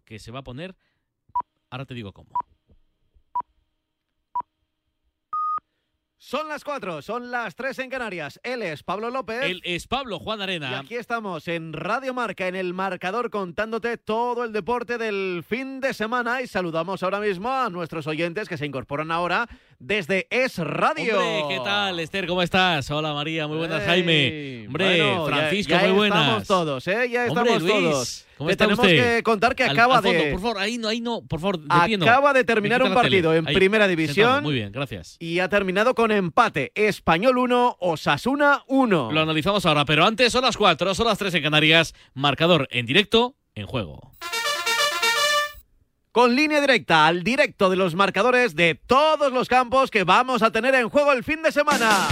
que 0.00 0.18
se 0.18 0.30
va 0.30 0.40
a 0.40 0.44
poner, 0.44 0.74
ahora 1.70 1.84
te 1.84 1.94
digo 1.94 2.12
cómo. 2.12 2.30
Son 6.26 6.48
las 6.48 6.64
cuatro, 6.64 7.02
son 7.02 7.30
las 7.30 7.54
tres 7.54 7.78
en 7.78 7.90
Canarias. 7.90 8.40
Él 8.42 8.62
es 8.62 8.82
Pablo 8.82 9.10
López. 9.10 9.42
Él 9.42 9.60
es 9.62 9.86
Pablo 9.86 10.18
Juan 10.18 10.40
Arena. 10.40 10.70
Y 10.70 10.74
aquí 10.76 10.94
estamos 10.94 11.46
en 11.48 11.74
Radio 11.74 12.14
Marca, 12.14 12.48
en 12.48 12.56
el 12.56 12.72
marcador, 12.72 13.28
contándote 13.28 13.98
todo 13.98 14.42
el 14.42 14.50
deporte 14.50 14.96
del 14.96 15.44
fin 15.46 15.80
de 15.80 15.92
semana. 15.92 16.40
Y 16.40 16.46
saludamos 16.46 17.02
ahora 17.02 17.20
mismo 17.20 17.52
a 17.52 17.68
nuestros 17.68 18.06
oyentes 18.06 18.48
que 18.48 18.56
se 18.56 18.64
incorporan 18.64 19.10
ahora 19.10 19.46
desde 19.86 20.26
Es 20.30 20.56
Radio. 20.58 21.18
Hombre, 21.20 21.56
¿qué 21.56 21.60
tal, 21.62 22.00
Esther? 22.00 22.26
¿Cómo 22.26 22.40
estás? 22.42 22.90
Hola, 22.90 23.12
María. 23.12 23.46
Muy 23.46 23.58
buenas, 23.58 23.82
Hey. 23.82 23.86
Jaime. 23.88 24.64
Hombre, 24.66 24.86
Bueno, 24.98 25.28
ya- 25.28 25.36
Francisco, 25.36 25.70
ya 25.72 25.80
muy 25.82 25.90
buenas. 25.92 26.20
estamos 26.20 26.46
todos, 26.46 26.88
¿eh? 26.88 27.10
Ya 27.10 27.26
Hombre, 27.26 27.42
estamos 27.52 27.62
Luis, 27.62 27.74
todos. 27.74 28.26
¿cómo 28.38 28.48
Te 28.48 28.52
está 28.52 28.64
tenemos 28.64 28.84
usted? 28.86 29.16
que 29.18 29.22
contar 29.22 29.54
que 29.54 29.64
Al- 29.64 29.70
acaba 29.70 29.98
al 29.98 30.02
fondo, 30.02 30.22
de... 30.22 30.30
Por 30.30 30.40
favor, 30.40 30.58
ahí 30.58 30.78
no, 30.78 30.88
ahí 30.88 31.00
no, 31.02 31.20
por 31.26 31.38
favor. 31.40 31.60
Acaba 31.68 32.32
de 32.32 32.44
terminar 32.44 32.80
un 32.82 32.88
tele. 32.88 33.00
partido 33.00 33.34
en 33.34 33.46
Ahí, 33.46 33.54
Primera 33.54 33.84
sentado. 33.84 33.96
División. 34.02 34.42
Muy 34.42 34.54
bien, 34.54 34.72
gracias. 34.72 35.16
Y 35.20 35.38
ha 35.40 35.48
terminado 35.50 35.94
con 35.94 36.10
empate. 36.10 36.72
Español 36.74 37.36
1, 37.36 37.76
Osasuna 37.80 38.62
1. 38.66 39.12
Lo 39.12 39.20
analizamos 39.20 39.66
ahora, 39.66 39.84
pero 39.84 40.06
antes 40.06 40.32
son 40.32 40.42
las 40.44 40.56
4, 40.56 40.94
son 40.94 41.06
las 41.06 41.18
3 41.18 41.34
en 41.34 41.42
Canarias. 41.42 41.94
Marcador 42.14 42.68
en 42.70 42.86
directo, 42.86 43.36
en 43.54 43.66
juego. 43.66 44.12
Con 46.14 46.36
línea 46.36 46.60
directa 46.60 47.08
al 47.08 47.24
directo 47.24 47.70
de 47.70 47.74
los 47.74 47.96
marcadores 47.96 48.54
de 48.54 48.76
todos 48.76 49.32
los 49.32 49.48
campos 49.48 49.90
que 49.90 50.04
vamos 50.04 50.42
a 50.42 50.52
tener 50.52 50.72
en 50.76 50.88
juego 50.88 51.10
el 51.10 51.24
fin 51.24 51.42
de 51.42 51.50
semana. 51.50 52.06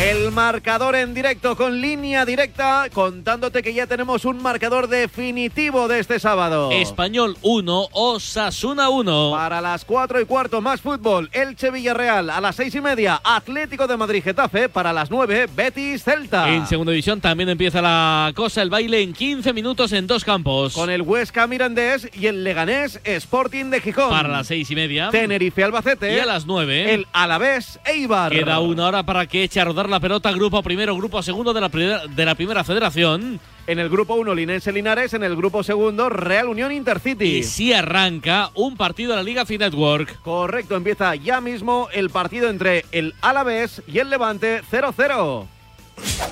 El 0.00 0.32
marcador 0.32 0.96
en 0.96 1.14
directo 1.14 1.56
con 1.56 1.80
línea 1.80 2.26
directa, 2.26 2.88
contándote 2.92 3.62
que 3.62 3.72
ya 3.72 3.86
tenemos 3.86 4.24
un 4.24 4.42
marcador 4.42 4.88
definitivo 4.88 5.86
de 5.86 6.00
este 6.00 6.18
sábado. 6.18 6.72
Español 6.72 7.36
1, 7.42 7.88
Osasuna 7.92 8.88
1. 8.88 9.30
Para 9.30 9.60
las 9.60 9.84
4 9.84 10.20
y 10.20 10.24
cuarto 10.24 10.60
más 10.60 10.80
fútbol, 10.80 11.30
Elche 11.32 11.70
Villarreal 11.70 12.28
a 12.30 12.40
las 12.40 12.56
6 12.56 12.74
y 12.74 12.80
media, 12.80 13.20
Atlético 13.22 13.86
de 13.86 13.96
Madrid 13.96 14.24
Getafe, 14.24 14.68
para 14.68 14.92
las 14.92 15.12
9, 15.12 15.46
Betis 15.54 16.02
Celta. 16.02 16.50
En 16.50 16.66
segunda 16.66 16.90
división 16.90 17.20
también 17.20 17.48
empieza 17.48 17.80
la 17.80 18.32
cosa, 18.34 18.62
el 18.62 18.70
baile 18.70 19.00
en 19.00 19.12
15 19.12 19.52
minutos 19.52 19.92
en 19.92 20.08
dos 20.08 20.24
campos. 20.24 20.74
Con 20.74 20.90
el 20.90 21.02
Huesca 21.02 21.46
Mirandés 21.46 22.08
y 22.12 22.26
el 22.26 22.42
Leganés 22.42 23.00
Sporting 23.04 23.66
de 23.66 23.80
Gijón. 23.80 24.10
Para 24.10 24.28
las 24.28 24.48
6 24.48 24.70
y 24.72 24.74
media. 24.74 25.10
Tenerife 25.10 25.62
Albacete. 25.62 26.16
Y 26.16 26.18
a 26.18 26.26
las 26.26 26.46
9. 26.46 26.94
El 26.94 27.06
Alavés 27.12 27.78
Eibar. 27.84 28.32
Queda 28.32 28.58
una 28.58 28.88
hora 28.88 29.04
para 29.04 29.26
que 29.26 29.44
eche 29.44 29.60
a 29.60 29.64
rodar 29.64 29.83
la 29.90 30.00
pelota 30.00 30.30
grupo 30.32 30.62
primero, 30.62 30.96
grupo 30.96 31.22
segundo 31.22 31.52
de 31.52 31.60
la, 31.60 31.68
primera- 31.68 32.06
de 32.06 32.24
la 32.24 32.34
primera 32.34 32.64
federación. 32.64 33.40
En 33.66 33.78
el 33.78 33.88
grupo 33.88 34.14
1, 34.14 34.34
Linense 34.34 34.72
Linares. 34.72 35.14
En 35.14 35.22
el 35.24 35.36
grupo 35.36 35.62
segundo, 35.62 36.08
Real 36.10 36.48
Unión 36.48 36.70
Intercity. 36.72 37.36
Y 37.38 37.42
si 37.44 37.72
arranca 37.72 38.50
un 38.54 38.76
partido 38.76 39.10
de 39.12 39.16
la 39.16 39.22
Liga 39.22 39.46
Fit 39.46 39.60
Network. 39.60 40.20
Correcto, 40.22 40.76
empieza 40.76 41.14
ya 41.14 41.40
mismo 41.40 41.88
el 41.92 42.10
partido 42.10 42.50
entre 42.50 42.84
el 42.92 43.14
Alavés 43.22 43.82
y 43.86 43.98
el 43.98 44.10
Levante 44.10 44.60
0-0. 44.70 45.46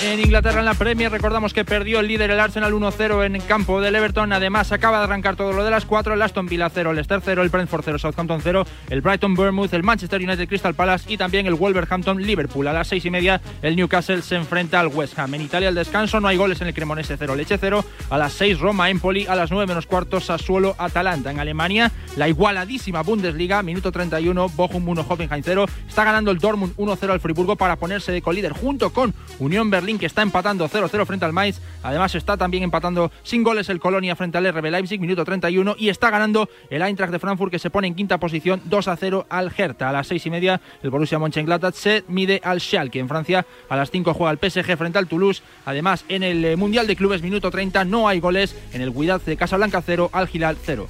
En 0.01 0.19
Inglaterra, 0.19 0.59
en 0.59 0.65
la 0.65 0.75
Premier, 0.75 1.13
recordamos 1.13 1.55
que 1.55 1.65
perdió 1.65 2.01
el 2.01 2.09
líder 2.09 2.33
el 2.33 2.41
Arsenal 2.41 2.73
1-0 2.73 3.25
en 3.25 3.41
campo 3.43 3.81
del 3.81 3.95
Everton. 3.95 4.33
Además, 4.33 4.73
acaba 4.73 4.99
de 4.99 5.05
arrancar 5.05 5.37
todo 5.37 5.53
lo 5.53 5.65
de 5.65 5.71
las 5.71 5.85
4. 5.85 6.15
El 6.15 6.23
Aston 6.23 6.47
Villa 6.47 6.69
0, 6.69 6.91
el 6.91 6.97
Leicester 6.97 7.21
0, 7.25 7.43
el 7.43 7.51
Brentford 7.51 7.83
0, 7.85 7.99
Southampton 8.01 8.41
0, 8.43 8.67
el 8.91 9.01
Brighton 9.01 9.35
Bournemouth, 9.35 9.73
el 9.73 9.85
Manchester 9.85 10.21
United 10.21 10.49
Crystal 10.49 10.75
Palace 10.75 11.13
y 11.13 11.17
también 11.17 11.47
el 11.47 11.55
Wolverhampton 11.55 12.21
Liverpool. 12.21 12.67
A 12.67 12.73
las 12.73 12.89
6 12.89 13.05
y 13.05 13.11
media, 13.11 13.41
el 13.63 13.77
Newcastle 13.77 14.23
se 14.23 14.35
enfrenta 14.35 14.81
al 14.81 14.89
West 14.89 15.17
Ham. 15.21 15.35
En 15.35 15.43
Italia, 15.43 15.69
el 15.69 15.77
descanso, 15.77 16.19
no 16.19 16.27
hay 16.27 16.37
goles 16.37 16.61
en 16.61 16.67
el 16.67 16.75
Cremonese 16.75 17.17
0, 17.17 17.37
Leche 17.37 17.57
0. 17.57 17.85
A 18.11 18.19
las 18.19 18.33
6, 18.33 18.59
Roma 18.59 18.91
Empoli. 18.91 19.27
A 19.29 19.37
las 19.37 19.53
9 19.53 19.69
menos 19.69 19.87
cuarto, 19.87 20.21
Sassuolo 20.21 20.75
Atalanta. 20.79 21.31
En 21.31 21.39
Alemania, 21.39 21.92
la 22.17 22.29
igualadísima 22.29 23.03
Bundesliga, 23.03 23.63
minuto 23.63 23.91
31, 23.91 24.51
Bochum 24.51 24.89
1, 24.89 25.07
Hoffenheim 25.09 25.43
0. 25.43 25.67
Está 25.89 26.05
ganando 26.05 26.31
el 26.31 26.39
Dortmund 26.39 26.77
1-0 26.77 27.11
al 27.11 27.21
Friburgo 27.21 27.57
para 27.57 27.77
ponerse 27.77 28.13
de 28.13 28.23
colíder 28.23 28.53
junto 28.53 28.93
con 28.93 29.15
Unión 29.39 29.71
Berlín 29.71 29.99
que 29.99 30.07
está 30.07 30.23
empatando 30.23 30.69
0-0 30.69 31.07
frente 31.07 31.25
al 31.25 31.33
Mainz. 31.33 31.61
Además 31.83 32.15
está 32.15 32.37
también 32.37 32.63
empatando 32.63 33.11
sin 33.23 33.43
goles 33.43 33.69
el 33.69 33.81
Colonia 33.81 34.17
frente 34.17 34.39
al 34.39 34.53
RB 34.53 34.71
Leipzig, 34.71 35.01
minuto 35.01 35.25
31. 35.25 35.77
Y 35.79 35.89
está 35.89 36.11
ganando 36.11 36.49
el 36.71 36.83
Eintracht 36.83 37.13
de 37.13 37.19
Frankfurt 37.19 37.51
que 37.51 37.59
se 37.59 37.71
pone 37.71 37.87
en 37.87 37.95
quinta 37.95 38.19
posición 38.19 38.61
2-0 38.69 39.27
al 39.29 39.53
Hertha. 39.57 39.89
A 39.89 39.93
las 39.93 40.07
6 40.09 40.27
y 40.27 40.31
media 40.31 40.61
el 40.83 40.91
Borussia 40.91 41.19
Mönchengladbach 41.19 41.75
se 41.75 42.05
mide 42.09 42.41
al 42.45 42.61
Schalke. 42.61 42.99
En 42.99 43.09
Francia 43.09 43.47
a 43.69 43.77
las 43.77 43.91
5 43.91 44.15
juega 44.15 44.33
el 44.33 44.39
PSG 44.39 44.77
frente 44.77 44.99
al 44.99 45.09
Toulouse. 45.09 45.43
Además 45.65 46.05
en 46.09 46.23
el 46.23 46.45
eh, 46.45 46.57
Mundial 46.57 46.87
de 46.87 46.97
Clubes 46.97 47.23
minuto 47.23 47.51
30 47.51 47.85
no 47.87 48.09
hay 48.09 48.21
goles. 48.21 48.55
En 48.73 48.83
el 48.83 48.93
Guidad 48.93 49.21
de 49.23 49.37
Casablanca 49.37 49.83
0 49.85 50.11
al 50.13 50.29
Gilal 50.29 50.57
0. 50.63 50.87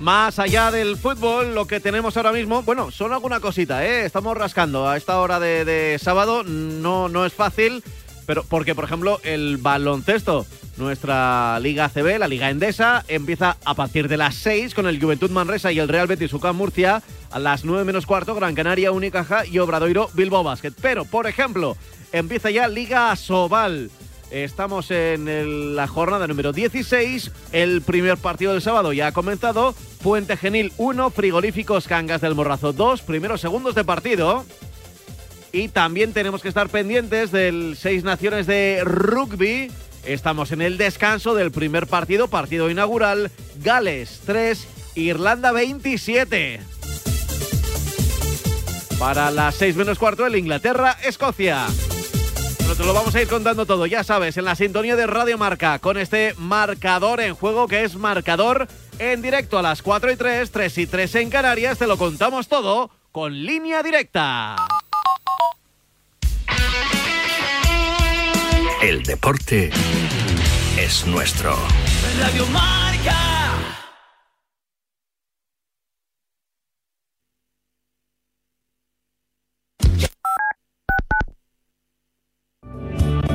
Más 0.00 0.38
allá 0.38 0.70
del 0.70 0.96
fútbol, 0.96 1.54
lo 1.54 1.66
que 1.66 1.78
tenemos 1.78 2.16
ahora 2.16 2.32
mismo, 2.32 2.62
bueno, 2.62 2.90
son 2.90 3.12
alguna 3.12 3.40
cosita, 3.40 3.86
¿eh? 3.86 4.04
Estamos 4.04 4.36
rascando 4.36 4.88
a 4.88 4.96
esta 4.96 5.20
hora 5.20 5.38
de, 5.38 5.98
sábado, 6.02 6.42
no, 6.42 7.08
no 7.08 7.24
es 7.24 7.32
fácil, 7.32 7.82
pero 8.26 8.42
porque, 8.42 8.74
por 8.74 8.84
ejemplo, 8.84 9.20
el 9.22 9.56
baloncesto, 9.56 10.46
nuestra 10.76 11.60
Liga 11.60 11.84
ACB, 11.86 12.18
la 12.18 12.26
Liga 12.26 12.50
Endesa, 12.50 13.04
empieza 13.06 13.56
a 13.64 13.74
partir 13.74 14.08
de 14.08 14.16
las 14.16 14.34
6 14.34 14.74
con 14.74 14.88
el 14.88 15.00
Juventud 15.00 15.30
Manresa 15.30 15.70
y 15.70 15.78
el 15.78 15.88
Real 15.88 16.08
Betis 16.08 16.32
UCAM 16.32 16.56
Murcia, 16.56 17.00
a 17.30 17.38
las 17.38 17.64
9 17.64 17.84
menos 17.84 18.04
cuarto, 18.04 18.34
Gran 18.34 18.56
Canaria, 18.56 18.90
Unicaja 18.90 19.46
y 19.46 19.60
Obradoiro 19.60 20.10
Bilbao 20.12 20.42
Basket. 20.42 20.72
Pero, 20.82 21.04
por 21.04 21.28
ejemplo, 21.28 21.76
empieza 22.12 22.50
ya 22.50 22.66
Liga 22.66 23.14
Sobal. 23.14 23.90
Estamos 24.34 24.90
en 24.90 25.76
la 25.76 25.86
jornada 25.86 26.26
número 26.26 26.52
16. 26.52 27.30
El 27.52 27.82
primer 27.82 28.18
partido 28.18 28.50
del 28.50 28.62
sábado 28.62 28.92
ya 28.92 29.06
ha 29.06 29.12
comenzado. 29.12 29.76
Puente 30.02 30.36
Genil 30.36 30.72
1, 30.76 31.10
Frigoríficos 31.10 31.86
Cangas 31.86 32.20
del 32.20 32.34
Morrazo 32.34 32.72
2, 32.72 33.02
primeros 33.02 33.40
segundos 33.40 33.76
de 33.76 33.84
partido. 33.84 34.44
Y 35.52 35.68
también 35.68 36.12
tenemos 36.12 36.42
que 36.42 36.48
estar 36.48 36.68
pendientes 36.68 37.30
del 37.30 37.76
Seis 37.78 38.02
Naciones 38.02 38.48
de 38.48 38.82
Rugby. 38.82 39.70
Estamos 40.04 40.50
en 40.50 40.62
el 40.62 40.78
descanso 40.78 41.36
del 41.36 41.52
primer 41.52 41.86
partido, 41.86 42.26
partido 42.26 42.68
inaugural. 42.70 43.30
Gales 43.62 44.20
3, 44.26 44.66
Irlanda 44.96 45.52
27. 45.52 46.58
Para 48.98 49.30
las 49.30 49.54
6 49.54 49.76
menos 49.76 50.00
cuarto, 50.00 50.26
el 50.26 50.34
Inglaterra-Escocia. 50.34 51.68
Pero 52.64 52.76
te 52.76 52.84
lo 52.84 52.94
vamos 52.94 53.14
a 53.14 53.20
ir 53.20 53.28
contando 53.28 53.66
todo, 53.66 53.84
ya 53.84 54.02
sabes, 54.02 54.38
en 54.38 54.46
la 54.46 54.54
sintonía 54.54 54.96
de 54.96 55.06
Radio 55.06 55.36
Marca, 55.36 55.78
con 55.80 55.98
este 55.98 56.34
marcador 56.38 57.20
en 57.20 57.34
juego 57.34 57.68
que 57.68 57.84
es 57.84 57.94
marcador 57.94 58.66
en 58.98 59.20
directo 59.20 59.58
a 59.58 59.62
las 59.62 59.82
4 59.82 60.12
y 60.12 60.16
3, 60.16 60.50
3 60.50 60.78
y 60.78 60.86
3 60.86 61.14
en 61.16 61.30
Canarias. 61.30 61.76
Te 61.76 61.86
lo 61.86 61.98
contamos 61.98 62.48
todo 62.48 62.90
con 63.12 63.44
línea 63.44 63.82
directa. 63.82 64.56
El 68.82 69.02
deporte 69.02 69.70
es 70.78 71.06
nuestro. 71.06 71.58
Radio 72.18 72.46
Marca. 72.46 73.33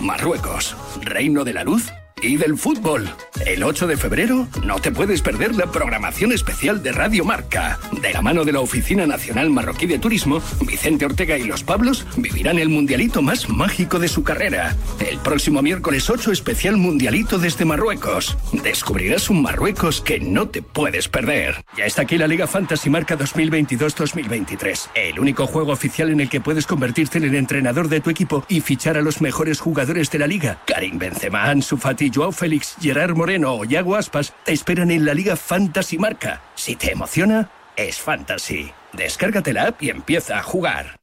Marruecos, 0.00 0.76
reino 1.02 1.44
de 1.44 1.52
la 1.52 1.62
luz 1.62 1.92
y 2.22 2.36
del 2.36 2.56
fútbol. 2.56 3.08
El 3.46 3.62
8 3.62 3.86
de 3.86 3.96
febrero 3.96 4.46
no 4.64 4.78
te 4.78 4.92
puedes 4.92 5.22
perder 5.22 5.54
la 5.54 5.70
programación 5.70 6.32
especial 6.32 6.82
de 6.82 6.92
Radio 6.92 7.24
Marca. 7.24 7.78
De 8.02 8.12
la 8.12 8.20
mano 8.20 8.44
de 8.44 8.52
la 8.52 8.60
Oficina 8.60 9.06
Nacional 9.06 9.50
Marroquí 9.50 9.86
de 9.86 9.98
Turismo, 9.98 10.42
Vicente 10.66 11.06
Ortega 11.06 11.38
y 11.38 11.44
los 11.44 11.64
Pablos 11.64 12.06
vivirán 12.16 12.58
el 12.58 12.68
mundialito 12.68 13.22
más 13.22 13.48
mágico 13.48 13.98
de 13.98 14.08
su 14.08 14.22
carrera. 14.22 14.76
El 15.08 15.18
próximo 15.18 15.62
miércoles 15.62 16.10
8 16.10 16.32
especial 16.32 16.76
mundialito 16.76 17.38
desde 17.38 17.64
Marruecos. 17.64 18.36
Descubrirás 18.62 19.30
un 19.30 19.42
Marruecos 19.42 20.00
que 20.00 20.20
no 20.20 20.48
te 20.48 20.62
puedes 20.62 21.08
perder. 21.08 21.64
Ya 21.76 21.86
está 21.86 22.02
aquí 22.02 22.18
la 22.18 22.26
Liga 22.26 22.46
Fantasy 22.46 22.90
Marca 22.90 23.16
2022-2023. 23.16 24.90
El 24.94 25.18
único 25.18 25.46
juego 25.46 25.72
oficial 25.72 26.10
en 26.10 26.20
el 26.20 26.28
que 26.28 26.40
puedes 26.40 26.66
convertirte 26.66 27.18
en 27.18 27.24
el 27.24 27.34
entrenador 27.34 27.88
de 27.88 28.00
tu 28.00 28.10
equipo 28.10 28.44
y 28.48 28.60
fichar 28.60 28.98
a 28.98 29.02
los 29.02 29.20
mejores 29.20 29.60
jugadores 29.60 30.10
de 30.10 30.18
la 30.18 30.26
liga. 30.26 30.60
Karim 30.66 30.98
Benzema, 30.98 31.44
Ansu 31.44 31.76
Fati, 31.76 32.09
Joao 32.12 32.32
Félix, 32.32 32.76
Gerard 32.80 33.14
Moreno 33.14 33.54
o 33.54 33.64
Yago 33.64 33.96
Aspas 33.96 34.34
te 34.44 34.52
esperan 34.52 34.90
en 34.90 35.04
la 35.04 35.14
Liga 35.14 35.36
Fantasy 35.36 35.98
Marca. 35.98 36.42
Si 36.54 36.76
te 36.76 36.92
emociona, 36.92 37.50
es 37.76 37.98
Fantasy. 37.98 38.72
Descárgate 38.92 39.52
la 39.52 39.68
app 39.68 39.82
y 39.82 39.90
empieza 39.90 40.38
a 40.38 40.42
jugar. 40.42 41.00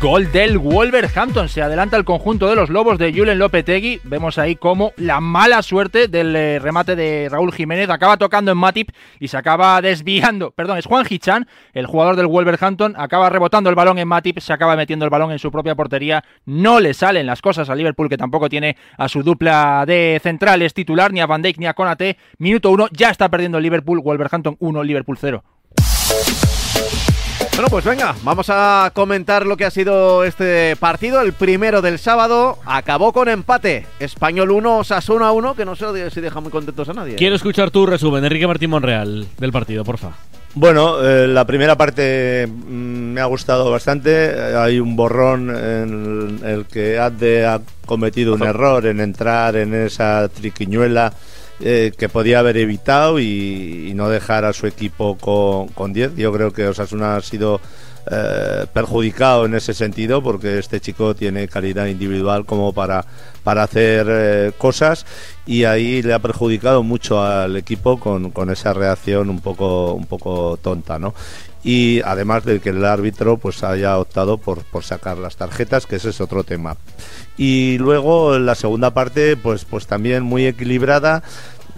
Gol 0.00 0.30
del 0.30 0.58
Wolverhampton. 0.58 1.48
Se 1.48 1.60
adelanta 1.60 1.96
el 1.96 2.04
conjunto 2.04 2.48
de 2.48 2.54
los 2.54 2.70
Lobos 2.70 2.98
de 2.98 3.12
Julen 3.12 3.40
Lopetegui. 3.40 4.00
Vemos 4.04 4.38
ahí 4.38 4.54
cómo 4.54 4.92
la 4.96 5.20
mala 5.20 5.60
suerte 5.62 6.06
del 6.06 6.36
eh, 6.36 6.60
remate 6.60 6.94
de 6.94 7.28
Raúl 7.28 7.52
Jiménez 7.52 7.90
acaba 7.90 8.16
tocando 8.16 8.52
en 8.52 8.58
Matip 8.58 8.90
y 9.18 9.26
se 9.26 9.36
acaba 9.36 9.80
desviando. 9.80 10.52
Perdón, 10.52 10.78
es 10.78 10.86
Juan 10.86 11.04
Hichan, 11.08 11.48
el 11.72 11.86
jugador 11.86 12.14
del 12.14 12.28
Wolverhampton. 12.28 12.94
Acaba 12.96 13.28
rebotando 13.28 13.70
el 13.70 13.76
balón 13.76 13.98
en 13.98 14.06
Matip, 14.06 14.38
se 14.38 14.52
acaba 14.52 14.76
metiendo 14.76 15.04
el 15.04 15.10
balón 15.10 15.32
en 15.32 15.40
su 15.40 15.50
propia 15.50 15.74
portería. 15.74 16.22
No 16.44 16.78
le 16.78 16.94
salen 16.94 17.26
las 17.26 17.42
cosas 17.42 17.68
a 17.68 17.74
Liverpool, 17.74 18.08
que 18.08 18.16
tampoco 18.16 18.48
tiene 18.48 18.76
a 18.96 19.08
su 19.08 19.24
dupla 19.24 19.82
de 19.84 20.20
centrales 20.22 20.74
titular, 20.74 21.12
ni 21.12 21.20
a 21.20 21.26
Van 21.26 21.42
Dijk 21.42 21.58
ni 21.58 21.66
a 21.66 21.74
Konate. 21.74 22.18
Minuto 22.38 22.70
uno, 22.70 22.86
ya 22.92 23.10
está 23.10 23.28
perdiendo 23.28 23.58
el 23.58 23.64
Liverpool. 23.64 24.00
Wolverhampton 24.00 24.56
1, 24.60 24.82
Liverpool 24.84 25.18
0. 25.20 25.42
Bueno, 27.58 27.70
pues 27.70 27.84
venga, 27.84 28.14
vamos 28.22 28.46
a 28.50 28.92
comentar 28.94 29.44
lo 29.44 29.56
que 29.56 29.64
ha 29.64 29.70
sido 29.72 30.22
este 30.22 30.76
partido. 30.76 31.20
El 31.20 31.32
primero 31.32 31.82
del 31.82 31.98
sábado 31.98 32.56
acabó 32.64 33.12
con 33.12 33.28
empate. 33.28 33.84
Español 33.98 34.52
1, 34.52 34.84
Sasuna 34.84 35.32
1, 35.32 35.56
que 35.56 35.64
no 35.64 35.74
sé 35.74 36.08
si 36.12 36.20
deja 36.20 36.40
muy 36.40 36.52
contentos 36.52 36.88
a 36.88 36.92
nadie. 36.92 37.14
¿eh? 37.14 37.16
Quiero 37.16 37.34
escuchar 37.34 37.72
tu 37.72 37.84
resumen, 37.84 38.24
Enrique 38.24 38.46
Martín 38.46 38.70
Monreal, 38.70 39.26
del 39.38 39.50
partido, 39.50 39.82
porfa. 39.84 40.12
Bueno, 40.54 41.04
eh, 41.04 41.26
la 41.26 41.44
primera 41.44 41.76
parte 41.76 42.46
mm, 42.46 43.14
me 43.14 43.20
ha 43.20 43.24
gustado 43.24 43.68
bastante. 43.72 44.10
Eh, 44.30 44.54
Hay 44.56 44.78
un 44.78 44.94
borrón 44.94 45.50
en 45.50 46.38
el 46.44 46.64
que 46.66 47.00
Adde 47.00 47.44
ha 47.44 47.60
cometido 47.86 48.34
un 48.34 48.44
error 48.44 48.86
en 48.86 49.00
entrar 49.00 49.56
en 49.56 49.74
esa 49.74 50.28
triquiñuela 50.28 51.12
eh, 51.60 51.92
que 51.96 52.08
podía 52.08 52.38
haber 52.38 52.56
evitado 52.56 53.18
y, 53.18 53.88
y 53.90 53.94
no 53.94 54.08
dejar 54.08 54.44
a 54.44 54.52
su 54.52 54.66
equipo 54.66 55.16
con, 55.18 55.68
con 55.68 55.92
10. 55.92 56.16
Yo 56.16 56.32
creo 56.32 56.52
que 56.52 56.66
Osasuna 56.66 57.16
ha 57.16 57.20
sido 57.20 57.60
eh, 58.10 58.64
perjudicado 58.72 59.44
en 59.44 59.54
ese 59.54 59.74
sentido 59.74 60.22
porque 60.22 60.58
este 60.58 60.80
chico 60.80 61.14
tiene 61.14 61.46
calidad 61.46 61.86
individual 61.86 62.46
como 62.46 62.72
para, 62.72 63.04
para 63.44 63.64
hacer 63.64 64.06
eh, 64.08 64.52
cosas 64.56 65.04
y 65.44 65.64
ahí 65.64 66.00
le 66.00 66.14
ha 66.14 66.18
perjudicado 66.18 66.82
mucho 66.82 67.22
al 67.22 67.56
equipo 67.56 68.00
con, 68.00 68.30
con 68.30 68.48
esa 68.48 68.72
reacción 68.72 69.28
un 69.28 69.40
poco, 69.40 69.92
un 69.92 70.06
poco 70.06 70.58
tonta, 70.62 70.98
¿no? 70.98 71.12
Y 71.64 72.00
además 72.04 72.44
de 72.44 72.60
que 72.60 72.70
el 72.70 72.84
árbitro 72.84 73.36
pues 73.36 73.62
haya 73.64 73.98
optado 73.98 74.38
por, 74.38 74.62
por 74.64 74.84
sacar 74.84 75.18
las 75.18 75.36
tarjetas, 75.36 75.86
que 75.86 75.96
ese 75.96 76.10
es 76.10 76.20
otro 76.20 76.44
tema. 76.44 76.76
Y 77.36 77.78
luego 77.78 78.38
la 78.38 78.54
segunda 78.54 78.92
parte 78.92 79.36
pues, 79.36 79.64
pues 79.64 79.86
también 79.86 80.22
muy 80.22 80.46
equilibrada. 80.46 81.22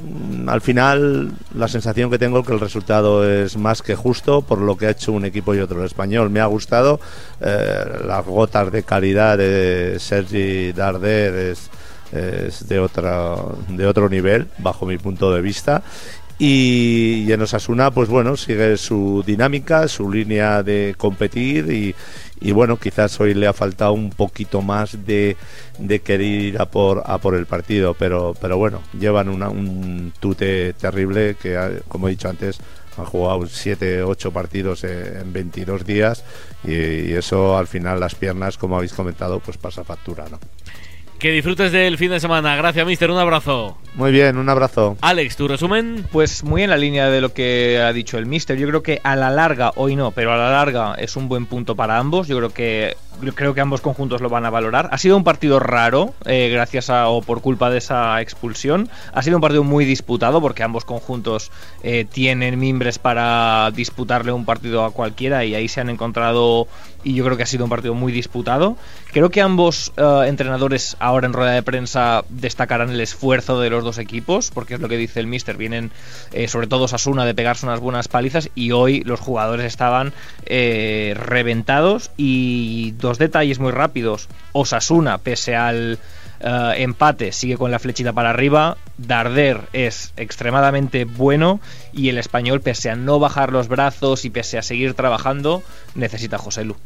Mm, 0.02 0.48
Al 0.48 0.60
final 0.60 1.32
la 1.54 1.68
sensación 1.68 2.10
que 2.10 2.18
tengo 2.18 2.40
es 2.40 2.46
que 2.46 2.52
el 2.52 2.60
resultado 2.60 3.28
es 3.28 3.56
más 3.56 3.82
que 3.82 3.94
justo 3.94 4.42
por 4.42 4.58
lo 4.58 4.76
que 4.76 4.86
ha 4.86 4.90
hecho 4.90 5.12
un 5.12 5.24
equipo 5.24 5.54
y 5.54 5.60
otro 5.60 5.80
el 5.80 5.86
español. 5.86 6.30
Me 6.30 6.40
ha 6.40 6.46
gustado 6.46 7.00
eh, 7.40 7.84
las 8.06 8.24
gotas 8.24 8.70
de 8.72 8.82
calidad 8.82 9.38
de 9.38 9.96
Sergi 9.98 10.72
Darder 10.72 11.34
es, 11.34 11.70
es 12.12 12.68
de, 12.68 12.78
otra, 12.78 13.36
de 13.68 13.86
otro 13.86 14.08
nivel 14.08 14.48
bajo 14.58 14.84
mi 14.86 14.98
punto 14.98 15.32
de 15.32 15.40
vista 15.40 15.82
y, 16.40 17.24
y 17.28 17.32
en 17.32 17.42
Osasuna, 17.42 17.90
pues 17.90 18.08
bueno, 18.08 18.34
sigue 18.36 18.76
su 18.78 19.22
dinámica, 19.26 19.86
su 19.88 20.10
línea 20.10 20.62
de 20.62 20.94
competir 20.96 21.70
y, 21.70 21.94
y 22.40 22.52
bueno, 22.52 22.78
quizás 22.78 23.20
hoy 23.20 23.34
le 23.34 23.46
ha 23.46 23.52
faltado 23.52 23.92
un 23.92 24.08
poquito 24.10 24.62
más 24.62 25.04
de, 25.04 25.36
querer 26.02 26.20
ir 26.22 26.60
a 26.60 26.64
por, 26.70 27.02
a 27.04 27.18
por 27.18 27.34
el 27.34 27.44
partido, 27.44 27.92
pero, 27.94 28.34
pero 28.40 28.56
bueno, 28.56 28.82
llevan 28.98 29.28
una- 29.28 29.50
un 29.50 30.12
tute 30.18 30.72
terrible 30.72 31.36
que, 31.40 31.56
ha- 31.58 31.70
como 31.88 32.08
he 32.08 32.12
dicho 32.12 32.28
antes, 32.30 32.58
han 32.96 33.04
jugado 33.04 33.46
7, 33.46 34.02
8 34.02 34.32
partidos 34.32 34.82
en, 34.84 35.16
en 35.18 35.32
22 35.34 35.84
días 35.84 36.24
y, 36.64 36.72
y 36.72 37.12
eso 37.12 37.56
al 37.58 37.66
final 37.66 38.00
las 38.00 38.14
piernas, 38.14 38.56
como 38.56 38.76
habéis 38.76 38.94
comentado, 38.94 39.40
pues 39.40 39.58
pasa 39.58 39.84
factura, 39.84 40.24
¿no? 40.30 40.38
Que 41.20 41.30
disfrutes 41.32 41.70
del 41.70 41.98
fin 41.98 42.10
de 42.10 42.18
semana. 42.18 42.56
Gracias, 42.56 42.86
mister. 42.86 43.10
Un 43.10 43.18
abrazo. 43.18 43.76
Muy 43.94 44.10
bien, 44.10 44.38
un 44.38 44.48
abrazo. 44.48 44.96
Alex, 45.02 45.36
tu 45.36 45.48
resumen. 45.48 46.06
Pues 46.10 46.44
muy 46.44 46.62
en 46.62 46.70
la 46.70 46.78
línea 46.78 47.10
de 47.10 47.20
lo 47.20 47.34
que 47.34 47.78
ha 47.78 47.92
dicho 47.92 48.16
el 48.16 48.24
Mister. 48.24 48.56
Yo 48.56 48.66
creo 48.68 48.82
que 48.82 49.00
a 49.02 49.16
la 49.16 49.28
larga, 49.30 49.72
hoy 49.76 49.96
no, 49.96 50.12
pero 50.12 50.32
a 50.32 50.38
la 50.38 50.50
larga 50.50 50.94
es 50.94 51.16
un 51.16 51.28
buen 51.28 51.44
punto 51.44 51.76
para 51.76 51.98
ambos. 51.98 52.26
Yo 52.26 52.38
creo 52.38 52.50
que 52.50 52.96
yo 53.20 53.34
creo 53.34 53.52
que 53.52 53.60
ambos 53.60 53.82
conjuntos 53.82 54.22
lo 54.22 54.30
van 54.30 54.46
a 54.46 54.50
valorar. 54.50 54.88
Ha 54.92 54.96
sido 54.96 55.16
un 55.16 55.24
partido 55.24 55.58
raro, 55.58 56.14
eh, 56.24 56.48
gracias 56.50 56.88
a 56.88 57.08
o 57.08 57.20
por 57.20 57.42
culpa 57.42 57.68
de 57.68 57.78
esa 57.78 58.20
expulsión. 58.22 58.88
Ha 59.12 59.22
sido 59.22 59.36
un 59.36 59.42
partido 59.42 59.62
muy 59.62 59.84
disputado 59.84 60.40
porque 60.40 60.62
ambos 60.62 60.86
conjuntos 60.86 61.50
eh, 61.82 62.06
tienen 62.10 62.58
mimbres 62.58 62.98
para 62.98 63.70
disputarle 63.72 64.32
un 64.32 64.46
partido 64.46 64.84
a 64.84 64.92
cualquiera 64.92 65.44
y 65.44 65.54
ahí 65.54 65.68
se 65.68 65.82
han 65.82 65.90
encontrado 65.90 66.66
y 67.04 67.14
yo 67.14 67.24
creo 67.24 67.36
que 67.36 67.42
ha 67.42 67.46
sido 67.46 67.64
un 67.64 67.70
partido 67.70 67.94
muy 67.94 68.12
disputado. 68.12 68.76
Creo 69.12 69.30
que 69.30 69.40
ambos 69.40 69.92
eh, 69.96 70.24
entrenadores 70.26 70.96
ahora 71.00 71.26
en 71.26 71.32
rueda 71.32 71.52
de 71.52 71.62
prensa 71.62 72.24
destacarán 72.28 72.90
el 72.90 73.00
esfuerzo 73.00 73.60
de 73.60 73.70
los 73.70 73.84
dos 73.84 73.98
equipos, 73.98 74.50
porque 74.52 74.74
es 74.74 74.80
lo 74.80 74.88
que 74.88 74.96
dice 74.96 75.20
el 75.20 75.26
Mister. 75.26 75.56
Vienen 75.56 75.90
eh, 76.32 76.48
sobre 76.48 76.66
todo 76.66 76.88
Sasuna 76.88 77.24
de 77.24 77.34
pegarse 77.34 77.66
unas 77.66 77.80
buenas 77.80 78.08
palizas 78.08 78.50
y 78.54 78.72
hoy 78.72 79.02
los 79.02 79.20
jugadores 79.20 79.66
estaban 79.66 80.12
eh, 80.46 81.14
reventados 81.16 82.10
y 82.16 82.92
dos 82.92 83.18
detalles 83.18 83.58
muy 83.58 83.72
rápidos. 83.72 84.28
Osasuna, 84.52 85.18
pese 85.18 85.56
al 85.56 85.98
eh, 86.40 86.74
empate, 86.78 87.32
sigue 87.32 87.56
con 87.56 87.70
la 87.70 87.78
flechita 87.78 88.12
para 88.12 88.30
arriba. 88.30 88.76
Darder 88.98 89.62
es 89.72 90.12
extremadamente 90.16 91.04
bueno 91.04 91.60
y 91.92 92.08
el 92.08 92.18
español, 92.18 92.60
pese 92.60 92.90
a 92.90 92.96
no 92.96 93.18
bajar 93.18 93.52
los 93.52 93.68
brazos 93.68 94.24
y 94.24 94.30
pese 94.30 94.58
a 94.58 94.62
seguir 94.62 94.94
trabajando, 94.94 95.62
necesita 95.94 96.36
a 96.36 96.38
José 96.38 96.64
Lu. 96.64 96.76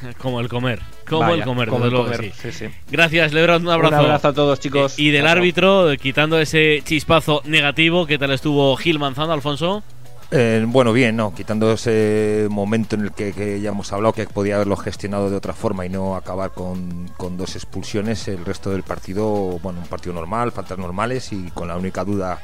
Como 0.18 0.40
el 0.40 0.48
comer. 0.48 0.80
Como 1.08 1.22
Vaya, 1.22 1.34
el 1.34 1.44
comer, 1.44 1.68
como 1.68 1.84
el 1.86 1.92
comer, 1.92 2.20
sí. 2.20 2.32
sí, 2.40 2.52
sí. 2.52 2.66
Gracias, 2.90 3.32
Lebron. 3.32 3.62
Un 3.62 3.72
abrazo. 3.72 3.96
Un 3.96 4.00
abrazo 4.04 4.28
a 4.28 4.32
todos, 4.32 4.60
chicos. 4.60 4.96
Y 4.96 5.10
del 5.10 5.26
árbitro, 5.26 5.88
quitando 6.00 6.38
ese 6.38 6.82
chispazo 6.84 7.42
negativo, 7.44 8.06
¿qué 8.06 8.16
tal 8.16 8.30
estuvo 8.30 8.76
Gil 8.76 9.00
Manzano, 9.00 9.32
Alfonso? 9.32 9.82
Eh, 10.32 10.64
bueno, 10.68 10.92
bien, 10.92 11.16
no, 11.16 11.34
quitando 11.34 11.72
ese 11.72 12.46
momento 12.50 12.94
en 12.94 13.02
el 13.02 13.12
que, 13.12 13.32
que 13.32 13.60
ya 13.60 13.70
hemos 13.70 13.92
hablado 13.92 14.12
que 14.12 14.26
podía 14.26 14.54
haberlo 14.56 14.76
gestionado 14.76 15.28
de 15.28 15.36
otra 15.36 15.54
forma 15.54 15.84
y 15.86 15.88
no 15.88 16.14
acabar 16.14 16.52
con, 16.52 17.08
con 17.16 17.36
dos 17.36 17.56
expulsiones, 17.56 18.28
el 18.28 18.44
resto 18.44 18.70
del 18.70 18.84
partido, 18.84 19.26
bueno, 19.60 19.80
un 19.80 19.86
partido 19.88 20.14
normal, 20.14 20.52
faltas 20.52 20.78
normales 20.78 21.32
y 21.32 21.50
con 21.50 21.66
la 21.66 21.76
única 21.76 22.04
duda 22.04 22.38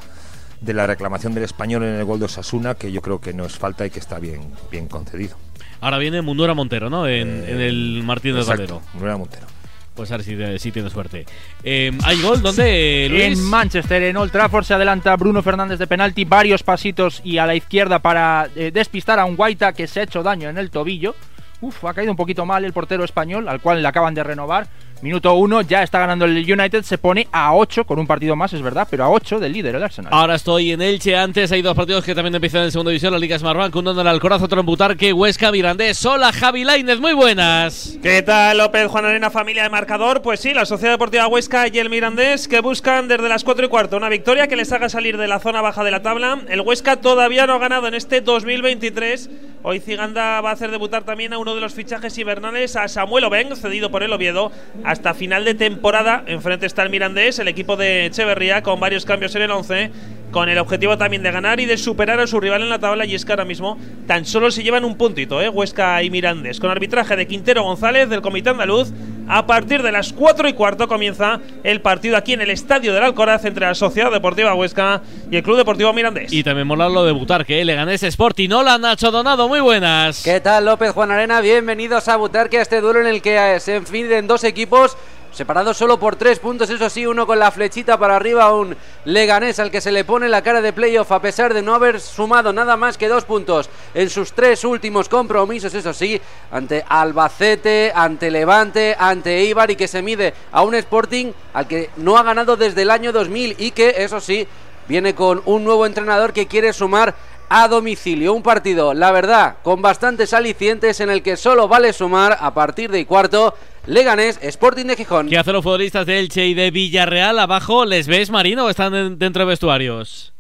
de 0.61 0.75
la 0.75 0.87
reclamación 0.87 1.33
del 1.35 1.45
español 1.45 1.85
en 1.85 1.95
el 1.95 2.05
gol 2.05 2.19
de 2.19 2.25
Osasuna, 2.25 2.75
que 2.75 2.91
yo 2.91 3.03
creo 3.03 3.21
que 3.21 3.33
no 3.33 3.45
es 3.45 3.57
falta 3.57 3.87
y 3.87 3.91
que 3.91 4.01
está 4.01 4.19
bien, 4.19 4.41
bien 4.71 4.89
concedido. 4.89 5.37
Ahora 5.81 5.99
viene 5.99 6.23
Mundura 6.23 6.55
Montero, 6.55 6.91
¿no? 6.91 7.07
En, 7.07 7.29
Eh, 7.29 7.53
en 7.53 7.61
el 7.61 8.03
Martín 8.05 8.35
del. 8.35 8.81
Mundura 8.95 9.17
Montero. 9.17 9.47
Pues 9.97 10.13
a 10.13 10.19
ver 10.19 10.25
si, 10.25 10.59
si 10.59 10.73
tiene 10.73 10.91
suerte. 10.91 11.25
Eh, 11.65 11.91
¿Hay 12.05 12.21
gol? 12.21 12.43
¿Dónde, 12.43 13.09
Luis? 13.11 13.39
En 13.39 13.43
Manchester, 13.45 14.03
en 14.03 14.17
Old 14.19 14.31
Trafford, 14.31 14.65
se 14.65 14.75
adelanta 14.75 15.17
Bruno 15.17 15.43
Fernández 15.43 15.79
de 15.79 15.87
penalti, 15.87 16.27
varios 16.27 16.63
pasitos 16.63 17.23
y 17.25 17.39
a 17.39 17.47
la 17.47 17.55
izquierda 17.55 18.01
para 18.01 18.49
eh, 18.55 18.71
despistar 18.73 19.19
a 19.19 19.25
un 19.25 19.37
Guaita 19.37 19.73
que 19.73 19.87
se 19.87 20.01
ha 20.01 20.03
hecho 20.03 20.23
daño 20.23 20.51
en 20.51 20.59
el 20.59 20.71
tobillo. 20.71 21.15
Uf, 21.63 21.85
ha 21.87 21.95
caído 21.95 22.13
un 22.13 22.17
poquito 22.17 22.45
mal 22.45 22.65
el 22.67 22.75
portero 22.75 23.05
español, 23.05 23.49
al 23.49 23.63
cual 23.63 23.81
le 23.81 23.89
acaban 23.89 24.15
de 24.15 24.23
renovar. 24.23 24.69
Minuto 25.03 25.35
1, 25.35 25.61
ya 25.63 25.83
está 25.83 25.99
ganando 25.99 26.25
el 26.25 26.39
United, 26.51 26.83
se 26.83 26.97
pone 26.97 27.29
a 27.31 27.55
8 27.55 27.85
con 27.85 27.99
un 27.99 28.07
partido 28.07 28.35
más, 28.35 28.55
es 28.55 28.63
verdad, 28.63 28.89
pero 28.91 29.05
a 29.05 29.11
8 29.11 29.39
del 29.39 29.53
líder, 29.53 29.75
el 29.75 29.83
Arsenal. 29.83 30.11
Ahora 30.13 30.37
estoy 30.37 30.73
en 30.73 30.81
Elche. 30.81 31.15
Antes 31.15 31.53
hay 31.53 31.61
dos 31.61 31.77
partidos 31.77 32.03
que 32.03 32.15
también 32.15 32.35
empiezan 32.35 32.63
en 32.63 32.73
segunda 32.73 32.91
división, 32.91 33.13
la 33.13 33.19
Liga 33.19 33.39
Smartbank, 33.39 33.77
uno 33.77 33.91
en 33.91 33.99
el 33.99 34.07
Alcoraz, 34.07 34.41
otro 34.41 34.61
en 34.61 34.67
Butarque, 34.67 35.13
Huesca, 35.13 35.53
Mirandés. 35.53 36.05
Hola, 36.07 36.33
Javi 36.33 36.65
Lainez, 36.65 36.99
muy 36.99 37.13
buenas. 37.13 37.99
¿Qué 38.03 38.23
tal, 38.23 38.57
López, 38.57 38.89
Juan 38.89 39.05
Arena, 39.05 39.31
familia 39.31 39.65
de 39.65 39.71
marcador? 39.71 40.23
Pues 40.23 40.41
sí, 40.41 40.55
la 40.55 40.65
Sociedad 40.65 40.95
Deportiva 40.95 41.27
Huesca 41.27 41.69
y 41.69 41.79
el 41.79 41.91
Mirandés 41.91 42.49
que 42.49 42.61
buscan 42.61 43.07
desde 43.07 43.29
las 43.29 43.45
4 43.45 43.67
y 43.67 43.69
cuarto 43.69 43.99
una 43.99 44.09
victoria 44.09 44.49
que 44.49 44.57
les 44.57 44.73
haga 44.73 44.89
salir 44.89 45.19
de 45.19 45.29
la 45.29 45.41
zona 45.41 45.61
baja 45.61 45.85
de 45.85 45.91
la 45.91 46.01
tabla. 46.01 46.41
El 46.49 46.63
Huesca 46.63 46.97
todavía 46.97 47.47
no 47.47 47.55
ha 47.55 47.59
ganado 47.59 47.87
en 47.87 47.95
este 47.95 48.23
2023. 48.23 49.29
Hoy 49.63 49.81
Ciganda 49.81 50.41
va 50.41 50.51
a 50.51 50.53
hacer 50.53 50.71
debutar 50.71 51.03
también 51.03 51.33
a 51.33 51.39
uno 51.39 51.55
de 51.55 51.61
los 51.61 51.75
fichajes 51.75 52.17
invernales, 52.19 52.77
a 52.77 52.87
Samuel 52.87 53.25
Obeng, 53.25 53.57
cedido 53.57 53.91
por 53.91 54.05
el 54.05 54.13
Oviedo, 54.13 54.53
hasta 54.87 55.15
final 55.15 55.45
de 55.45 55.55
temporada. 55.55 56.23
Enfrente 56.29 56.65
está 56.65 56.85
el 56.85 56.91
Mirandés, 56.91 57.41
el 57.41 57.49
equipo 57.49 57.77
de 57.77 58.07
Echeverría, 58.07 58.63
con 58.63 58.79
varios 58.79 59.05
cambios 59.05 59.35
en 59.35 59.43
el 59.43 59.51
11, 59.51 59.91
con 60.31 60.49
el 60.49 60.59
objetivo 60.59 60.97
también 60.97 61.25
de 61.25 61.33
ganar 61.33 61.59
y 61.59 61.67
de 61.67 61.77
superar 61.77 62.21
a 62.21 62.27
su 62.29 62.39
rival 62.39 62.63
en 62.63 62.69
la 62.69 62.79
tabla. 62.79 63.05
Y 63.05 63.17
es 63.17 63.25
que 63.25 63.33
ahora 63.33 63.45
mismo 63.45 63.79
tan 64.07 64.25
solo 64.25 64.49
se 64.53 64.63
llevan 64.63 64.85
un 64.85 64.97
puntito, 64.97 65.43
¿eh? 65.43 65.49
Huesca 65.49 66.01
y 66.05 66.11
Mirandés, 66.11 66.61
con 66.61 66.71
arbitraje 66.71 67.17
de 67.17 67.27
Quintero 67.27 67.65
González 67.65 68.09
del 68.09 68.23
Comité 68.23 68.51
Andaluz. 68.51 68.93
A 69.29 69.45
partir 69.45 69.83
de 69.83 69.91
las 69.91 70.13
4 70.13 70.49
y 70.49 70.53
cuarto 70.53 70.87
comienza 70.87 71.41
el 71.65 71.81
partido 71.81 72.17
aquí 72.17 72.33
en 72.33 72.43
el 72.43 72.51
Estadio 72.51 72.95
del 72.95 73.03
Alcoraz 73.03 73.45
entre 73.45 73.67
la 73.67 73.75
Sociedad 73.75 74.13
Deportiva 74.13 74.55
Huesca 74.55 75.03
y 75.31 75.37
el 75.37 75.43
Club 75.43 75.57
Deportivo 75.57 75.93
Mirandés. 75.93 76.33
Y 76.33 76.45
también 76.45 76.67
mola 76.67 76.89
lo 76.89 77.05
de 77.05 77.11
Butarque, 77.11 77.61
¿eh? 77.61 77.65
le 77.65 77.75
gané 77.75 77.95
ese 77.95 78.07
Sporting. 78.07 78.51
Hola, 78.51 78.79
Nacho 78.79 79.11
Donado, 79.11 79.49
muy 79.49 79.61
buenas. 79.61 80.23
¿Qué 80.23 80.41
tal, 80.41 80.67
López 80.67 80.93
Juan 80.93 81.11
Arena? 81.11 81.41
Bienvenidos 81.41 82.07
a 82.07 82.17
Butarque, 82.17 82.59
a 82.59 82.63
este 82.63 82.81
duelo 82.81 83.01
en 83.01 83.09
el 83.09 83.21
que 83.21 83.59
se 83.59 83.77
enfiden 83.77 84.29
dos 84.29 84.45
equipos 84.45 84.97
separados 85.37 85.77
solo 85.77 85.99
por 85.99 86.17
tres 86.17 86.39
puntos, 86.39 86.71
eso 86.71 86.89
sí, 86.89 87.07
uno 87.07 87.27
con 87.27 87.39
la 87.39 87.51
flechita 87.51 87.99
para 87.99 88.17
arriba, 88.17 88.55
un 88.55 88.75
Leganés 89.05 89.59
al 89.59 89.71
que 89.71 89.83
se 89.83 89.93
le 89.93 90.05
pone 90.05 90.29
la 90.29 90.43
cara 90.43 90.63
de 90.63 90.73
playoff 90.73 91.13
a 91.13 91.21
pesar 91.21 91.53
de 91.53 91.63
no 91.63 91.75
haber 91.75 92.01
sumado 92.01 92.53
nada 92.53 92.77
más 92.77 92.97
que 92.97 93.09
dos 93.09 93.25
puntos 93.25 93.69
en 93.93 94.09
sus 94.09 94.33
tres 94.33 94.65
últimos 94.65 95.09
compromisos, 95.09 95.75
eso 95.75 95.93
sí, 95.93 96.21
ante 96.51 96.85
Albacete, 96.89 97.93
ante 97.95 98.31
Levante, 98.31 98.97
ante 98.99 99.37
Eibar 99.39 99.71
y 99.71 99.77
que 99.77 99.89
se 99.89 100.01
mide 100.01 100.33
a 100.53 100.63
un 100.63 100.75
Sporting 100.75 101.33
al 101.53 101.69
que 101.69 101.91
no 101.97 102.17
ha 102.17 102.23
ganado 102.23 102.57
desde 102.57 102.83
el 102.83 102.91
año 102.91 103.13
2000 103.13 103.57
y 103.59 103.73
que, 103.73 103.95
eso 103.99 104.21
sí, 104.21 104.49
viene 104.89 105.15
con 105.15 105.43
un 105.45 105.65
nuevo 105.65 105.85
entrenador 105.85 106.33
que 106.33 106.47
quiere 106.47 106.73
sumar 106.73 107.15
a 107.49 107.69
domicilio. 107.69 108.33
Un 108.33 108.43
partido, 108.43 108.95
la 108.95 109.13
verdad, 109.13 109.57
con 109.63 109.83
bastantes 109.83 110.33
alicientes 110.33 111.01
en 111.01 111.11
el 111.11 111.23
que 111.23 111.37
solo 111.37 111.69
vale 111.69 111.93
sumar 111.93 112.37
a 112.41 112.53
partir 112.55 112.91
de 112.91 113.07
cuarto. 113.07 113.55
Leganés, 113.87 114.39
Sporting 114.43 114.87
de 114.87 114.97
Gijón. 114.97 115.29
¿Qué 115.29 115.39
hacen 115.39 115.53
los 115.53 115.63
futbolistas 115.63 116.07
de 116.07 116.19
Elche 116.19 116.47
y 116.47 116.55
de 116.55 116.73
Villarreal 116.73 117.39
abajo? 117.39 117.85
¿Les 117.85 118.09
ves, 118.09 118.31
Marino, 118.31 118.65
o 118.65 118.71
están 118.71 119.19
dentro 119.19 119.45
de 119.45 119.49
vestuarios? 119.49 120.36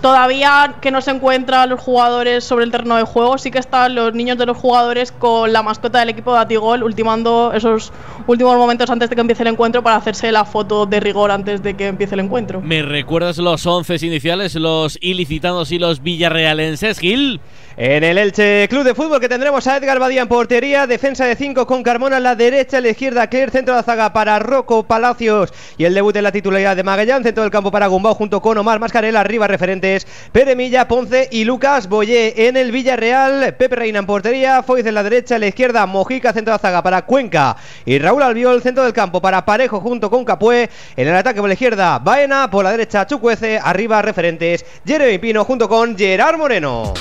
Todavía 0.00 0.74
que 0.82 0.90
no 0.90 1.00
se 1.00 1.12
encuentran 1.12 1.70
los 1.70 1.80
jugadores 1.80 2.44
sobre 2.44 2.66
el 2.66 2.70
terreno 2.70 2.96
de 2.96 3.04
juego, 3.04 3.38
sí 3.38 3.50
que 3.50 3.58
están 3.58 3.94
los 3.94 4.12
niños 4.12 4.36
de 4.36 4.44
los 4.44 4.58
jugadores 4.58 5.12
con 5.12 5.50
la 5.50 5.62
mascota 5.62 6.00
del 6.00 6.10
equipo 6.10 6.34
de 6.34 6.40
Atigol, 6.40 6.82
ultimando 6.82 7.52
esos 7.54 7.90
últimos 8.26 8.54
momentos 8.58 8.90
antes 8.90 9.08
de 9.08 9.14
que 9.14 9.22
empiece 9.22 9.44
el 9.44 9.48
encuentro 9.48 9.82
para 9.82 9.96
hacerse 9.96 10.30
la 10.30 10.44
foto 10.44 10.84
de 10.84 11.00
rigor 11.00 11.30
antes 11.30 11.62
de 11.62 11.74
que 11.74 11.86
empiece 11.86 12.16
el 12.16 12.20
encuentro. 12.20 12.60
¿Me 12.60 12.82
recuerdas 12.82 13.38
los 13.38 13.64
once 13.64 13.94
iniciales, 14.04 14.54
los 14.56 14.98
ilicitanos 15.00 15.72
y 15.72 15.78
los 15.78 16.02
villarrealenses, 16.02 16.98
Gil? 16.98 17.40
En 17.76 18.04
el 18.04 18.18
Elche 18.18 18.68
Club 18.68 18.84
de 18.84 18.94
Fútbol 18.94 19.20
que 19.20 19.28
tendremos 19.28 19.66
a 19.66 19.78
Edgar 19.78 19.98
Badía 19.98 20.22
en 20.22 20.28
portería, 20.28 20.86
defensa 20.86 21.24
de 21.24 21.34
5 21.34 21.66
con 21.66 21.82
Carmona 21.82 22.18
a 22.18 22.20
la 22.20 22.36
derecha, 22.36 22.76
a 22.76 22.80
la 22.80 22.90
izquierda 22.90 23.26
Claire, 23.28 23.50
centro 23.50 23.74
de 23.74 23.80
la 23.80 23.84
zaga 23.84 24.12
para 24.12 24.38
Rocco 24.38 24.84
Palacios 24.84 25.52
y 25.76 25.84
el 25.84 25.94
debut 25.94 26.14
en 26.14 26.22
la 26.22 26.30
titularidad 26.30 26.76
de 26.76 26.84
Magallán, 26.84 27.24
centro 27.24 27.42
del 27.42 27.50
campo 27.50 27.72
para 27.72 27.88
Gumbao 27.88 28.14
junto 28.14 28.40
con 28.40 28.58
Omar 28.58 28.78
Mascarela, 28.78 29.20
arriba 29.20 29.48
referentes 29.54 30.06
Pere 30.32 30.56
Milla, 30.56 30.88
Ponce 30.88 31.28
y 31.30 31.44
Lucas 31.44 31.88
Boyé 31.88 32.48
en 32.48 32.56
el 32.56 32.72
Villarreal, 32.72 33.54
Pepe 33.56 33.76
Reina 33.76 34.00
en 34.00 34.06
portería, 34.06 34.62
Foiz 34.62 34.84
en 34.86 34.94
la 34.94 35.02
derecha, 35.02 35.36
a 35.36 35.38
la 35.38 35.46
izquierda 35.46 35.86
Mojica, 35.86 36.32
centro 36.32 36.52
de 36.52 36.56
la 36.56 36.58
zaga 36.58 36.82
para 36.82 37.02
Cuenca 37.02 37.56
y 37.86 37.98
Raúl 37.98 38.22
Albiol, 38.22 38.62
centro 38.62 38.84
del 38.84 38.92
campo 38.92 39.20
para 39.22 39.44
Parejo 39.44 39.80
junto 39.80 40.10
con 40.10 40.24
Capué, 40.24 40.68
en 40.96 41.08
el 41.08 41.14
ataque 41.14 41.40
por 41.40 41.48
la 41.48 41.54
izquierda 41.54 41.98
Baena, 41.98 42.50
por 42.50 42.64
la 42.64 42.70
derecha 42.72 43.06
Chucuece, 43.06 43.58
arriba 43.62 44.02
referentes 44.02 44.64
Jeremy 44.84 45.18
Pino 45.18 45.44
junto 45.44 45.68
con 45.68 45.96
Gerard 45.96 46.36
Moreno. 46.38 46.92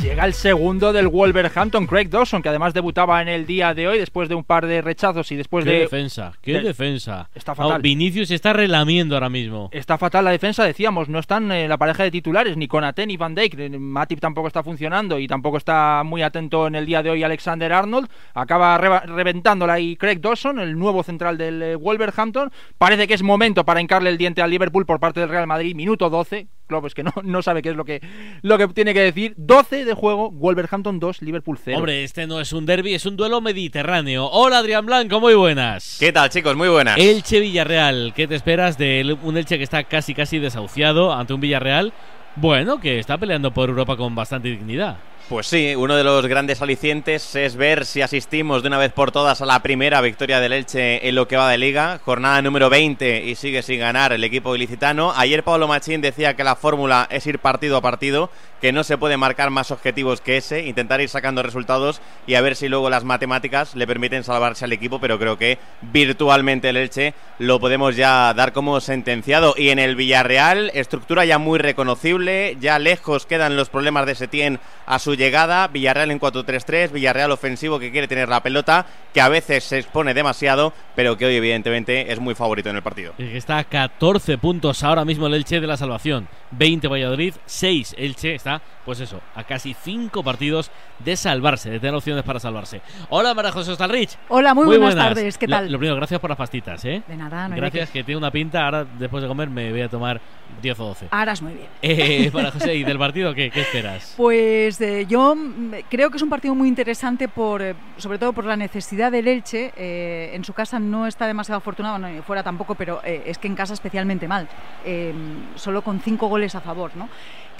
Llega 0.00 0.24
el 0.24 0.32
segundo 0.32 0.92
del 0.94 1.08
Wolverhampton, 1.08 1.86
Craig 1.86 2.08
Dawson, 2.08 2.40
que 2.40 2.48
además 2.48 2.72
debutaba 2.72 3.20
en 3.20 3.28
el 3.28 3.44
día 3.44 3.74
de 3.74 3.86
hoy 3.86 3.98
después 3.98 4.28
de 4.30 4.34
un 4.34 4.44
par 4.44 4.66
de 4.66 4.80
rechazos 4.80 5.30
y 5.30 5.36
después 5.36 5.64
¿Qué 5.64 5.72
de. 5.72 5.78
defensa? 5.80 6.32
¿Qué 6.40 6.52
de- 6.54 6.60
defensa? 6.62 7.28
Está 7.34 7.52
No, 7.52 7.56
fatal. 7.56 7.82
Vinicius 7.82 8.28
se 8.28 8.34
está 8.36 8.52
relamiendo 8.54 9.14
ahora 9.16 9.28
mismo. 9.28 9.68
Está 9.72 9.98
fatal 9.98 10.24
la 10.24 10.30
defensa, 10.30 10.64
decíamos, 10.64 11.08
no 11.10 11.18
están 11.18 11.52
eh, 11.52 11.68
la 11.68 11.76
pareja 11.90 12.04
de 12.04 12.10
titulares, 12.12 12.56
ni 12.56 12.68
Konate 12.68 13.04
ni 13.06 13.16
Van 13.16 13.34
Dijk. 13.34 13.56
Matip 13.78 14.20
tampoco 14.20 14.46
está 14.46 14.62
funcionando 14.62 15.18
y 15.18 15.26
tampoco 15.26 15.56
está 15.56 16.02
muy 16.04 16.22
atento 16.22 16.68
en 16.68 16.76
el 16.76 16.86
día 16.86 17.02
de 17.02 17.10
hoy 17.10 17.22
Alexander 17.24 17.72
Arnold. 17.72 18.08
Acaba 18.34 18.78
reba- 18.78 19.00
reventándola 19.00 19.72
ahí 19.74 19.96
Craig 19.96 20.20
Dawson, 20.20 20.60
el 20.60 20.78
nuevo 20.78 21.02
central 21.02 21.36
del 21.36 21.60
eh, 21.62 21.74
Wolverhampton. 21.76 22.50
Parece 22.78 23.08
que 23.08 23.14
es 23.14 23.22
momento 23.22 23.64
para 23.64 23.80
hincarle 23.80 24.10
el 24.10 24.18
diente 24.18 24.40
al 24.40 24.50
Liverpool 24.50 24.86
por 24.86 25.00
parte 25.00 25.18
del 25.20 25.28
Real 25.28 25.46
Madrid, 25.48 25.74
minuto 25.74 26.08
12. 26.10 26.46
Claro, 26.70 26.82
pues 26.82 26.94
que 26.94 27.02
no, 27.02 27.12
no 27.24 27.42
sabe 27.42 27.62
qué 27.62 27.70
es 27.70 27.76
lo 27.76 27.84
que, 27.84 28.00
lo 28.42 28.56
que 28.56 28.68
tiene 28.68 28.94
que 28.94 29.00
decir. 29.00 29.34
12 29.36 29.84
de 29.84 29.92
juego, 29.92 30.30
Wolverhampton 30.30 31.00
2, 31.00 31.20
Liverpool 31.22 31.58
0. 31.60 31.78
Hombre, 31.78 32.04
este 32.04 32.28
no 32.28 32.40
es 32.40 32.52
un 32.52 32.64
derby, 32.64 32.94
es 32.94 33.04
un 33.06 33.16
duelo 33.16 33.40
mediterráneo. 33.40 34.26
Hola, 34.30 34.58
Adrián 34.58 34.86
Blanco, 34.86 35.18
muy 35.18 35.34
buenas. 35.34 35.96
¿Qué 35.98 36.12
tal, 36.12 36.30
chicos? 36.30 36.54
Muy 36.54 36.68
buenas. 36.68 36.96
Elche 36.96 37.40
Villarreal, 37.40 38.12
¿qué 38.14 38.28
te 38.28 38.36
esperas 38.36 38.78
de 38.78 39.00
el- 39.00 39.18
un 39.24 39.36
Elche 39.36 39.58
que 39.58 39.64
está 39.64 39.82
casi 39.82 40.14
casi 40.14 40.38
desahuciado 40.38 41.12
ante 41.12 41.34
un 41.34 41.40
Villarreal? 41.40 41.92
Bueno, 42.36 42.78
que 42.80 43.00
está 43.00 43.18
peleando 43.18 43.52
por 43.52 43.68
Europa 43.68 43.96
con 43.96 44.14
bastante 44.14 44.48
dignidad. 44.48 44.98
Pues 45.30 45.46
sí, 45.46 45.76
uno 45.76 45.94
de 45.94 46.02
los 46.02 46.26
grandes 46.26 46.60
alicientes 46.60 47.36
es 47.36 47.54
ver 47.54 47.86
si 47.86 48.02
asistimos 48.02 48.62
de 48.62 48.66
una 48.66 48.78
vez 48.78 48.90
por 48.90 49.12
todas 49.12 49.40
a 49.40 49.46
la 49.46 49.62
primera 49.62 50.00
victoria 50.00 50.40
del 50.40 50.52
Elche 50.52 51.08
en 51.08 51.14
lo 51.14 51.28
que 51.28 51.36
va 51.36 51.48
de 51.48 51.56
liga. 51.56 52.00
Jornada 52.04 52.42
número 52.42 52.68
20 52.68 53.22
y 53.22 53.36
sigue 53.36 53.62
sin 53.62 53.78
ganar 53.78 54.12
el 54.12 54.24
equipo 54.24 54.56
ilicitano. 54.56 55.12
Ayer 55.14 55.44
Pablo 55.44 55.68
Machín 55.68 56.00
decía 56.00 56.34
que 56.34 56.42
la 56.42 56.56
fórmula 56.56 57.06
es 57.12 57.28
ir 57.28 57.38
partido 57.38 57.76
a 57.76 57.80
partido, 57.80 58.28
que 58.60 58.72
no 58.72 58.82
se 58.82 58.98
puede 58.98 59.16
marcar 59.16 59.50
más 59.50 59.70
objetivos 59.70 60.20
que 60.20 60.36
ese, 60.36 60.66
intentar 60.66 61.00
ir 61.00 61.08
sacando 61.08 61.44
resultados 61.44 62.00
y 62.26 62.34
a 62.34 62.40
ver 62.40 62.56
si 62.56 62.68
luego 62.68 62.90
las 62.90 63.04
matemáticas 63.04 63.76
le 63.76 63.86
permiten 63.86 64.24
salvarse 64.24 64.64
al 64.64 64.72
equipo, 64.72 64.98
pero 65.00 65.20
creo 65.20 65.38
que 65.38 65.58
virtualmente 65.80 66.70
el 66.70 66.76
Elche 66.76 67.14
lo 67.38 67.60
podemos 67.60 67.94
ya 67.94 68.34
dar 68.34 68.52
como 68.52 68.80
sentenciado. 68.80 69.54
Y 69.56 69.68
en 69.68 69.78
el 69.78 69.94
Villarreal, 69.94 70.72
estructura 70.74 71.24
ya 71.24 71.38
muy 71.38 71.60
reconocible, 71.60 72.56
ya 72.60 72.80
lejos 72.80 73.26
quedan 73.26 73.54
los 73.54 73.70
problemas 73.70 74.06
de 74.06 74.16
Setién 74.16 74.58
a 74.86 74.98
su 74.98 75.19
llegada. 75.20 75.68
Villarreal 75.68 76.10
en 76.10 76.18
4-3-3, 76.18 76.90
Villarreal 76.90 77.30
ofensivo 77.30 77.78
que 77.78 77.92
quiere 77.92 78.08
tener 78.08 78.28
la 78.28 78.42
pelota, 78.42 78.86
que 79.14 79.20
a 79.20 79.28
veces 79.28 79.62
se 79.62 79.78
expone 79.78 80.14
demasiado, 80.14 80.72
pero 80.96 81.16
que 81.16 81.26
hoy 81.26 81.36
evidentemente 81.36 82.10
es 82.10 82.18
muy 82.18 82.34
favorito 82.34 82.70
en 82.70 82.76
el 82.76 82.82
partido. 82.82 83.12
El 83.18 83.30
que 83.30 83.38
está 83.38 83.58
a 83.58 83.64
14 83.64 84.38
puntos 84.38 84.82
ahora 84.82 85.04
mismo 85.04 85.26
el 85.26 85.34
Elche 85.34 85.60
de 85.60 85.66
la 85.66 85.76
salvación. 85.76 86.26
20 86.52 86.88
Valladolid, 86.88 87.34
6 87.46 87.94
Elche. 87.98 88.34
Está, 88.34 88.62
pues 88.90 88.98
eso, 88.98 89.20
a 89.36 89.44
casi 89.44 89.72
5 89.72 90.24
partidos 90.24 90.72
de 90.98 91.16
salvarse, 91.16 91.70
de 91.70 91.78
tener 91.78 91.94
opciones 91.94 92.24
para 92.24 92.40
salvarse. 92.40 92.82
Hola, 93.08 93.34
María 93.34 93.52
José 93.52 93.70
Ostalrich. 93.70 94.18
Hola, 94.28 94.52
muy 94.52 94.66
buenas 94.66 94.96
tardes, 94.96 95.38
¿qué 95.38 95.46
tal? 95.46 95.70
lo 95.70 95.78
primero, 95.78 95.94
gracias 95.94 96.18
por 96.18 96.28
las 96.28 96.36
pastitas, 96.36 96.84
¿eh? 96.84 97.00
De 97.06 97.16
nada, 97.16 97.48
no 97.48 97.54
Gracias, 97.54 97.88
qué. 97.90 98.00
que 98.00 98.04
tiene 98.04 98.18
una 98.18 98.32
pinta. 98.32 98.64
Ahora, 98.64 98.84
después 98.98 99.22
de 99.22 99.28
comer, 99.28 99.48
me 99.48 99.70
voy 99.70 99.82
a 99.82 99.88
tomar 99.88 100.20
10 100.60 100.80
o 100.80 100.84
12. 100.86 101.06
Harás 101.12 101.40
muy 101.40 101.52
bien. 101.54 101.68
Eh, 101.82 102.30
María 102.34 102.50
José, 102.50 102.74
¿y 102.74 102.82
del 102.82 102.98
partido 102.98 103.32
qué, 103.32 103.52
qué 103.52 103.60
esperas? 103.60 104.14
Pues 104.16 104.80
eh, 104.80 105.06
yo 105.08 105.36
mm, 105.36 105.72
creo 105.88 106.10
que 106.10 106.16
es 106.16 106.22
un 106.24 106.28
partido 106.28 106.56
muy 106.56 106.66
interesante, 106.66 107.28
por, 107.28 107.62
eh, 107.62 107.76
sobre 107.96 108.18
todo 108.18 108.32
por 108.32 108.44
la 108.44 108.56
necesidad 108.56 109.12
del 109.12 109.28
Elche. 109.28 109.72
Eh, 109.76 110.32
en 110.34 110.42
su 110.42 110.52
casa 110.52 110.80
no 110.80 111.06
está 111.06 111.28
demasiado 111.28 111.58
afortunado, 111.58 111.96
no, 111.96 112.22
fuera 112.24 112.42
tampoco, 112.42 112.74
pero 112.74 113.00
eh, 113.04 113.22
es 113.26 113.38
que 113.38 113.46
en 113.46 113.54
casa 113.54 113.72
especialmente 113.72 114.26
mal. 114.26 114.48
Eh, 114.84 115.14
solo 115.54 115.82
con 115.82 116.00
cinco 116.00 116.26
goles 116.26 116.56
a 116.56 116.60
favor, 116.60 116.90
¿no? 116.96 117.08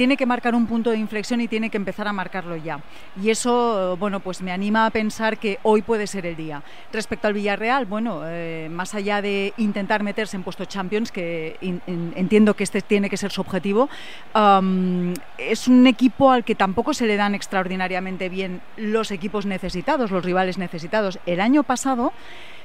Tiene 0.00 0.16
que 0.16 0.24
marcar 0.24 0.54
un 0.54 0.66
punto 0.66 0.88
de 0.88 0.96
inflexión 0.96 1.42
y 1.42 1.46
tiene 1.46 1.68
que 1.68 1.76
empezar 1.76 2.08
a 2.08 2.12
marcarlo 2.14 2.56
ya. 2.56 2.80
Y 3.22 3.28
eso, 3.28 3.98
bueno, 3.98 4.20
pues 4.20 4.40
me 4.40 4.50
anima 4.50 4.86
a 4.86 4.90
pensar 4.90 5.36
que 5.36 5.58
hoy 5.62 5.82
puede 5.82 6.06
ser 6.06 6.24
el 6.24 6.36
día. 6.36 6.62
Respecto 6.90 7.28
al 7.28 7.34
Villarreal, 7.34 7.84
bueno, 7.84 8.22
eh, 8.24 8.68
más 8.70 8.94
allá 8.94 9.20
de 9.20 9.52
intentar 9.58 10.02
meterse 10.02 10.38
en 10.38 10.42
puestos 10.42 10.68
Champions, 10.68 11.12
que 11.12 11.58
in- 11.60 11.82
in- 11.86 12.14
entiendo 12.16 12.54
que 12.56 12.64
este 12.64 12.80
tiene 12.80 13.10
que 13.10 13.18
ser 13.18 13.30
su 13.30 13.42
objetivo, 13.42 13.90
es 15.36 15.68
un 15.68 15.86
equipo 15.86 16.30
al 16.30 16.44
que 16.44 16.54
tampoco 16.54 16.94
se 16.94 17.04
le 17.06 17.16
dan 17.16 17.34
extraordinariamente 17.34 18.30
bien 18.30 18.62
los 18.78 19.10
equipos 19.10 19.44
necesitados, 19.44 20.10
los 20.10 20.24
rivales 20.24 20.56
necesitados. 20.56 21.18
El 21.26 21.42
año 21.42 21.62
pasado 21.62 22.14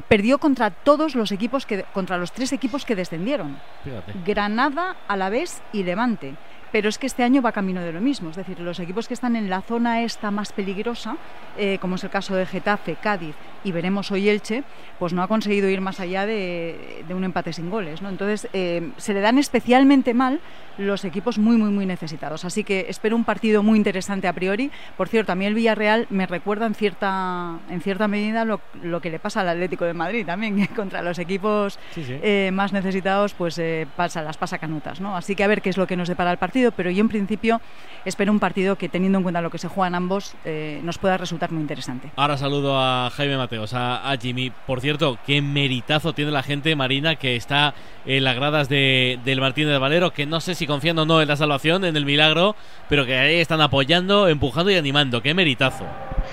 perdió 0.07 0.37
contra 0.37 0.69
todos 0.69 1.15
los 1.15 1.33
equipos 1.33 1.65
que 1.65 1.83
contra 1.91 2.17
los 2.17 2.31
tres 2.31 2.53
equipos 2.53 2.85
que 2.85 2.95
descendieron. 2.95 3.57
Fíjate. 3.83 4.13
Granada, 4.25 4.95
Alavés 5.09 5.61
y 5.73 5.83
Levante. 5.83 6.35
Pero 6.75 6.89
es 6.89 6.97
que 6.97 7.07
este 7.07 7.23
año 7.23 7.41
va 7.41 7.53
camino 7.53 7.79
de 7.79 7.93
lo 7.93 8.01
mismo, 8.01 8.31
es 8.31 8.35
decir, 8.35 8.59
los 8.59 8.81
equipos 8.81 9.07
que 9.07 9.13
están 9.13 9.37
en 9.37 9.49
la 9.49 9.61
zona 9.61 10.01
esta 10.01 10.29
más 10.29 10.51
peligrosa, 10.51 11.15
eh, 11.57 11.77
como 11.79 11.95
es 11.95 12.03
el 12.03 12.09
caso 12.09 12.35
de 12.35 12.45
Getafe, 12.45 12.97
Cádiz 13.01 13.33
y 13.63 13.71
veremos 13.71 14.11
hoy 14.11 14.27
Elche, 14.29 14.63
pues 14.99 15.13
no 15.13 15.23
ha 15.23 15.27
conseguido 15.27 15.69
ir 15.69 15.81
más 15.81 15.99
allá 15.99 16.25
de, 16.25 17.03
de 17.07 17.13
un 17.13 17.23
empate 17.23 17.51
sin 17.53 17.69
goles. 17.69 18.01
¿no? 18.01 18.09
Entonces, 18.09 18.47
eh, 18.53 18.91
se 18.97 19.13
le 19.13 19.21
dan 19.21 19.39
especialmente 19.39 20.13
mal 20.13 20.39
los 20.77 21.03
equipos 21.05 21.39
muy, 21.39 21.57
muy, 21.57 21.71
muy 21.71 21.85
necesitados. 21.85 22.45
Así 22.45 22.63
que 22.63 22.85
espero 22.89 23.15
un 23.15 23.23
partido 23.23 23.63
muy 23.63 23.77
interesante 23.77 24.27
a 24.27 24.33
priori. 24.33 24.69
Por 24.97 25.07
cierto, 25.07 25.31
a 25.31 25.35
mí 25.35 25.45
el 25.45 25.55
Villarreal 25.55 26.05
me 26.11 26.27
recuerda 26.27 26.67
en 26.67 26.75
cierta, 26.75 27.57
en 27.69 27.81
cierta 27.81 28.07
medida 28.07 28.45
lo, 28.45 28.61
lo 28.83 29.01
que 29.01 29.09
le 29.09 29.17
pasa 29.17 29.41
al 29.41 29.49
Atlético 29.49 29.85
de 29.85 29.93
Madrid 29.93 30.25
también, 30.25 30.57
que 30.57 30.67
contra 30.75 31.01
los 31.01 31.17
equipos 31.17 31.79
Sí, 31.95 32.03
sí. 32.03 32.19
eh, 32.21 32.51
más 32.53 32.71
necesitados, 32.71 33.33
pues 33.33 33.59
pasa, 33.95 34.21
las 34.21 34.37
pasa 34.37 34.59
canutas. 34.59 35.01
¿no? 35.01 35.15
Así 35.17 35.35
que 35.35 35.43
a 35.43 35.47
ver 35.47 35.63
qué 35.63 35.69
es 35.71 35.77
lo 35.77 35.87
que 35.87 35.95
nos 35.95 36.07
depara 36.07 36.31
el 36.31 36.37
partido, 36.37 36.64
pero 36.71 36.89
yo 36.91 37.01
en 37.01 37.09
principio 37.09 37.61
espero 38.05 38.31
un 38.31 38.39
partido 38.39 38.77
que, 38.77 38.87
teniendo 38.89 39.17
en 39.17 39.23
cuenta 39.23 39.41
lo 39.41 39.49
que 39.49 39.57
se 39.57 39.67
juegan 39.67 39.95
ambos, 39.95 40.35
eh, 40.45 40.79
nos 40.83 40.97
pueda 40.97 41.17
resultar 41.17 41.51
muy 41.51 41.61
interesante. 41.61 42.11
Ahora 42.15 42.37
saludo 42.37 42.79
a 42.79 43.09
Jaime 43.15 43.37
Mateos, 43.37 43.73
a, 43.73 44.09
a 44.09 44.17
Jimmy. 44.17 44.51
Por 44.67 44.81
cierto, 44.81 45.17
qué 45.25 45.41
meritazo 45.41 46.13
tiene 46.13 46.31
la 46.31 46.43
gente 46.43 46.75
marina 46.75 47.15
que 47.15 47.35
está 47.35 47.73
en 48.05 48.23
las 48.23 48.35
gradas 48.35 48.69
de, 48.69 49.19
del 49.25 49.41
Martínez 49.41 49.71
de 49.71 49.79
Valero, 49.79 50.11
que 50.11 50.25
no 50.25 50.39
sé 50.39 50.55
si 50.55 50.67
confían 50.67 50.99
o 50.99 51.05
no 51.05 51.21
en 51.21 51.27
la 51.27 51.35
salvación, 51.35 51.83
en 51.85 51.95
el 51.97 52.05
milagro, 52.05 52.55
pero 52.87 53.05
que 53.05 53.17
ahí 53.17 53.35
están 53.37 53.61
apoyando, 53.61 54.27
empujando 54.27 54.71
y 54.71 54.75
animando. 54.75 55.21
Qué 55.21 55.33
meritazo. 55.33 55.85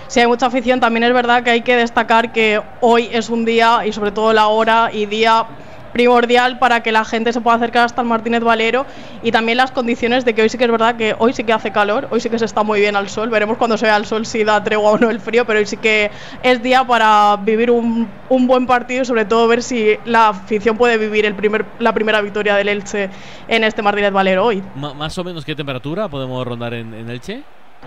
Si 0.09 0.21
hay 0.21 0.27
mucha 0.27 0.47
afición, 0.47 0.81
también 0.81 1.05
es 1.05 1.12
verdad 1.12 1.43
que 1.43 1.51
hay 1.51 1.62
que 1.62 1.77
destacar 1.77 2.33
que 2.33 2.61
hoy 2.81 3.09
es 3.12 3.31
un 3.31 3.45
día, 3.45 3.87
y 3.87 3.93
sobre 3.93 4.12
todo 4.12 4.33
la 4.33 4.49
hora 4.49 4.91
y 4.93 5.07
día 5.07 5.47
primordial 5.92 6.58
para 6.58 6.82
que 6.82 6.92
la 6.92 7.04
gente 7.04 7.32
se 7.32 7.40
pueda 7.40 7.56
acercar 7.56 7.84
hasta 7.84 8.02
el 8.02 8.08
Martínez 8.08 8.42
Valero 8.42 8.87
y 9.22 9.30
también 9.30 9.58
las 9.58 9.70
condiciones 9.70 10.25
de 10.25 10.34
que 10.34 10.42
hoy 10.42 10.49
sí 10.49 10.58
que 10.58 10.64
es 10.64 10.70
verdad 10.70 10.96
que 10.96 11.14
hoy 11.18 11.32
sí 11.32 11.44
que 11.44 11.52
hace 11.52 11.70
calor, 11.70 12.08
hoy 12.11 12.20
sí 12.20 12.30
que 12.30 12.38
se 12.38 12.44
está 12.44 12.62
muy 12.62 12.80
bien 12.80 12.96
al 12.96 13.08
sol, 13.08 13.30
veremos 13.30 13.58
cuando 13.58 13.76
se 13.76 13.87
vea 13.87 13.96
el 13.96 14.06
sol 14.06 14.26
si 14.26 14.44
da 14.44 14.62
tregua 14.62 14.92
o 14.92 14.99
no 14.99 15.11
el 15.11 15.20
frío, 15.20 15.44
pero 15.44 15.58
hoy 15.58 15.66
sí 15.66 15.76
que 15.76 16.11
es 16.42 16.62
día 16.62 16.84
para 16.84 17.37
vivir 17.37 17.70
un, 17.70 18.08
un 18.28 18.46
buen 18.46 18.66
partido 18.66 19.02
y 19.02 19.04
sobre 19.04 19.25
todo 19.25 19.46
ver 19.49 19.62
si 19.62 19.96
la 20.04 20.28
afición 20.28 20.76
puede 20.76 20.99
vivir 20.99 21.26
el 21.26 21.34
primer, 21.34 21.64
la 21.78 21.92
primera 21.92 22.20
victoria 22.20 22.56
del 22.56 22.68
Elche 22.68 23.11
en 23.49 23.64
este 23.64 23.82
Martínez 23.82 24.12
Valero 24.12 24.44
hoy. 24.44 24.62
Más 24.75 25.18
o 25.18 25.25
menos 25.25 25.44
qué 25.44 25.54
temperatura 25.54 26.08
podemos 26.08 26.46
rondar 26.46 26.75
en 26.75 27.08
Elche. 27.08 27.42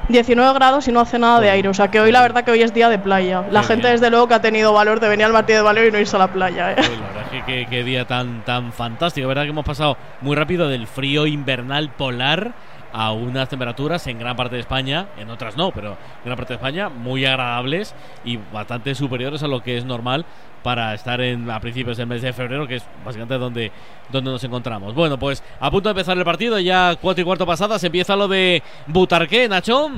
19 0.09 0.53
grados 0.53 0.87
y 0.87 0.91
no 0.91 0.99
hace 0.99 1.17
nada 1.17 1.39
de 1.39 1.49
aire. 1.49 1.67
O 1.69 1.73
sea 1.73 1.89
que 1.89 1.99
hoy 1.99 2.11
la 2.11 2.21
verdad 2.21 2.43
que 2.43 2.51
hoy 2.51 2.61
es 2.61 2.73
día 2.73 2.89
de 2.89 2.99
playa. 2.99 3.43
La 3.51 3.61
Qué 3.61 3.67
gente 3.67 3.87
bien. 3.87 3.93
desde 3.93 4.09
luego 4.09 4.27
que 4.27 4.33
ha 4.35 4.41
tenido 4.41 4.71
valor 4.73 4.99
de 4.99 5.09
venir 5.09 5.25
al 5.25 5.33
Martínez 5.33 5.59
de 5.59 5.63
Valero 5.63 5.87
y 5.87 5.91
no 5.91 5.99
irse 5.99 6.15
a 6.15 6.19
la 6.19 6.27
playa. 6.27 6.71
¿eh? 6.73 6.75
Uy, 6.77 6.83
la 6.97 7.07
verdad 7.07 7.49
es 7.49 7.67
que 7.69 7.83
día 7.83 8.05
tan, 8.05 8.43
tan 8.45 8.71
fantástico. 8.71 9.27
verdad 9.27 9.43
que 9.43 9.49
hemos 9.49 9.65
pasado 9.65 9.97
muy 10.21 10.35
rápido 10.35 10.69
del 10.69 10.87
frío 10.87 11.25
invernal 11.27 11.89
polar 11.89 12.53
a 12.97 13.11
unas 13.11 13.49
temperaturas 13.49 14.07
en 14.07 14.17
gran 14.17 14.37
parte 14.37 14.55
de 14.55 14.61
España, 14.61 15.07
en 15.17 15.29
otras 15.29 15.57
no, 15.57 15.71
pero 15.71 15.89
en 15.89 16.23
gran 16.23 16.37
parte 16.37 16.53
de 16.53 16.55
España 16.55 16.87
muy 16.87 17.25
agradables 17.25 17.93
y 18.23 18.37
bastante 18.53 18.95
superiores 18.95 19.43
a 19.43 19.47
lo 19.47 19.61
que 19.61 19.77
es 19.77 19.83
normal 19.83 20.25
para 20.63 20.93
estar 20.93 21.19
en, 21.19 21.51
a 21.51 21.59
principios 21.59 21.97
del 21.97 22.07
mes 22.07 22.21
de 22.21 22.31
febrero, 22.31 22.65
que 22.65 22.77
es 22.77 22.83
básicamente 23.03 23.37
donde, 23.37 23.69
donde 24.09 24.31
nos 24.31 24.41
encontramos. 24.45 24.95
Bueno, 24.95 25.19
pues 25.19 25.43
a 25.59 25.69
punto 25.69 25.89
de 25.89 25.91
empezar 25.91 26.17
el 26.17 26.23
partido, 26.23 26.57
ya 26.57 26.95
cuatro 27.01 27.21
y 27.21 27.25
cuarto 27.25 27.45
pasadas, 27.45 27.83
empieza 27.83 28.15
lo 28.15 28.29
de 28.29 28.63
Butarqué, 28.87 29.49
Nacho. 29.49 29.91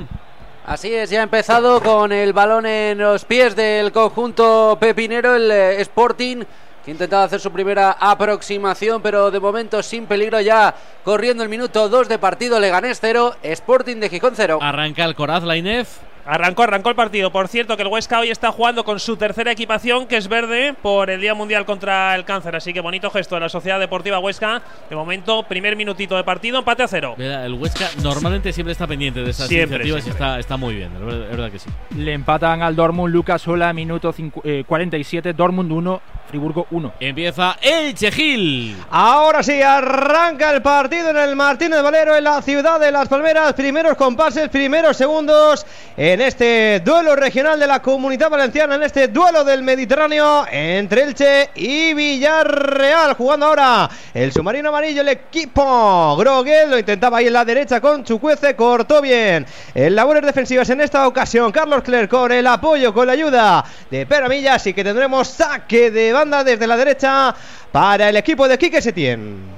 Así 0.66 0.92
es, 0.92 1.08
ya 1.08 1.20
ha 1.20 1.22
empezado 1.22 1.80
con 1.80 2.10
el 2.10 2.32
balón 2.32 2.66
en 2.66 2.98
los 2.98 3.24
pies 3.24 3.54
del 3.54 3.92
conjunto 3.92 4.76
pepinero, 4.80 5.36
el 5.36 5.48
eh, 5.52 5.80
Sporting, 5.82 6.42
que 6.88 6.92
ha 6.92 6.94
intentado 6.94 7.22
hacer 7.22 7.38
su 7.38 7.52
primera 7.52 7.98
aproximación, 8.00 9.02
pero 9.02 9.30
de 9.30 9.38
momento 9.38 9.82
sin 9.82 10.06
peligro 10.06 10.40
ya 10.40 10.74
corriendo 11.04 11.42
el 11.42 11.50
minuto 11.50 11.86
2 11.90 12.08
de 12.08 12.18
partido, 12.18 12.58
Leganés 12.58 12.96
0, 13.02 13.36
Sporting 13.42 13.96
de 13.96 14.08
Gijón 14.08 14.32
0. 14.34 14.60
Arranca 14.62 15.04
el 15.04 15.14
Coraz, 15.14 15.42
la 15.42 15.58
Inef. 15.58 15.98
Arrancó, 16.30 16.64
arrancó 16.64 16.90
el 16.90 16.94
partido. 16.94 17.32
Por 17.32 17.48
cierto, 17.48 17.74
que 17.74 17.82
el 17.82 17.88
Huesca 17.88 18.20
hoy 18.20 18.28
está 18.28 18.52
jugando 18.52 18.84
con 18.84 19.00
su 19.00 19.16
tercera 19.16 19.50
equipación, 19.50 20.06
que 20.06 20.18
es 20.18 20.28
verde, 20.28 20.74
por 20.82 21.08
el 21.08 21.22
Día 21.22 21.32
Mundial 21.32 21.64
contra 21.64 22.14
el 22.14 22.26
Cáncer. 22.26 22.54
Así 22.54 22.74
que 22.74 22.80
bonito 22.82 23.10
gesto 23.10 23.36
de 23.36 23.40
la 23.40 23.48
Sociedad 23.48 23.80
Deportiva 23.80 24.18
Huesca. 24.18 24.60
De 24.90 24.94
momento, 24.94 25.44
primer 25.44 25.74
minutito 25.74 26.16
de 26.16 26.24
partido, 26.24 26.58
empate 26.58 26.82
a 26.82 26.88
cero. 26.88 27.14
El 27.16 27.54
Huesca 27.54 27.88
normalmente 28.02 28.52
siempre 28.52 28.72
está 28.72 28.86
pendiente 28.86 29.20
de 29.22 29.30
esas 29.30 29.48
Siempre, 29.48 29.76
iniciativas 29.78 30.04
siempre. 30.04 30.22
y 30.26 30.28
está, 30.28 30.38
está 30.38 30.56
muy 30.58 30.74
bien, 30.74 30.90
es 30.94 31.30
verdad, 31.30 31.50
que 31.50 31.58
sí. 31.58 31.70
Le 31.96 32.12
empatan 32.12 32.60
al 32.60 32.76
Dortmund 32.76 33.10
Lucas 33.14 33.40
Sola, 33.40 33.72
minuto 33.72 34.12
cincu- 34.12 34.42
eh, 34.44 34.64
47, 34.66 35.32
Dortmund 35.32 35.72
1, 35.72 36.00
Friburgo 36.28 36.66
1. 36.72 36.92
Empieza 37.00 37.56
el 37.62 37.94
Chegil. 37.94 38.76
Ahora 38.90 39.42
sí, 39.42 39.62
arranca 39.62 40.50
el 40.52 40.60
partido 40.60 41.08
en 41.08 41.16
el 41.16 41.34
Martínez 41.36 41.82
Valero, 41.82 42.14
en 42.14 42.24
la 42.24 42.42
ciudad 42.42 42.78
de 42.78 42.92
Las 42.92 43.08
Palmeras. 43.08 43.54
Primeros 43.54 43.96
compases, 43.96 44.50
primeros 44.50 44.94
segundos 44.98 45.64
en 45.96 46.17
este 46.20 46.80
duelo 46.84 47.14
regional 47.14 47.60
de 47.60 47.66
la 47.66 47.80
Comunidad 47.80 48.30
Valenciana, 48.30 48.74
en 48.74 48.82
este 48.82 49.08
duelo 49.08 49.44
del 49.44 49.62
Mediterráneo 49.62 50.46
entre 50.50 51.02
Elche 51.02 51.50
y 51.54 51.94
Villarreal. 51.94 53.14
Jugando 53.14 53.46
ahora 53.46 53.90
el 54.14 54.32
submarino 54.32 54.70
amarillo, 54.70 55.02
el 55.02 55.08
equipo. 55.08 56.16
Groguel 56.16 56.70
lo 56.70 56.78
intentaba 56.78 57.18
ahí 57.18 57.26
en 57.26 57.32
la 57.32 57.44
derecha 57.44 57.80
con 57.80 58.04
Chucuece, 58.04 58.56
cortó 58.56 59.00
bien. 59.00 59.46
En 59.74 59.94
labores 59.94 60.22
defensivas 60.22 60.70
en 60.70 60.80
esta 60.80 61.06
ocasión, 61.06 61.52
Carlos 61.52 61.82
Clerc 61.82 62.10
con 62.10 62.32
el 62.32 62.46
apoyo, 62.46 62.94
con 62.94 63.06
la 63.06 63.12
ayuda 63.12 63.64
de 63.90 64.06
Pedro 64.06 64.28
Milla. 64.28 64.54
Así 64.54 64.72
que 64.72 64.84
tendremos 64.84 65.28
saque 65.28 65.90
de 65.90 66.12
banda 66.12 66.44
desde 66.44 66.66
la 66.66 66.76
derecha 66.76 67.34
para 67.72 68.08
el 68.08 68.16
equipo 68.16 68.48
de 68.48 68.58
Quique 68.58 68.80
Setién. 68.80 69.57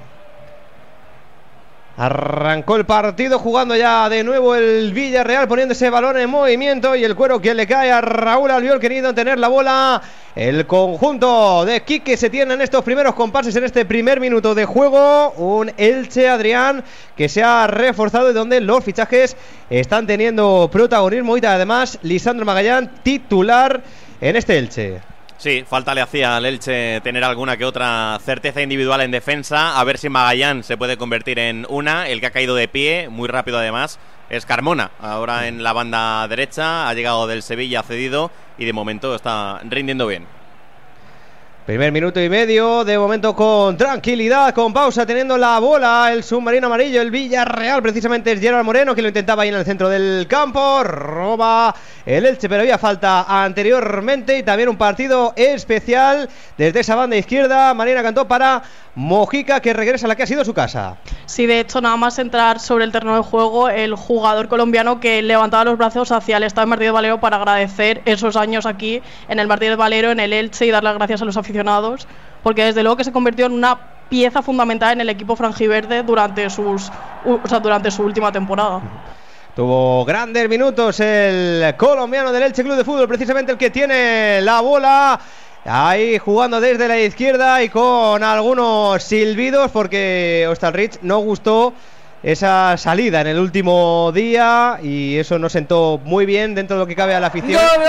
Arrancó 1.96 2.76
el 2.76 2.86
partido 2.86 3.38
jugando 3.38 3.76
ya 3.76 4.08
de 4.08 4.24
nuevo 4.24 4.54
el 4.54 4.92
Villarreal 4.92 5.46
poniendo 5.48 5.72
ese 5.72 5.90
balón 5.90 6.16
en 6.16 6.30
movimiento 6.30 6.96
y 6.96 7.04
el 7.04 7.14
cuero 7.14 7.40
que 7.40 7.52
le 7.52 7.66
cae 7.66 7.90
a 7.92 8.00
Raúl 8.00 8.50
Albiol 8.50 8.80
queriendo 8.80 9.12
tener 9.12 9.38
la 9.38 9.48
bola. 9.48 10.00
El 10.34 10.66
conjunto 10.66 11.64
de 11.64 11.82
Quique 11.82 12.16
se 12.16 12.30
tiene 12.30 12.54
en 12.54 12.60
estos 12.60 12.84
primeros 12.84 13.14
compases 13.14 13.54
en 13.56 13.64
este 13.64 13.84
primer 13.84 14.20
minuto 14.20 14.54
de 14.54 14.64
juego. 14.64 15.32
Un 15.32 15.72
Elche 15.76 16.28
Adrián 16.28 16.84
que 17.16 17.28
se 17.28 17.42
ha 17.42 17.66
reforzado 17.66 18.30
y 18.30 18.34
donde 18.34 18.60
los 18.60 18.82
fichajes 18.82 19.36
están 19.68 20.06
teniendo 20.06 20.70
protagonismo 20.72 21.36
y 21.36 21.44
además 21.44 21.98
Lisandro 22.02 22.46
Magallán 22.46 23.02
titular 23.02 23.82
en 24.20 24.36
este 24.36 24.56
Elche. 24.56 25.09
Sí, 25.40 25.64
falta 25.66 25.94
le 25.94 26.02
hacía 26.02 26.36
al 26.36 26.44
Elche 26.44 27.00
tener 27.00 27.24
alguna 27.24 27.56
que 27.56 27.64
otra 27.64 28.18
certeza 28.22 28.60
individual 28.60 29.00
en 29.00 29.10
defensa. 29.10 29.80
A 29.80 29.84
ver 29.84 29.96
si 29.96 30.10
Magallán 30.10 30.62
se 30.62 30.76
puede 30.76 30.98
convertir 30.98 31.38
en 31.38 31.66
una. 31.70 32.08
El 32.08 32.20
que 32.20 32.26
ha 32.26 32.30
caído 32.30 32.54
de 32.54 32.68
pie, 32.68 33.08
muy 33.08 33.26
rápido 33.26 33.56
además, 33.56 33.98
es 34.28 34.44
Carmona. 34.44 34.90
Ahora 35.00 35.48
en 35.48 35.62
la 35.62 35.72
banda 35.72 36.28
derecha, 36.28 36.90
ha 36.90 36.92
llegado 36.92 37.26
del 37.26 37.42
Sevilla 37.42 37.82
cedido 37.82 38.30
y 38.58 38.66
de 38.66 38.74
momento 38.74 39.14
está 39.14 39.62
rindiendo 39.64 40.06
bien. 40.06 40.26
Primer 41.70 41.92
minuto 41.92 42.20
y 42.20 42.28
medio, 42.28 42.84
de 42.84 42.98
momento 42.98 43.32
con 43.36 43.76
tranquilidad, 43.76 44.52
con 44.52 44.72
pausa, 44.72 45.06
teniendo 45.06 45.38
la 45.38 45.56
bola 45.60 46.10
el 46.12 46.24
submarino 46.24 46.66
amarillo, 46.66 47.00
el 47.00 47.12
Villarreal, 47.12 47.80
precisamente 47.80 48.32
es 48.32 48.40
Gerard 48.40 48.64
Moreno 48.64 48.92
que 48.92 49.02
lo 49.02 49.06
intentaba 49.06 49.44
ahí 49.44 49.50
en 49.50 49.54
el 49.54 49.64
centro 49.64 49.88
del 49.88 50.26
campo, 50.28 50.82
roba 50.82 51.72
el 52.04 52.26
Elche, 52.26 52.48
pero 52.48 52.62
había 52.62 52.76
falta 52.76 53.22
anteriormente 53.44 54.36
y 54.36 54.42
también 54.42 54.68
un 54.68 54.76
partido 54.76 55.32
especial 55.36 56.28
desde 56.58 56.80
esa 56.80 56.96
banda 56.96 57.16
izquierda, 57.16 57.72
Marina 57.72 58.02
cantó 58.02 58.26
para 58.26 58.64
Mojica 58.96 59.60
que 59.60 59.72
regresa 59.72 60.06
a 60.06 60.08
la 60.08 60.16
que 60.16 60.24
ha 60.24 60.26
sido 60.26 60.44
su 60.44 60.52
casa. 60.52 60.96
Sí, 61.26 61.46
de 61.46 61.60
hecho, 61.60 61.80
nada 61.80 61.96
más 61.96 62.18
entrar 62.18 62.58
sobre 62.58 62.84
el 62.84 62.90
terreno 62.90 63.14
de 63.14 63.22
juego, 63.22 63.68
el 63.68 63.94
jugador 63.94 64.48
colombiano 64.48 64.98
que 64.98 65.22
levantaba 65.22 65.64
los 65.64 65.78
brazos 65.78 66.10
hacia 66.10 66.38
el 66.38 66.42
Estado 66.42 66.66
de 66.66 66.70
Martínez 66.70 66.92
Valero 66.92 67.20
para 67.20 67.36
agradecer 67.36 68.02
esos 68.04 68.34
años 68.34 68.66
aquí 68.66 69.00
en 69.28 69.38
el 69.38 69.46
Martínez 69.46 69.76
Valero, 69.76 70.10
en 70.10 70.18
el 70.18 70.32
Elche 70.32 70.66
y 70.66 70.70
dar 70.70 70.82
las 70.82 70.96
gracias 70.96 71.22
a 71.22 71.24
los 71.24 71.36
aficionados, 71.36 71.59
porque 72.42 72.64
desde 72.64 72.82
luego 72.82 72.96
que 72.96 73.04
se 73.04 73.12
convirtió 73.12 73.46
en 73.46 73.52
una 73.52 73.78
pieza 74.08 74.42
fundamental 74.42 74.92
en 74.92 75.00
el 75.00 75.08
equipo 75.08 75.36
franjiverde 75.36 76.02
durante, 76.02 76.48
sus, 76.50 76.90
o 77.24 77.48
sea, 77.48 77.60
durante 77.60 77.90
su 77.90 78.02
última 78.02 78.32
temporada. 78.32 78.80
Tuvo 79.54 80.04
grandes 80.04 80.48
minutos 80.48 81.00
el 81.00 81.74
colombiano 81.76 82.32
del 82.32 82.44
Elche 82.44 82.62
Club 82.62 82.76
de 82.76 82.84
Fútbol, 82.84 83.08
precisamente 83.08 83.52
el 83.52 83.58
que 83.58 83.70
tiene 83.70 84.40
la 84.42 84.60
bola. 84.60 85.20
Ahí 85.64 86.18
jugando 86.18 86.60
desde 86.60 86.88
la 86.88 86.98
izquierda 86.98 87.62
y 87.62 87.68
con 87.68 88.22
algunos 88.22 89.02
silbidos 89.02 89.70
porque 89.70 90.46
Ostalrich 90.48 90.98
no 91.02 91.18
gustó 91.18 91.74
esa 92.22 92.76
salida 92.76 93.20
en 93.22 93.26
el 93.28 93.38
último 93.38 94.10
día 94.14 94.78
y 94.82 95.18
eso 95.18 95.38
nos 95.38 95.52
sentó 95.52 96.00
muy 96.02 96.26
bien 96.26 96.54
dentro 96.54 96.76
de 96.76 96.80
lo 96.80 96.86
que 96.86 96.96
cabe 96.96 97.14
a 97.14 97.20
la 97.20 97.26
afición. 97.26 97.60
En 97.60 97.80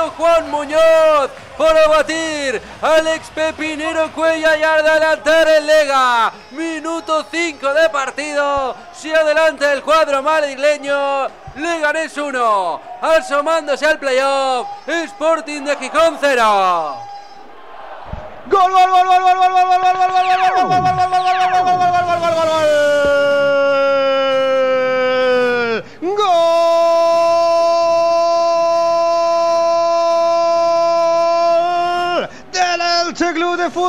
Aparición 0.00 0.10
Juan 0.16 0.50
Muñoz 0.50 1.30
para 1.58 1.88
batir 1.88 2.60
al 2.80 3.06
ex 3.08 3.28
Pepinero 3.30 4.10
Cuella 4.12 4.56
y 4.56 4.62
adelantar 4.62 5.46
el 5.48 5.66
Lega. 5.66 6.32
Minuto 6.52 7.26
5 7.30 7.74
de 7.74 7.88
partido. 7.90 8.74
Se 8.92 9.14
adelanta 9.14 9.72
el 9.72 9.82
cuadro 9.82 10.22
madrileño. 10.22 11.28
Leganés 11.56 12.16
1. 12.16 12.80
Asomándose 13.02 13.86
al 13.86 13.98
playoff. 13.98 14.68
Sporting 14.86 15.64
de 15.64 15.76
Gijón 15.76 16.16
0. 16.20 16.96
¡Gol, 18.46 18.72
gol, 18.72 18.90
gol, 18.90 19.06
gol, 19.06 19.20
gol, 19.20 19.36
gol, 19.36 19.52
gol, 19.52 19.60
gol, 19.60 19.96
gol, 19.96 20.00
gol, 20.00 20.10
gol, 20.10 20.50
gol, 20.50 20.80
gol, 20.80 20.96
gol, 20.96 21.40
gol, 22.20 22.34
gol, 22.34 22.48
¡Gol! 22.48 23.19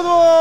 Fútbol. 0.01 0.40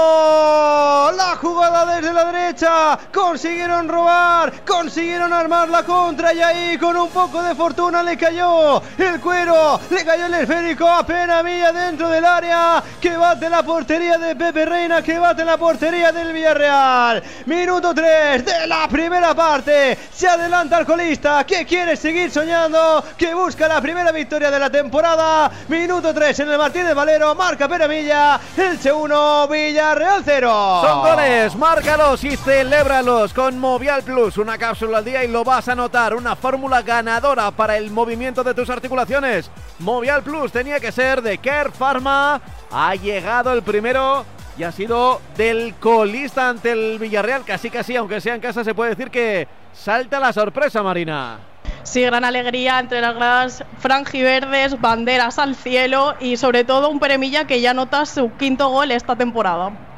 Consiguieron 3.13 3.89
robar. 3.89 4.65
Consiguieron 4.65 5.33
armar 5.33 5.69
la 5.69 5.83
contra. 5.83 6.33
Y 6.33 6.41
ahí 6.41 6.79
con 6.79 6.97
un 6.97 7.09
poco 7.11 7.43
de 7.43 7.55
fortuna 7.55 8.03
le 8.03 8.17
cayó 8.17 8.83
el 8.99 9.21
cuero. 9.21 9.81
Le 9.91 10.05
cayó 10.05 10.27
el 10.27 10.35
esférico 10.35 10.87
a 10.87 11.05
Penamilla 11.05 11.73
dentro 11.73 12.09
del 12.09 12.25
área. 12.25 12.83
Que 13.01 13.17
bate 13.17 13.49
la 13.49 13.63
portería 13.63 14.19
de 14.19 14.37
Pepe 14.37 14.65
Reina. 14.65 15.03
Que 15.03 15.19
bate 15.19 15.45
la 15.45 15.57
portería 15.57 16.13
del 16.13 16.33
Villarreal. 16.33 17.23
Minuto 17.47 17.95
3 17.95 18.45
de 18.45 18.67
la 18.67 18.89
primera 18.89 19.35
parte. 19.35 19.99
Se 20.13 20.29
adelanta 20.29 20.79
el 20.79 20.87
colista. 20.87 21.45
Que 21.45 21.65
quiere 21.65 21.97
seguir 21.97 22.31
soñando. 22.31 23.05
Que 23.17 23.35
busca 23.35 23.69
la 23.69 23.81
primera 23.81 24.13
victoria 24.13 24.51
de 24.51 24.59
la 24.59 24.71
temporada. 24.71 25.51
Minuto 25.69 26.13
3 26.13 26.41
en 26.41 26.51
el 26.51 26.59
Martínez 26.59 26.95
Valero. 26.95 27.35
Marca 27.35 27.69
Penamilla. 27.69 28.41
Elche 28.57 28.93
1, 28.93 29.49
Villarreal 29.49 30.23
0. 30.25 30.83
Son 30.85 31.01
goles, 31.03 31.55
márcalos 31.57 32.23
y 32.25 32.37
celébralos 32.51 33.33
con 33.33 33.61
Movial 33.61 34.03
Plus. 34.03 34.37
Una 34.37 34.59
cápsula 34.59 34.99
al 34.99 35.05
día 35.05 35.23
y 35.23 35.29
lo 35.29 35.45
vas 35.45 35.69
a 35.69 35.77
notar. 35.77 36.17
Una 36.17 36.35
fórmula 36.35 36.83
ganadora 36.83 37.53
para 37.53 37.77
el 37.77 37.93
movimiento 37.93 38.43
de 38.43 38.55
tus 38.55 38.69
articulaciones. 38.69 39.49
Movial 39.79 40.25
Plus 40.25 40.51
tenía 40.51 40.81
que 40.81 40.91
ser 40.91 41.23
de 41.23 41.39
Care 41.39 41.71
Pharma. 41.71 42.41
Ha 42.73 42.97
llegado 42.97 43.53
el 43.53 43.63
primero 43.63 44.25
y 44.59 44.65
ha 44.65 44.73
sido 44.73 45.21
del 45.37 45.77
colista 45.77 46.49
ante 46.49 46.73
el 46.73 46.99
Villarreal. 46.99 47.45
Casi, 47.45 47.71
casi, 47.71 47.95
aunque 47.95 48.21
sea 48.21 48.35
en 48.35 48.41
casa, 48.41 48.65
se 48.65 48.75
puede 48.75 48.91
decir 48.91 49.13
que 49.13 49.47
salta 49.73 50.19
la 50.19 50.33
sorpresa, 50.33 50.83
Marina. 50.83 51.39
Sí, 51.85 52.03
gran 52.03 52.25
alegría 52.25 52.81
entre 52.81 53.01
las 53.01 53.15
gradas 53.15 53.65
franjiverdes, 53.79 54.81
banderas 54.81 55.39
al 55.39 55.55
cielo 55.55 56.17
y 56.19 56.37
sobre 56.37 56.65
todo 56.65 56.91
un 56.91 56.99
Peremilla 56.99 57.47
que 57.47 57.61
ya 57.61 57.75
nota 57.75 58.05
su 58.07 58.33
quinto 58.33 58.71
gol 58.71 58.91
esta 58.91 59.15
temporada. 59.15 59.90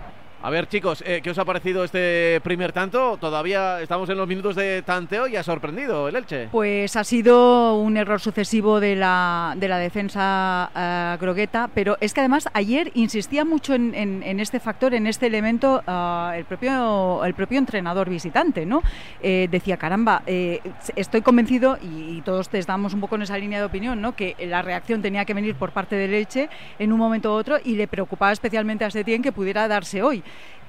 A 0.44 0.50
ver, 0.50 0.66
chicos, 0.66 1.04
eh, 1.06 1.20
¿qué 1.22 1.30
os 1.30 1.38
ha 1.38 1.44
parecido 1.44 1.84
este 1.84 2.40
primer 2.42 2.72
tanto? 2.72 3.16
Todavía 3.16 3.80
estamos 3.80 4.08
en 4.10 4.16
los 4.16 4.26
minutos 4.26 4.56
de 4.56 4.82
tanteo 4.82 5.28
y 5.28 5.36
ha 5.36 5.44
sorprendido 5.44 6.08
el 6.08 6.16
Elche. 6.16 6.48
Pues 6.50 6.96
ha 6.96 7.04
sido 7.04 7.76
un 7.78 7.96
error 7.96 8.20
sucesivo 8.20 8.80
de 8.80 8.96
la, 8.96 9.54
de 9.56 9.68
la 9.68 9.78
defensa 9.78 10.68
eh, 10.74 11.16
grogueta, 11.20 11.70
pero 11.72 11.96
es 12.00 12.12
que 12.12 12.18
además 12.18 12.48
ayer 12.54 12.90
insistía 12.94 13.44
mucho 13.44 13.74
en, 13.74 14.40
este 14.40 14.58
factor, 14.58 14.94
en 14.94 15.06
este 15.06 15.28
elemento, 15.28 15.80
ah, 15.86 16.32
el, 16.36 16.44
propio, 16.44 17.24
el 17.24 17.34
propio 17.34 17.60
entrenador 17.60 18.10
visitante, 18.10 18.66
¿no? 18.66 18.82
Eh, 19.22 19.46
decía, 19.48 19.76
caramba, 19.76 20.24
eh, 20.26 20.58
estoy 20.96 21.22
convencido, 21.22 21.78
y, 21.80 22.20
todos 22.22 22.52
estamos 22.52 22.94
un 22.94 23.00
poco 23.00 23.14
en 23.14 23.22
esa 23.22 23.38
línea 23.38 23.60
de 23.60 23.64
opinión, 23.64 24.00
¿no? 24.00 24.16
Que 24.16 24.34
la 24.40 24.62
reacción 24.62 25.02
tenía 25.02 25.24
que 25.24 25.34
venir 25.34 25.54
por 25.54 25.70
parte 25.70 25.94
del 25.94 26.14
Elche 26.14 26.48
en 26.80 26.92
un 26.92 26.98
momento 26.98 27.30
u 27.30 27.34
otro 27.34 27.58
y 27.64 27.76
le 27.76 27.86
preocupaba 27.86 28.32
especialmente 28.32 28.84
a 28.84 28.90
Setién 28.90 29.22
que 29.22 29.30
pudiera 29.30 29.68
darse 29.68 30.02
hoy. 30.02 30.22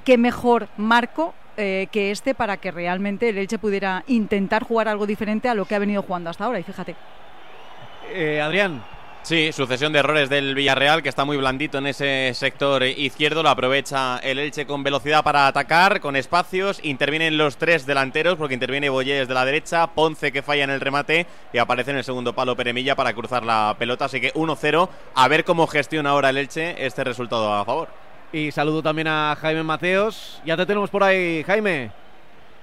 ¿Qué 0.04 0.18
mejor 0.18 0.68
marco 0.78 1.34
eh, 1.56 1.88
que 1.92 2.12
este 2.12 2.36
para 2.36 2.58
que 2.58 2.72
realmente 2.72 3.30
el 3.30 3.38
Elche 3.38 3.58
pudiera 3.58 4.04
intentar 4.08 4.64
jugar 4.64 4.88
algo 4.88 5.06
diferente 5.06 5.48
a 5.50 5.54
lo 5.54 5.66
que 5.66 5.76
ha 5.76 5.80
venido 5.80 6.02
jugando 6.02 6.30
hasta 6.30 6.46
ahora? 6.46 6.60
Y 6.60 6.64
fíjate. 6.64 6.96
Eh, 8.12 8.42
Adrián. 8.42 8.84
Sí, 9.24 9.54
sucesión 9.54 9.94
de 9.94 10.00
errores 10.00 10.30
del 10.30 10.54
Villarreal, 10.54 11.02
que 11.02 11.08
está 11.08 11.24
muy 11.24 11.38
blandito 11.38 11.78
en 11.78 11.88
ese 11.88 12.34
sector 12.34 12.84
izquierdo. 12.84 13.42
Lo 13.42 13.48
aprovecha 13.48 14.18
el 14.18 14.38
Elche 14.38 14.66
con 14.66 14.84
velocidad 14.84 15.24
para 15.24 15.48
atacar, 15.48 16.02
con 16.02 16.18
espacios. 16.18 16.82
Intervienen 16.84 17.38
los 17.38 17.56
tres 17.56 17.86
delanteros, 17.86 18.36
porque 18.36 18.54
interviene 18.54 18.90
Boyés 18.90 19.30
de 19.30 19.34
la 19.34 19.46
derecha, 19.46 19.88
Ponce 19.88 20.34
que 20.34 20.42
falla 20.42 20.66
en 20.66 20.72
el 20.72 20.82
remate 20.82 21.26
y 21.54 21.58
aparece 21.58 21.92
en 21.92 21.98
el 21.98 22.04
segundo 22.04 22.36
palo 22.36 22.58
Peremilla 22.58 22.98
para 22.98 23.14
cruzar 23.14 23.46
la 23.46 23.78
pelota. 23.80 24.06
Así 24.06 24.20
que 24.20 24.34
1-0. 24.34 24.90
A 25.16 25.28
ver 25.30 25.46
cómo 25.46 25.68
gestiona 25.68 26.10
ahora 26.10 26.30
el 26.30 26.38
Elche 26.38 26.86
este 26.86 27.06
resultado 27.06 27.54
a 27.54 27.64
favor. 27.64 28.03
Y 28.34 28.52
saludo 28.52 28.82
también 28.82 29.08
a 29.08 29.38
Jaime 29.40 29.62
Mateos. 29.62 30.42
Ya 30.44 30.58
te 30.58 30.66
tenemos 30.66 30.90
por 30.90 31.04
ahí, 31.04 31.44
Jaime. 31.44 31.92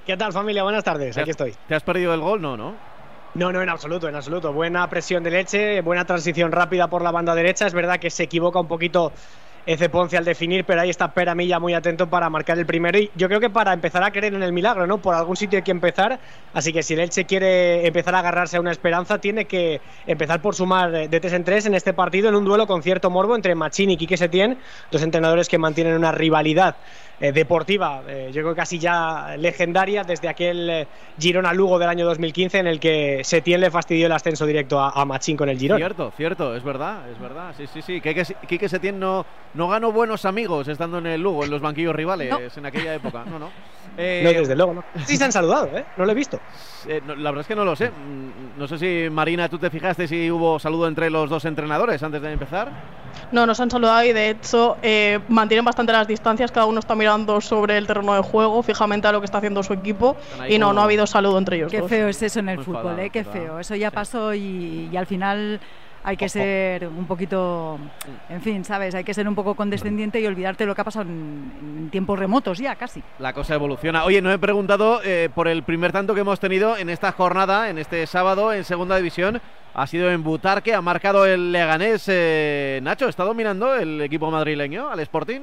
¿Qué 0.04 0.16
tal 0.16 0.32
familia? 0.32 0.64
Buenas 0.64 0.82
tardes, 0.82 1.16
aquí 1.16 1.30
estoy. 1.30 1.54
¿Te 1.68 1.76
has 1.76 1.84
perdido 1.84 2.12
el 2.12 2.20
gol? 2.20 2.42
No, 2.42 2.56
¿no? 2.56 2.74
No, 3.34 3.52
no, 3.52 3.62
en 3.62 3.68
absoluto, 3.68 4.08
en 4.08 4.16
absoluto. 4.16 4.52
Buena 4.52 4.90
presión 4.90 5.22
de 5.22 5.30
leche, 5.30 5.80
buena 5.82 6.04
transición 6.04 6.50
rápida 6.50 6.88
por 6.88 7.02
la 7.02 7.12
banda 7.12 7.36
derecha. 7.36 7.68
Es 7.68 7.72
verdad 7.72 8.00
que 8.00 8.10
se 8.10 8.24
equivoca 8.24 8.58
un 8.58 8.66
poquito 8.66 9.12
Eze 9.66 9.88
Ponce 9.88 10.16
al 10.16 10.24
definir, 10.24 10.64
pero 10.64 10.80
ahí 10.80 10.90
está 10.90 11.12
Peramilla 11.12 11.58
muy 11.58 11.74
atento 11.74 12.08
para 12.08 12.30
marcar 12.30 12.58
el 12.58 12.66
primero. 12.66 12.98
Y 12.98 13.10
yo 13.14 13.28
creo 13.28 13.40
que 13.40 13.50
para 13.50 13.72
empezar 13.72 14.02
a 14.02 14.10
creer 14.10 14.34
en 14.34 14.42
el 14.42 14.52
milagro, 14.52 14.86
¿no? 14.86 15.00
Por 15.00 15.14
algún 15.14 15.36
sitio 15.36 15.58
hay 15.58 15.62
que 15.62 15.70
empezar. 15.70 16.20
Así 16.52 16.72
que 16.72 16.82
si 16.82 16.94
el 16.94 17.00
Elche 17.00 17.26
quiere 17.26 17.86
empezar 17.86 18.14
a 18.14 18.20
agarrarse 18.20 18.56
a 18.56 18.60
una 18.60 18.72
esperanza, 18.72 19.18
tiene 19.18 19.46
que 19.46 19.80
empezar 20.06 20.40
por 20.40 20.54
sumar 20.54 20.90
de 20.90 21.20
tres 21.20 21.32
en 21.32 21.44
tres 21.44 21.66
en 21.66 21.74
este 21.74 21.92
partido, 21.92 22.28
en 22.28 22.34
un 22.34 22.44
duelo 22.44 22.66
con 22.66 22.82
cierto 22.82 23.10
morbo 23.10 23.36
entre 23.36 23.54
Machín 23.54 23.90
y 23.90 23.96
Quique 23.96 24.16
Setién, 24.16 24.58
dos 24.90 25.02
entrenadores 25.02 25.48
que 25.48 25.58
mantienen 25.58 25.94
una 25.94 26.12
rivalidad 26.12 26.76
eh, 27.20 27.32
deportiva, 27.32 28.02
eh, 28.08 28.30
yo 28.32 28.40
creo 28.42 28.54
que 28.54 28.60
casi 28.60 28.78
ya 28.78 29.36
legendaria, 29.38 30.04
desde 30.04 30.28
aquel 30.28 30.70
eh, 30.70 30.88
Girona-Lugo 31.18 31.78
del 31.78 31.88
año 31.88 32.06
2015 32.06 32.58
en 32.58 32.66
el 32.66 32.80
que 32.80 33.20
Setién 33.24 33.60
le 33.60 33.70
fastidió 33.70 34.06
el 34.06 34.12
ascenso 34.12 34.46
directo 34.46 34.80
a, 34.80 34.90
a 34.90 35.04
Machín 35.04 35.36
con 35.36 35.48
el 35.48 35.58
Girona. 35.58 35.78
Cierto, 35.78 36.12
cierto, 36.16 36.56
es 36.56 36.62
verdad, 36.64 37.08
es 37.10 37.18
verdad. 37.20 37.54
Sí, 37.56 37.66
sí, 37.66 37.82
sí. 37.82 38.00
Quique, 38.00 38.24
Quique 38.48 38.68
Setién 38.68 38.98
no, 38.98 39.26
no 39.54 39.68
ganó 39.68 39.92
buenos 39.92 40.24
amigos 40.24 40.66
estando 40.68 40.98
en 40.98 41.06
el 41.06 41.20
Lugo, 41.20 41.44
en 41.44 41.50
los 41.50 41.60
banquillos 41.60 41.94
rivales, 41.94 42.30
No. 42.30 42.38
en 42.56 42.66
aquella 42.66 42.94
época. 42.94 43.24
No, 43.26 43.38
no. 43.38 43.50
No, 43.90 44.32
desde 44.32 44.54
luego, 44.56 44.72
no. 44.72 44.84
Sí 45.04 45.16
se 45.16 45.24
han 45.24 45.32
saludado, 45.32 45.66
¿eh? 45.76 45.84
No 45.96 46.06
lo 46.06 46.12
he 46.12 46.14
visto. 46.14 46.38
Eh, 46.88 47.02
no, 47.04 47.14
la 47.16 47.30
verdad 47.32 47.40
es 47.42 47.46
que 47.48 47.56
no 47.56 47.64
lo 47.66 47.74
sé. 47.76 47.90
Mm, 47.90 48.58
No 48.58 48.66
sé 48.68 48.78
si, 48.78 49.10
Marina, 49.10 49.48
tú 49.48 49.58
te 49.58 49.68
fijaste 49.68 50.06
si 50.08 50.30
hubo 50.30 50.58
saludo 50.58 50.86
entre 50.88 51.10
los 51.10 51.28
dos 51.28 51.44
entrenadores 51.44 52.02
antes 52.02 52.22
de 52.22 52.32
empezar. 52.32 52.70
No, 53.32 53.44
nos 53.44 53.58
han 53.60 53.70
saludado 53.70 54.02
y 54.04 54.12
de 54.12 54.30
hecho 54.30 54.76
eh, 54.82 55.18
mantienen 55.28 55.64
bastante 55.64 55.92
las 55.92 56.06
distancias, 56.06 56.50
cada 56.52 56.66
uno 56.66 56.78
está 56.78 56.94
mirando 56.94 57.09
sobre 57.40 57.76
el 57.78 57.86
terreno 57.86 58.14
de 58.14 58.20
juego, 58.22 58.62
fijamente 58.62 59.08
a 59.08 59.12
lo 59.12 59.20
que 59.20 59.24
está 59.26 59.38
haciendo 59.38 59.62
su 59.62 59.72
equipo 59.72 60.16
y 60.48 60.58
no, 60.58 60.66
como- 60.66 60.74
no 60.74 60.80
ha 60.82 60.84
habido 60.84 61.06
saludo 61.06 61.38
entre 61.38 61.56
ellos 61.56 61.70
Qué 61.72 61.80
dos. 61.80 61.90
feo 61.90 62.08
es 62.08 62.22
eso 62.22 62.38
en 62.40 62.48
el 62.50 62.56
Muy 62.56 62.64
fútbol, 62.64 62.78
enfadado, 62.80 63.02
¿eh? 63.02 63.10
Qué 63.10 63.24
feo. 63.24 63.58
Eso 63.58 63.74
ya 63.74 63.90
pasó 63.90 64.32
y, 64.34 64.88
y 64.92 64.96
al 64.96 65.06
final 65.06 65.60
hay 66.02 66.16
que 66.16 66.30
ser 66.30 66.86
un 66.88 67.04
poquito, 67.06 67.78
en 68.30 68.40
fin, 68.40 68.64
¿sabes? 68.64 68.94
Hay 68.94 69.04
que 69.04 69.12
ser 69.12 69.28
un 69.28 69.34
poco 69.34 69.54
condescendiente 69.54 70.18
y 70.18 70.26
olvidarte 70.26 70.64
lo 70.64 70.74
que 70.74 70.80
ha 70.80 70.84
pasado 70.84 71.04
en, 71.10 71.52
en 71.60 71.90
tiempos 71.90 72.18
remotos 72.18 72.56
ya, 72.58 72.74
casi. 72.76 73.02
La 73.18 73.34
cosa 73.34 73.54
evoluciona. 73.54 74.04
Oye, 74.04 74.22
no 74.22 74.32
he 74.32 74.38
preguntado 74.38 75.00
eh, 75.04 75.28
por 75.34 75.46
el 75.46 75.62
primer 75.62 75.92
tanto 75.92 76.14
que 76.14 76.20
hemos 76.20 76.40
tenido 76.40 76.76
en 76.78 76.88
esta 76.88 77.12
jornada, 77.12 77.68
en 77.68 77.76
este 77.78 78.06
sábado, 78.06 78.52
en 78.54 78.64
segunda 78.64 78.96
división. 78.96 79.42
Ha 79.74 79.86
sido 79.86 80.10
en 80.10 80.24
Butarque, 80.24 80.74
ha 80.74 80.80
marcado 80.80 81.26
el 81.26 81.52
Leganés. 81.52 82.04
eh, 82.08 82.80
Nacho, 82.82 83.06
¿está 83.08 83.22
dominando 83.24 83.74
el 83.76 84.00
equipo 84.00 84.30
madrileño 84.30 84.88
al 84.90 85.00
Sporting? 85.00 85.40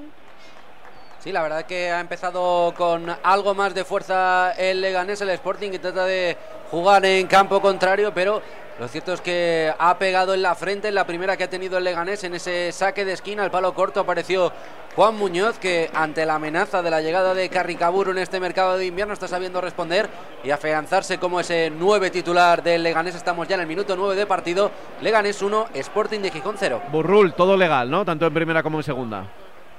Sí, 1.27 1.33
la 1.33 1.41
verdad 1.41 1.65
que 1.65 1.91
ha 1.91 1.99
empezado 1.99 2.73
con 2.77 3.05
algo 3.21 3.53
más 3.53 3.75
de 3.75 3.83
fuerza 3.83 4.53
el 4.53 4.79
Leganés, 4.79 5.19
el 5.19 5.29
Sporting, 5.31 5.71
que 5.71 5.79
trata 5.79 6.05
de 6.05 6.37
jugar 6.71 7.03
en 7.03 7.27
campo 7.27 7.59
contrario, 7.59 8.13
pero 8.15 8.41
Lo 8.79 8.87
cierto 8.87 9.11
es 9.11 9.19
que 9.19 9.73
ha 9.77 9.97
pegado 9.97 10.35
en 10.35 10.43
la 10.43 10.55
frente 10.55 10.87
en 10.87 10.95
la 10.95 11.05
primera 11.05 11.35
que 11.35 11.43
ha 11.43 11.49
tenido 11.49 11.79
el 11.79 11.83
Leganés 11.83 12.23
en 12.23 12.35
ese 12.35 12.71
saque 12.71 13.03
de 13.03 13.11
esquina. 13.11 13.43
Al 13.43 13.51
palo 13.51 13.73
corto 13.73 13.99
apareció 13.99 14.53
Juan 14.95 15.15
Muñoz 15.15 15.59
que 15.59 15.89
ante 15.93 16.25
la 16.25 16.35
amenaza 16.35 16.81
de 16.81 16.91
la 16.91 17.01
llegada 17.01 17.33
de 17.33 17.49
Carricaburu 17.49 18.11
en 18.11 18.19
este 18.19 18.39
mercado 18.39 18.77
de 18.77 18.85
invierno 18.85 19.13
está 19.13 19.27
sabiendo 19.27 19.59
responder 19.59 20.07
y 20.45 20.51
afianzarse 20.51 21.17
como 21.17 21.41
ese 21.41 21.71
nueve 21.75 22.09
titular 22.11 22.63
del 22.63 22.83
Leganés. 22.83 23.15
Estamos 23.15 23.49
ya 23.49 23.55
en 23.55 23.61
el 23.61 23.67
minuto 23.67 23.97
9 23.97 24.15
de 24.15 24.27
partido. 24.27 24.71
Leganés 25.01 25.41
1, 25.41 25.69
Sporting 25.73 26.19
de 26.19 26.29
Gijón 26.29 26.55
0. 26.57 26.83
Burrul, 26.89 27.33
todo 27.33 27.57
legal, 27.57 27.89
¿no? 27.89 28.05
Tanto 28.05 28.27
en 28.27 28.33
primera 28.33 28.63
como 28.63 28.77
en 28.77 28.83
segunda. 28.83 29.25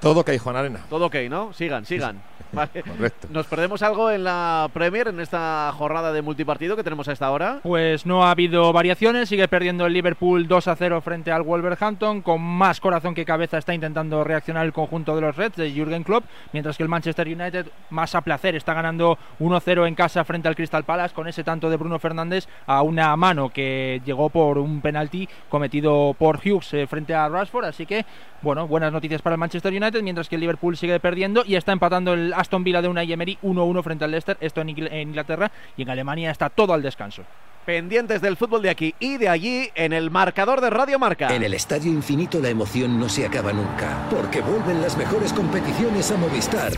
Todo 0.01 0.21
ok, 0.21 0.31
Juan 0.39 0.57
Arena. 0.57 0.81
Todo 0.89 1.07
ok, 1.07 1.17
¿no? 1.29 1.53
Sigan, 1.53 1.85
sigan. 1.85 2.21
Vale. 2.53 2.83
Correcto. 2.83 3.29
¿Nos 3.31 3.47
perdemos 3.47 3.83
algo 3.83 4.11
en 4.11 4.25
la 4.25 4.71
Premier, 4.73 5.09
en 5.09 5.21
esta 5.21 5.71
jornada 5.77 6.13
de 6.13 6.23
multipartido 6.23 6.77
que 6.77 6.85
tenemos 6.85 7.07
a 7.09 7.13
esta 7.13 7.31
hora? 7.31 7.61
Pues 7.63 8.07
no 8.07 8.25
ha 8.25 8.31
habido 8.31 8.73
variaciones, 8.73 9.29
sigue 9.29 9.49
perdiendo 9.49 9.85
el 9.87 9.93
Liverpool 9.93 10.49
2 10.49 10.69
a 10.69 10.77
0 10.77 11.01
frente 11.03 11.31
al 11.31 11.43
Wolverhampton, 11.43 12.23
con 12.23 12.41
más 12.41 12.81
corazón 12.81 13.15
que 13.15 13.25
cabeza 13.25 13.59
está 13.59 13.75
intentando 13.75 14.25
reaccionar 14.25 14.65
el 14.65 14.73
conjunto 14.73 15.15
de 15.15 15.21
los 15.21 15.37
Reds 15.37 15.57
de 15.57 15.73
Jürgen 15.73 16.05
Klopp, 16.05 16.25
mientras 16.53 16.77
que 16.77 16.83
el 16.83 16.89
Manchester 16.89 17.27
United 17.27 17.67
más 17.91 18.15
a 18.15 18.23
placer 18.23 18.55
está 18.55 18.73
ganando 18.73 19.19
1-0 19.41 19.87
en 19.87 19.95
casa 19.95 20.25
frente 20.25 20.49
al 20.49 20.57
Crystal 20.57 20.85
Palace 20.85 21.15
con 21.15 21.29
ese 21.29 21.45
tanto 21.45 21.69
de 21.69 21.77
Bruno 21.77 21.99
Fernández 21.99 22.47
a 22.67 22.83
una 22.83 23.15
mano 23.17 23.51
que 23.51 24.01
llegó 24.05 24.31
por 24.31 24.59
un 24.59 24.81
penalti 24.81 25.29
cometido 25.51 26.15
por 26.19 26.37
Hughes 26.37 26.73
eh, 26.73 26.87
frente 26.87 27.15
a 27.15 27.29
Rashford, 27.29 27.67
así 27.67 27.85
que 27.85 28.07
bueno, 28.41 28.69
buenas 28.69 28.93
noticias 28.93 29.21
para 29.21 29.35
el 29.35 29.41
Manchester 29.41 29.73
United, 29.73 29.88
mientras 30.03 30.29
que 30.29 30.37
el 30.37 30.41
Liverpool 30.41 30.77
sigue 30.77 31.01
perdiendo 31.01 31.45
y 31.47 31.57
está 31.57 31.73
empatando 31.73 32.13
el 32.13 32.33
Aston 32.33 32.65
Villa 32.65 32.83
de 32.83 32.89
Unai 32.89 33.13
Emery 33.13 33.39
1-1 33.43 33.83
frente 33.83 34.05
al 34.05 34.11
Leicester, 34.11 34.37
esto 34.41 34.61
en 34.61 34.69
Inglaterra 34.69 35.51
y 35.77 35.83
en 35.83 35.91
Alemania 35.91 36.31
está 36.31 36.51
todo 36.51 36.73
al 36.73 36.83
descanso. 36.83 37.25
Pendientes 37.69 38.23
del 38.23 38.39
fútbol 38.39 38.63
de 38.63 38.71
aquí 38.71 38.95
y 38.99 39.19
de 39.19 39.29
allí 39.29 39.69
en 39.75 39.93
el 39.93 40.11
marcador 40.11 40.63
de 40.63 40.71
Radio 40.71 40.99
Marca. 40.99 41.37
En 41.37 41.43
el 41.43 41.53
Estadio 41.53 41.93
Infinito 41.93 42.41
la 42.41 42.49
emoción 42.49 42.99
no 42.99 43.11
se 43.11 43.27
acaba 43.27 43.53
nunca, 43.53 44.09
porque 44.11 44.41
vuelven 44.41 44.81
las 44.81 44.97
mejores 44.97 45.35
competiciones 45.35 46.11
a 46.11 46.17
Movistar. 46.17 46.73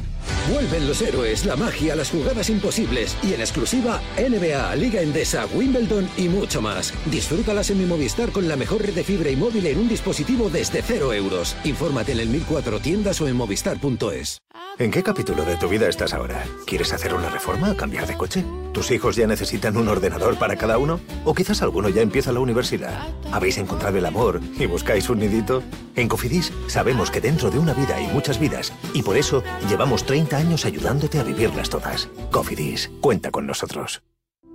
Vuelven 0.52 0.88
los 0.88 1.00
héroes, 1.00 1.46
la 1.46 1.54
magia, 1.54 1.94
las 1.94 2.10
jugadas 2.10 2.50
imposibles 2.50 3.16
y 3.22 3.34
en 3.34 3.40
exclusiva 3.40 4.00
NBA, 4.18 4.74
Liga 4.74 5.00
Endesa, 5.00 5.46
Wimbledon 5.54 6.10
y 6.16 6.26
mucho 6.26 6.60
más. 6.60 6.92
Disfrútalas 7.06 7.70
en 7.70 7.78
mi 7.78 7.84
Movistar 7.84 8.32
con 8.32 8.48
la 8.48 8.56
mejor 8.56 8.82
red 8.82 8.92
de 8.92 9.04
fibra 9.04 9.30
y 9.30 9.36
móvil 9.36 9.66
en 9.66 9.78
un 9.78 9.88
dispositivo 9.88 10.50
desde 10.50 10.82
cero 10.82 11.12
euros. 11.12 11.56
Infórmate 11.62 12.10
en 12.10 12.18
el 12.18 12.30
1004 12.30 12.80
tiendas 12.80 13.20
o 13.20 13.28
en 13.28 13.36
movistar.es. 13.36 14.42
¿En 14.78 14.90
qué 14.90 15.02
capítulo 15.02 15.44
de 15.44 15.56
tu 15.56 15.68
vida 15.68 15.88
estás 15.88 16.14
ahora? 16.14 16.42
¿Quieres 16.66 16.92
hacer 16.92 17.14
una 17.14 17.28
reforma 17.28 17.70
o 17.70 17.76
cambiar 17.76 18.06
de 18.06 18.16
coche? 18.16 18.44
¿Tus 18.72 18.90
hijos 18.90 19.14
ya 19.14 19.26
necesitan 19.26 19.76
un 19.76 19.88
ordenador 19.88 20.38
para 20.38 20.56
cada 20.56 20.78
uno? 20.78 20.79
¿O 21.24 21.34
quizás 21.34 21.60
alguno 21.62 21.88
ya 21.88 22.00
empieza 22.00 22.32
la 22.32 22.40
universidad? 22.40 23.06
¿Habéis 23.32 23.58
encontrado 23.58 23.98
el 23.98 24.06
amor 24.06 24.40
y 24.58 24.66
buscáis 24.66 25.10
un 25.10 25.18
nidito? 25.18 25.62
En 25.94 26.08
Cofidis 26.08 26.52
sabemos 26.68 27.10
que 27.10 27.20
dentro 27.20 27.50
de 27.50 27.58
una 27.58 27.74
vida 27.74 27.96
hay 27.96 28.06
muchas 28.06 28.38
vidas 28.38 28.72
y 28.94 29.02
por 29.02 29.16
eso 29.16 29.42
llevamos 29.68 30.04
30 30.04 30.36
años 30.36 30.64
ayudándote 30.64 31.18
a 31.18 31.24
vivirlas 31.24 31.68
todas. 31.68 32.08
Cofidis, 32.30 32.90
cuenta 33.00 33.30
con 33.30 33.46
nosotros. 33.46 34.02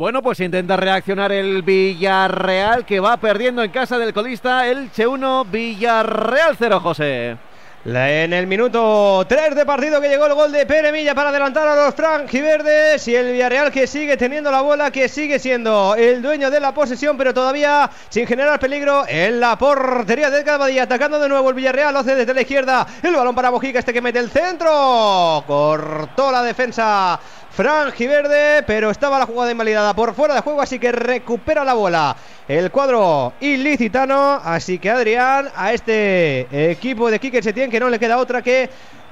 Bueno, 0.00 0.22
pues 0.22 0.40
intenta 0.40 0.78
reaccionar 0.78 1.30
el 1.30 1.60
Villarreal 1.60 2.86
que 2.86 3.00
va 3.00 3.18
perdiendo 3.18 3.62
en 3.62 3.70
casa 3.70 3.98
del 3.98 4.14
colista 4.14 4.66
Elche 4.66 5.06
1, 5.06 5.44
Villarreal 5.44 6.56
0, 6.58 6.80
José. 6.80 7.36
En 7.84 8.32
el 8.32 8.46
minuto 8.46 9.26
3 9.28 9.54
de 9.54 9.66
partido 9.66 10.00
que 10.00 10.08
llegó 10.08 10.24
el 10.24 10.32
gol 10.32 10.52
de 10.52 10.64
Pere 10.64 10.90
Milla 10.90 11.14
para 11.14 11.28
adelantar 11.28 11.68
a 11.68 11.76
los 11.76 11.94
franjiverdes 11.94 13.06
y 13.08 13.14
el 13.14 13.32
Villarreal 13.32 13.70
que 13.70 13.86
sigue 13.86 14.16
teniendo 14.16 14.50
la 14.50 14.62
bola, 14.62 14.90
que 14.90 15.06
sigue 15.06 15.38
siendo 15.38 15.94
el 15.94 16.22
dueño 16.22 16.50
de 16.50 16.60
la 16.60 16.72
posesión, 16.72 17.18
pero 17.18 17.34
todavía 17.34 17.90
sin 18.08 18.26
generar 18.26 18.58
peligro 18.58 19.04
en 19.06 19.38
la 19.38 19.58
portería 19.58 20.30
de 20.30 20.40
Edgar 20.40 20.58
Badía. 20.58 20.84
Atacando 20.84 21.18
de 21.18 21.28
nuevo 21.28 21.50
el 21.50 21.54
Villarreal, 21.54 21.92
lo 21.92 22.00
hace 22.00 22.14
desde 22.14 22.32
la 22.32 22.40
izquierda. 22.40 22.86
El 23.02 23.14
balón 23.14 23.34
para 23.34 23.50
Bojica, 23.50 23.78
este 23.78 23.92
que 23.92 24.00
mete 24.00 24.18
el 24.18 24.30
centro. 24.30 25.44
Cortó 25.46 26.32
la 26.32 26.42
defensa 26.42 27.20
franjiverde, 27.60 28.62
pero 28.62 28.90
estaba 28.90 29.18
la 29.18 29.26
jugada 29.26 29.50
invalidada 29.50 29.92
por 29.92 30.14
fuera 30.14 30.32
de 30.32 30.40
juego, 30.40 30.62
así 30.62 30.78
que 30.78 30.92
recupera 30.92 31.62
la 31.62 31.74
bola 31.74 32.16
el 32.48 32.70
cuadro 32.70 33.34
ilicitano. 33.38 34.40
Así 34.42 34.78
que 34.78 34.88
Adrián, 34.88 35.50
a 35.54 35.74
este 35.74 36.70
equipo 36.70 37.10
de 37.10 37.18
Quique 37.18 37.42
Setién, 37.42 37.70
que 37.70 37.78
no 37.78 37.90
le 37.90 37.98
queda 37.98 38.16
otra 38.16 38.40
que 38.40 38.70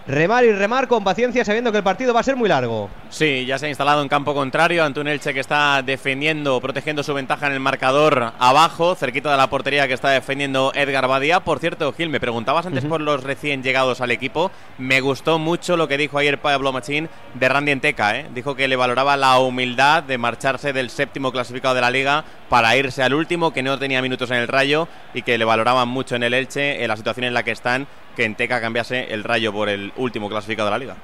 remar 0.09 0.42
y 0.44 0.53
remar 0.53 0.88
con 0.88 1.05
paciencia, 1.05 1.44
sabiendo 1.44 1.71
que 1.71 1.79
el 1.79 1.85
partido 1.85 2.14
va 2.14 2.21
a 2.21 2.23
ser 2.23 2.35
muy 2.35 2.49
largo. 2.49 2.88
Sí, 3.11 3.44
ya 3.44 3.59
se 3.59 3.66
ha 3.66 3.68
instalado 3.68 4.01
en 4.01 4.09
campo 4.09 4.35
contrario 4.35 4.83
ante 4.83 5.01
un 5.01 5.07
Elche 5.07 5.35
que 5.35 5.40
está 5.40 5.83
defendiendo, 5.83 6.61
protegiendo 6.61 7.03
su 7.03 7.12
ventaja 7.12 7.47
en 7.47 7.53
el 7.53 7.61
marcador 7.61 8.33
abajo, 8.38 8.94
cerquita 8.94 9.31
de 9.31 9.37
la 9.37 9.51
portería 9.51 9.87
que 9.87 9.92
está 9.92 10.09
defendiendo 10.09 10.73
Edgar 10.75 11.07
Badía. 11.07 11.40
Por 11.40 11.59
cierto, 11.59 11.92
Gil, 11.92 12.09
me 12.09 12.21
preguntabas 12.21 12.64
antes 12.64 12.87
por 12.87 13.03
los 13.03 13.23
recién 13.23 13.62
llegados 13.62 14.01
al 14.01 14.11
equipo. 14.11 14.51
Me 14.79 15.03
gustó 15.03 15.38
mucho 15.38 15.77
lo 15.77 15.88
que 15.88 15.99
dijo 15.99 16.18
ayer 16.18 16.40
Pablo 16.40 16.73
Machín 16.73 17.11
de 17.35 17.49
Randy 17.49 17.73
Enteca. 17.73 18.18
¿eh? 18.18 18.27
Dijo 18.35 18.55
que 18.57 18.66
le 18.66 18.77
valoraba 18.77 19.16
la 19.18 19.38
humildad 19.38 20.03
de 20.03 20.16
marcharse 20.16 20.73
del 20.73 20.88
séptimo 20.88 21.33
clasificado 21.33 21.75
de 21.75 21.83
la 21.83 21.90
liga 21.90 22.25
para 22.49 22.75
irse 22.77 23.03
al 23.03 23.12
último, 23.12 23.53
que 23.53 23.62
no 23.62 23.79
tenía 23.79 24.01
minutos 24.01 24.31
en 24.31 24.38
el 24.38 24.49
rayo 24.49 24.88
y 25.12 25.21
que 25.21 25.37
le 25.37 25.44
valoraban 25.44 25.88
mucho 25.88 26.16
en 26.16 26.23
el 26.23 26.33
Elche, 26.33 26.83
en 26.83 26.88
la 26.88 26.97
situación 26.97 27.25
en 27.25 27.35
la 27.35 27.42
que 27.42 27.51
están, 27.51 27.87
que 28.19 28.25
Enteca 28.25 28.61
cambiase 28.61 29.15
el 29.15 29.23
rayo 29.23 29.53
por 29.53 29.69
el 29.69 29.93
último 29.97 30.29
clasificado 30.29 30.67
de 30.67 30.71
la 30.73 30.79
liga. 30.79 30.97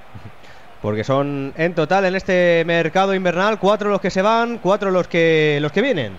Porque 0.83 1.05
son 1.05 1.55
en 1.57 1.73
total 1.73 2.05
en 2.07 2.17
este 2.17 2.65
mercado 2.67 3.15
invernal 3.15 3.61
cuatro 3.61 3.89
los 3.89 4.01
que 4.01 4.11
se 4.11 4.21
van, 4.21 4.59
cuatro 4.59 4.91
los 4.91 5.07
que 5.07 5.59
los 5.63 5.71
que 5.71 5.81
vienen. 5.81 6.13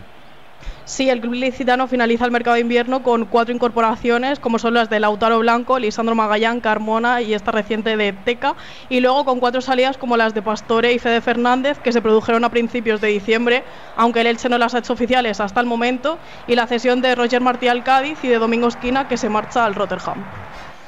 Sí, 0.85 1.09
el 1.09 1.19
club 1.19 1.33
licitano 1.33 1.87
finaliza 1.87 2.23
el 2.23 2.31
mercado 2.31 2.53
de 2.53 2.61
invierno 2.61 3.03
con 3.03 3.25
cuatro 3.25 3.53
incorporaciones, 3.53 4.39
como 4.39 4.57
son 4.57 4.75
las 4.75 4.89
de 4.89 5.01
Lautaro 5.01 5.39
Blanco, 5.39 5.79
Lisandro 5.79 6.15
Magallán, 6.15 6.61
Carmona 6.61 7.21
y 7.21 7.33
esta 7.33 7.51
reciente 7.51 7.97
de 7.97 8.13
Teca, 8.13 8.55
y 8.87 9.01
luego 9.01 9.25
con 9.25 9.41
cuatro 9.41 9.59
salidas 9.59 9.97
como 9.97 10.15
las 10.15 10.33
de 10.33 10.43
Pastore 10.43 10.93
y 10.93 10.99
Fede 10.99 11.19
Fernández, 11.19 11.79
que 11.79 11.91
se 11.91 12.01
produjeron 12.01 12.45
a 12.45 12.51
principios 12.51 13.01
de 13.01 13.09
diciembre, 13.09 13.63
aunque 13.97 14.21
el 14.21 14.27
Elche 14.27 14.47
no 14.47 14.57
las 14.57 14.75
ha 14.75 14.79
hecho 14.79 14.93
oficiales 14.93 15.41
hasta 15.41 15.59
el 15.59 15.65
momento, 15.65 16.19
y 16.47 16.55
la 16.55 16.67
cesión 16.67 17.01
de 17.01 17.15
Roger 17.15 17.41
Martí 17.41 17.67
al 17.67 17.83
Cádiz 17.83 18.23
y 18.23 18.29
de 18.29 18.39
Domingo 18.39 18.69
Esquina, 18.69 19.09
que 19.09 19.17
se 19.17 19.27
marcha 19.27 19.65
al 19.65 19.75
Rotterdam. 19.75 20.23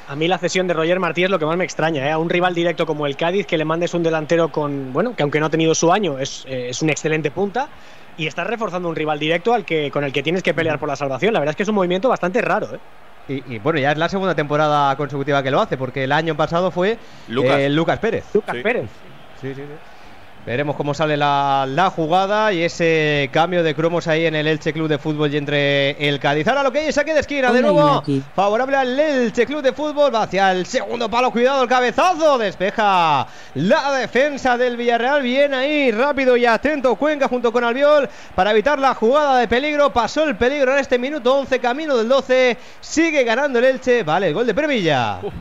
A 0.08 0.16
mí 0.16 0.26
la 0.26 0.38
cesión 0.38 0.66
de 0.66 0.72
Roger 0.72 0.98
Martí 1.00 1.24
es 1.24 1.30
lo 1.30 1.38
que 1.38 1.44
más 1.44 1.56
me 1.58 1.64
extraña, 1.64 2.06
¿eh? 2.06 2.10
a 2.10 2.18
un 2.18 2.30
rival 2.30 2.54
directo 2.54 2.86
como 2.86 3.06
el 3.06 3.14
Cádiz, 3.16 3.46
que 3.46 3.58
le 3.58 3.66
mandes 3.66 3.92
un 3.92 4.02
delantero 4.02 4.48
con, 4.50 4.90
bueno, 4.92 5.14
que 5.14 5.22
aunque 5.22 5.38
no 5.38 5.46
ha 5.46 5.50
tenido 5.50 5.74
su 5.74 5.92
año, 5.92 6.18
es, 6.18 6.46
eh, 6.48 6.70
es 6.70 6.80
un 6.80 6.88
excelente 6.88 7.30
punta, 7.30 7.68
y 8.16 8.26
estás 8.26 8.46
reforzando 8.46 8.88
un 8.88 8.96
rival 8.96 9.18
directo 9.18 9.52
al 9.52 9.66
que, 9.66 9.90
con 9.90 10.04
el 10.04 10.12
que 10.12 10.22
tienes 10.22 10.42
que 10.42 10.54
pelear 10.54 10.78
por 10.78 10.88
la 10.88 10.96
salvación. 10.96 11.34
La 11.34 11.40
verdad 11.40 11.50
es 11.50 11.56
que 11.56 11.62
es 11.64 11.68
un 11.68 11.74
movimiento 11.74 12.08
bastante 12.08 12.40
raro. 12.40 12.74
¿eh? 12.74 12.78
Y, 13.28 13.54
y, 13.54 13.58
bueno, 13.58 13.78
ya 13.78 13.92
es 13.92 13.98
la 13.98 14.08
segunda 14.08 14.34
temporada 14.34 14.96
consecutiva 14.96 15.42
que 15.42 15.50
lo 15.50 15.60
hace, 15.60 15.76
porque 15.76 16.04
el 16.04 16.12
año 16.12 16.34
pasado 16.34 16.70
fue 16.70 16.96
Lucas. 17.28 17.60
eh, 17.60 17.68
Lucas 17.68 17.98
Pérez. 17.98 18.24
Lucas 18.32 18.56
Pérez. 18.62 18.88
Sí, 19.42 19.48
sí, 19.48 19.56
sí. 19.56 19.62
Veremos 20.48 20.76
cómo 20.76 20.94
sale 20.94 21.18
la, 21.18 21.66
la, 21.68 21.90
jugada 21.90 22.54
y 22.54 22.62
ese 22.62 23.28
cambio 23.34 23.62
de 23.62 23.74
cromos 23.74 24.08
ahí 24.08 24.24
en 24.24 24.34
el 24.34 24.46
Elche 24.46 24.72
Club 24.72 24.88
de 24.88 24.96
Fútbol 24.96 25.30
y 25.34 25.36
entre 25.36 25.90
el 26.08 26.18
Cádiz. 26.18 26.48
Ahora 26.48 26.62
lo 26.62 26.72
que 26.72 26.78
hay 26.78 26.86
es 26.86 26.94
saque 26.94 27.12
de 27.12 27.20
esquina 27.20 27.52
de 27.52 27.60
nuevo. 27.60 28.02
Favorable 28.34 28.74
al 28.74 28.98
Elche 28.98 29.44
Club 29.44 29.60
de 29.60 29.74
Fútbol. 29.74 30.14
Va 30.14 30.22
hacia 30.22 30.50
el 30.52 30.64
segundo 30.64 31.10
palo. 31.10 31.30
Cuidado 31.32 31.62
el 31.62 31.68
cabezazo. 31.68 32.38
Despeja 32.38 33.26
la 33.56 33.92
defensa 33.92 34.56
del 34.56 34.78
Villarreal. 34.78 35.20
Bien 35.20 35.52
ahí, 35.52 35.90
rápido 35.90 36.34
y 36.34 36.46
atento. 36.46 36.96
Cuenca 36.96 37.28
junto 37.28 37.52
con 37.52 37.62
Albiol 37.62 38.08
para 38.34 38.52
evitar 38.52 38.78
la 38.78 38.94
jugada 38.94 39.40
de 39.40 39.48
peligro. 39.48 39.92
Pasó 39.92 40.24
el 40.24 40.38
peligro 40.38 40.72
en 40.72 40.78
este 40.78 40.98
minuto 40.98 41.40
11, 41.40 41.58
camino 41.58 41.94
del 41.94 42.08
12. 42.08 42.56
Sigue 42.80 43.22
ganando 43.22 43.58
el 43.58 43.66
Elche. 43.66 44.02
Vale, 44.02 44.28
el 44.28 44.32
gol 44.32 44.46
de 44.46 44.54
Previlla. 44.54 45.18
Uf. 45.22 45.34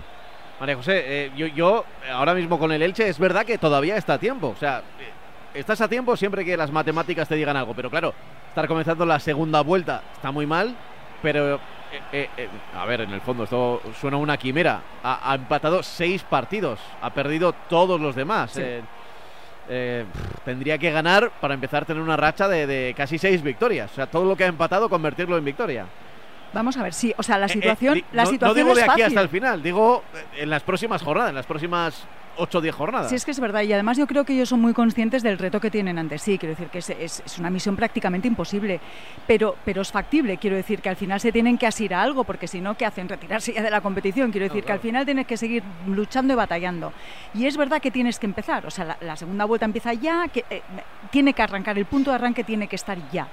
María 0.59 0.75
José, 0.75 1.03
eh, 1.05 1.31
yo, 1.35 1.47
yo, 1.47 1.85
ahora 2.11 2.33
mismo 2.33 2.57
con 2.57 2.71
el 2.71 2.81
Elche 2.81 3.07
es 3.07 3.19
verdad 3.19 3.45
que 3.45 3.57
todavía 3.57 3.95
está 3.95 4.13
a 4.13 4.17
tiempo. 4.17 4.47
O 4.49 4.55
sea, 4.55 4.79
eh, 4.79 5.59
estás 5.59 5.81
a 5.81 5.87
tiempo 5.87 6.17
siempre 6.17 6.43
que 6.43 6.57
las 6.57 6.71
matemáticas 6.71 7.27
te 7.27 7.35
digan 7.35 7.55
algo. 7.55 7.75
Pero 7.75 7.89
claro, 7.89 8.13
estar 8.49 8.67
comenzando 8.67 9.05
la 9.05 9.19
segunda 9.19 9.61
vuelta 9.61 10.01
está 10.15 10.31
muy 10.31 10.47
mal. 10.47 10.75
Pero, 11.21 11.59
eh, 12.11 12.29
a 12.75 12.85
ver, 12.85 13.01
en 13.01 13.11
el 13.11 13.21
fondo 13.21 13.43
esto 13.43 13.81
suena 13.99 14.17
una 14.17 14.37
quimera. 14.37 14.81
Ha, 15.03 15.31
ha, 15.31 15.35
empatado 15.35 15.83
seis 15.83 16.23
partidos. 16.23 16.79
Ha 17.01 17.11
perdido 17.11 17.53
todos 17.69 18.01
los 18.01 18.15
demás. 18.15 18.51
Sí. 18.51 18.61
pff, 19.67 20.43
tendría 20.43 20.79
que 20.79 20.91
ganar 20.91 21.31
para 21.39 21.53
empezar 21.53 21.83
a 21.83 21.85
tener 21.85 22.01
una 22.01 22.17
racha 22.17 22.47
de, 22.47 22.65
de 22.65 22.93
casi 22.97 23.19
seis 23.19 23.43
victorias. 23.43 23.91
O 23.91 23.95
sea, 23.95 24.07
todo 24.07 24.25
lo 24.25 24.35
que 24.35 24.43
ha 24.43 24.47
empatado, 24.47 24.89
convertirlo 24.89 25.37
en 25.37 25.45
victoria. 25.45 25.85
Vamos 26.53 26.77
a 26.77 26.83
ver, 26.83 26.93
sí, 26.93 27.13
o 27.17 27.23
sea, 27.23 27.37
la 27.37 27.45
Eh, 27.47 27.49
eh, 27.49 27.53
situación, 27.53 28.03
la 28.13 28.23
no, 28.23 28.29
no 28.29 28.31
situación 28.33 28.55
digo 28.55 28.69
es 28.71 28.75
de 28.77 28.81
aquí 28.83 28.89
fácil. 28.89 29.05
hasta 29.05 29.21
el 29.21 29.29
final, 29.29 29.61
digo 29.63 30.03
eh, 30.15 30.43
en 30.43 30.49
las 30.49 30.63
próximas 30.63 31.01
jornadas, 31.03 31.29
en 31.29 31.35
las 31.35 31.45
próximas 31.45 32.05
8 32.39 32.57
o 32.59 32.61
10 32.61 32.75
jornadas. 32.75 33.09
Sí, 33.09 33.15
es 33.15 33.25
que 33.25 33.31
es 33.31 33.39
verdad. 33.39 33.63
Y 33.63 33.73
además 33.73 33.97
yo 33.97 34.05
creo 34.05 34.23
que 34.23 34.33
ellos 34.33 34.47
son 34.49 34.61
muy 34.61 34.71
conscientes 34.71 35.23
del 35.23 35.39
reto 35.39 35.59
que 35.59 35.71
tienen 35.71 35.97
ante 35.97 36.19
sí. 36.19 36.37
Quiero 36.37 36.51
decir 36.53 36.67
que 36.69 36.77
es, 36.79 36.89
es- 36.91 37.23
es 37.25 37.39
una 37.39 37.49
misión 37.49 37.75
prácticamente 37.75 38.27
imposible. 38.27 38.79
Pero, 39.25 39.55
pero 39.65 39.81
es 39.81 39.91
factible. 39.91 40.37
Quiero 40.37 40.55
decir 40.55 40.79
que 40.81 40.89
al 40.89 40.95
final 40.95 41.19
se 41.19 41.31
tienen 41.31 41.57
que 41.57 41.65
asir 41.65 41.95
a 41.95 42.01
algo, 42.03 42.23
porque 42.25 42.47
si 42.47 42.61
no, 42.61 42.75
¿qué 42.77 42.85
hacen? 42.85 43.09
Retirarse 43.09 43.53
ya 43.53 43.63
de 43.63 43.71
la 43.71 43.81
competición. 43.81 44.29
Quiero 44.31 44.45
decir 44.47 44.63
que 44.63 44.71
al 44.71 44.79
final 44.79 45.03
tienes 45.03 45.25
que 45.25 45.35
seguir 45.35 45.63
luchando 45.87 46.33
y 46.33 46.35
batallando. 46.35 46.93
Y 47.33 47.47
es 47.47 47.57
verdad 47.57 47.81
que 47.81 47.89
tienes 47.89 48.19
que 48.19 48.27
empezar. 48.27 48.67
O 48.67 48.69
sea, 48.71 48.85
la, 48.85 48.97
la 49.01 49.15
segunda 49.15 49.45
vuelta 49.45 49.65
empieza 49.65 49.93
ya, 49.93 50.27
que 50.27 50.45
eh, 50.51 50.61
tiene 51.09 51.33
que 51.33 51.41
arrancar. 51.41 51.75
El 51.79 51.85
punto 51.85 52.11
de 52.11 52.15
arranque 52.17 52.43
tiene 52.43 52.67
que 52.67 52.75
estar 52.75 52.99
ya. 53.11 53.27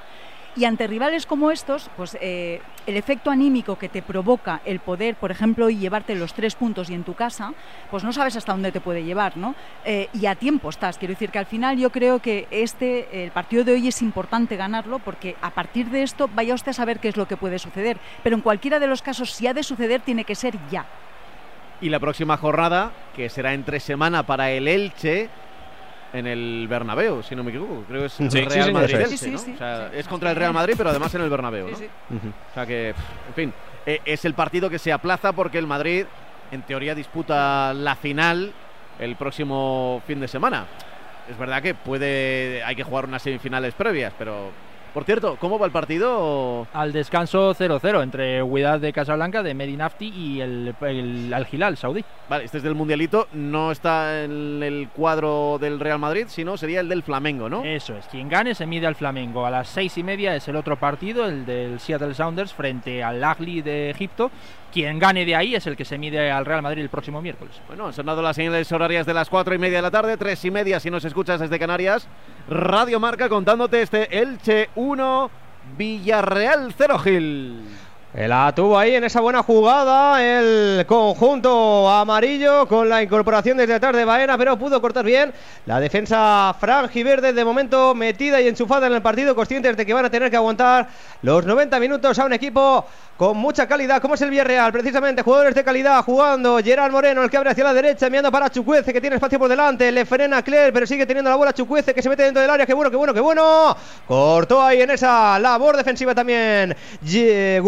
Y 0.56 0.66
ante 0.66 0.86
rivales 0.86 1.26
como 1.26 1.50
estos, 1.50 1.90
pues 1.96 2.16
eh, 2.20 2.60
el 2.86 2.96
efecto 2.96 3.30
anímico 3.30 3.76
que 3.76 3.88
te 3.88 4.02
provoca 4.02 4.60
el 4.64 4.78
poder, 4.78 5.16
por 5.16 5.32
ejemplo, 5.32 5.68
y 5.68 5.78
llevarte 5.78 6.14
los 6.14 6.32
tres 6.32 6.54
puntos 6.54 6.90
y 6.90 6.94
en 6.94 7.02
tu 7.02 7.14
casa, 7.14 7.52
pues 7.90 8.04
no 8.04 8.12
sabes 8.12 8.36
hasta 8.36 8.52
dónde 8.52 8.70
te 8.70 8.80
puede 8.80 9.02
llevar, 9.02 9.36
¿no? 9.36 9.56
Eh, 9.84 10.08
y 10.12 10.26
a 10.26 10.36
tiempo 10.36 10.68
estás. 10.68 10.96
Quiero 10.96 11.14
decir 11.14 11.30
que 11.30 11.40
al 11.40 11.46
final 11.46 11.76
yo 11.76 11.90
creo 11.90 12.20
que 12.20 12.46
este, 12.52 13.24
el 13.24 13.32
partido 13.32 13.64
de 13.64 13.72
hoy 13.72 13.88
es 13.88 14.00
importante 14.00 14.56
ganarlo 14.56 15.00
porque 15.00 15.34
a 15.42 15.50
partir 15.50 15.90
de 15.90 16.04
esto 16.04 16.30
vaya 16.32 16.54
usted 16.54 16.70
a 16.70 16.74
saber 16.74 17.00
qué 17.00 17.08
es 17.08 17.16
lo 17.16 17.26
que 17.26 17.36
puede 17.36 17.58
suceder. 17.58 17.98
Pero 18.22 18.36
en 18.36 18.42
cualquiera 18.42 18.78
de 18.78 18.86
los 18.86 19.02
casos, 19.02 19.32
si 19.32 19.48
ha 19.48 19.54
de 19.54 19.64
suceder, 19.64 20.02
tiene 20.02 20.24
que 20.24 20.36
ser 20.36 20.56
ya. 20.70 20.86
Y 21.80 21.88
la 21.88 21.98
próxima 21.98 22.36
jornada, 22.36 22.92
que 23.16 23.28
será 23.28 23.54
entre 23.54 23.80
semana 23.80 24.22
para 24.22 24.52
el 24.52 24.68
Elche, 24.68 25.28
en 26.14 26.27
el 26.27 26.66
Bernabéu, 26.68 27.22
si 27.22 27.35
no 27.35 27.42
me 27.44 27.50
equivoco. 27.50 27.85
Creo 27.88 28.00
que 28.00 28.07
es 28.07 28.12
Sí. 28.14 28.29
Real. 28.29 28.72
Madrid 28.72 28.96
sí, 29.16 29.31
¿no? 29.31 29.38
sí. 29.38 29.53
O 29.55 29.59
sea, 29.59 29.90
es 29.92 30.07
contra 30.09 30.31
el 30.31 30.37
Real 30.37 30.55
Madrid, 30.55 30.74
pero 30.79 30.88
además 30.90 31.14
en 31.14 31.20
el 31.22 31.29
Bernabéu, 31.29 31.68
¿no? 31.68 31.77
O 31.77 32.55
sea 32.55 32.64
que, 32.64 32.90
en 32.90 33.35
fin, 33.35 33.53
eh, 33.85 34.00
es 34.05 34.24
el 34.24 34.33
partido 34.35 34.70
que 34.70 34.79
se 34.79 34.92
aplaza 34.92 35.33
porque 35.33 35.59
el 35.59 35.66
Madrid, 35.66 36.07
en 36.53 36.62
teoría, 36.62 36.94
disputa 36.94 37.74
la 37.74 37.96
final 37.96 38.53
el 38.98 39.16
próximo 39.16 40.03
fin 40.07 40.20
de 40.20 40.29
semana. 40.29 40.66
Es 41.29 41.37
verdad 41.37 41.61
que 41.62 41.74
puede, 41.74 42.62
hay 42.64 42.77
que 42.77 42.85
jugar 42.85 43.07
unas 43.07 43.22
semifinales 43.22 43.74
previas, 43.74 44.12
pero 44.16 44.50
por 44.94 45.02
cierto, 45.04 45.37
¿cómo 45.40 45.59
va 45.59 45.66
el 45.66 45.72
partido? 45.72 46.68
Al 46.72 46.92
descanso 46.92 47.52
0-0 47.52 48.02
entre 48.02 48.42
Huidad 48.44 48.78
de 48.78 48.92
Casablanca, 48.92 49.42
de 49.42 49.52
Medinafti 49.52 50.09
y 50.09 50.40
el, 50.40 50.72
el 50.83 51.35
Al 51.35 51.46
Hilal 51.50 51.76
saudí. 51.76 52.04
Vale, 52.28 52.44
este 52.44 52.59
es 52.59 52.62
del 52.62 52.76
Mundialito, 52.76 53.26
no 53.33 53.72
está 53.72 54.22
en 54.22 54.62
el 54.62 54.88
cuadro 54.94 55.59
del 55.61 55.80
Real 55.80 55.98
Madrid, 55.98 56.26
sino 56.28 56.57
sería 56.57 56.78
el 56.78 56.88
del 56.88 57.02
Flamengo, 57.02 57.48
¿no? 57.48 57.64
Eso 57.64 57.96
es, 57.96 58.07
quien 58.07 58.28
gane 58.28 58.54
se 58.54 58.66
mide 58.66 58.87
al 58.87 58.94
Flamengo. 58.94 59.44
A 59.44 59.50
las 59.50 59.68
seis 59.68 59.98
y 59.98 60.04
media 60.04 60.37
es 60.37 60.46
el 60.46 60.54
otro 60.54 60.78
partido, 60.78 61.26
el 61.26 61.44
del 61.44 61.80
Seattle 61.80 62.14
Sounders 62.14 62.54
frente 62.54 63.02
al 63.02 63.22
Ahly 63.22 63.62
de 63.62 63.90
Egipto. 63.90 64.30
Quien 64.74 64.98
gane 64.98 65.24
de 65.24 65.37
ahí 65.37 65.54
es 65.54 65.68
el 65.68 65.76
que 65.76 65.84
se 65.84 65.98
mide 65.98 66.32
al 66.32 66.44
Real 66.44 66.60
Madrid 66.60 66.82
el 66.82 66.88
próximo 66.88 67.22
miércoles. 67.22 67.54
Bueno, 67.68 67.87
han 67.87 67.92
sonado 67.92 68.20
las 68.20 68.34
señales 68.34 68.72
horarias 68.72 69.06
de 69.06 69.14
las 69.14 69.30
cuatro 69.30 69.54
y 69.54 69.58
media 69.58 69.78
de 69.78 69.82
la 69.82 69.92
tarde, 69.92 70.16
tres 70.16 70.44
y 70.44 70.50
media 70.50 70.80
si 70.80 70.90
nos 70.90 71.04
escuchas 71.04 71.38
desde 71.38 71.60
Canarias. 71.60 72.08
Radio 72.48 72.98
Marca 72.98 73.28
contándote 73.28 73.82
este 73.82 74.18
Elche 74.18 74.70
1, 74.74 75.30
Villarreal 75.78 76.74
0 76.76 76.98
Gil. 76.98 77.62
La 78.14 78.53
tuvo 78.55 78.79
ahí 78.79 78.94
en 78.94 79.03
esa 79.03 79.20
buena 79.20 79.42
jugada 79.42 80.22
el 80.24 80.87
conjunto 80.87 81.90
amarillo 81.90 82.68
con 82.68 82.88
la 82.88 83.03
incorporación 83.03 83.57
desde 83.57 83.74
atrás 83.74 83.96
de 83.96 84.05
Baena, 84.05 84.38
pero 84.38 84.57
pudo 84.57 84.81
cortar 84.81 85.05
bien 85.05 85.33
la 85.66 85.81
defensa 85.81 86.55
franjiverde 86.61 87.33
de 87.33 87.44
momento 87.44 87.92
metida 87.92 88.40
y 88.40 88.46
enchufada 88.46 88.87
en 88.87 88.92
el 88.92 89.03
partido, 89.03 89.35
conscientes 89.35 89.77
de 89.77 89.85
que 89.85 89.92
van 89.92 90.05
a 90.05 90.11
tener 90.11 90.31
que 90.31 90.37
aguantar 90.37 90.87
los 91.22 91.44
90 91.44 91.81
minutos 91.81 92.16
a 92.20 92.24
un 92.27 92.33
equipo 92.33 92.87
con 93.16 93.37
mucha 93.37 93.66
calidad, 93.68 94.00
como 94.03 94.14
es 94.14 94.22
el 94.22 94.31
Villarreal, 94.31 94.72
precisamente 94.72 95.22
jugadores 95.22 95.55
de 95.55 95.62
calidad 95.62 96.03
jugando. 96.05 96.59
Gerard 96.59 96.90
Moreno, 96.90 97.22
el 97.22 97.31
que 97.31 97.37
abre 97.37 97.50
hacia 97.50 97.62
la 97.64 97.72
derecha, 97.72 98.07
enviando 98.07 98.31
para 98.31 98.50
Chucuece, 98.50 98.92
que 98.92 99.00
tiene 99.00 99.16
espacio 99.16 99.38
por 99.38 99.48
delante, 99.48 99.90
le 99.92 100.05
frena 100.05 100.38
a 100.38 100.42
pero 100.44 100.85
sigue 100.87 101.07
teniendo 101.07 101.31
la 101.31 101.37
bola 101.37 101.53
Chucuece, 101.53 101.94
que 101.94 102.03
se 102.03 102.09
mete 102.09 102.24
dentro 102.24 102.42
del 102.42 102.50
área. 102.50 102.66
Qué 102.66 102.74
bueno, 102.74 102.90
qué 102.90 102.96
bueno, 102.96 103.14
qué 103.14 103.20
bueno. 103.20 103.77
Cortó 104.07 104.61
ahí 104.62 104.83
en 104.83 104.90
esa 104.90 105.38
labor 105.38 105.77
defensiva 105.77 106.12
también 106.14 106.77
Ye- 107.03 107.61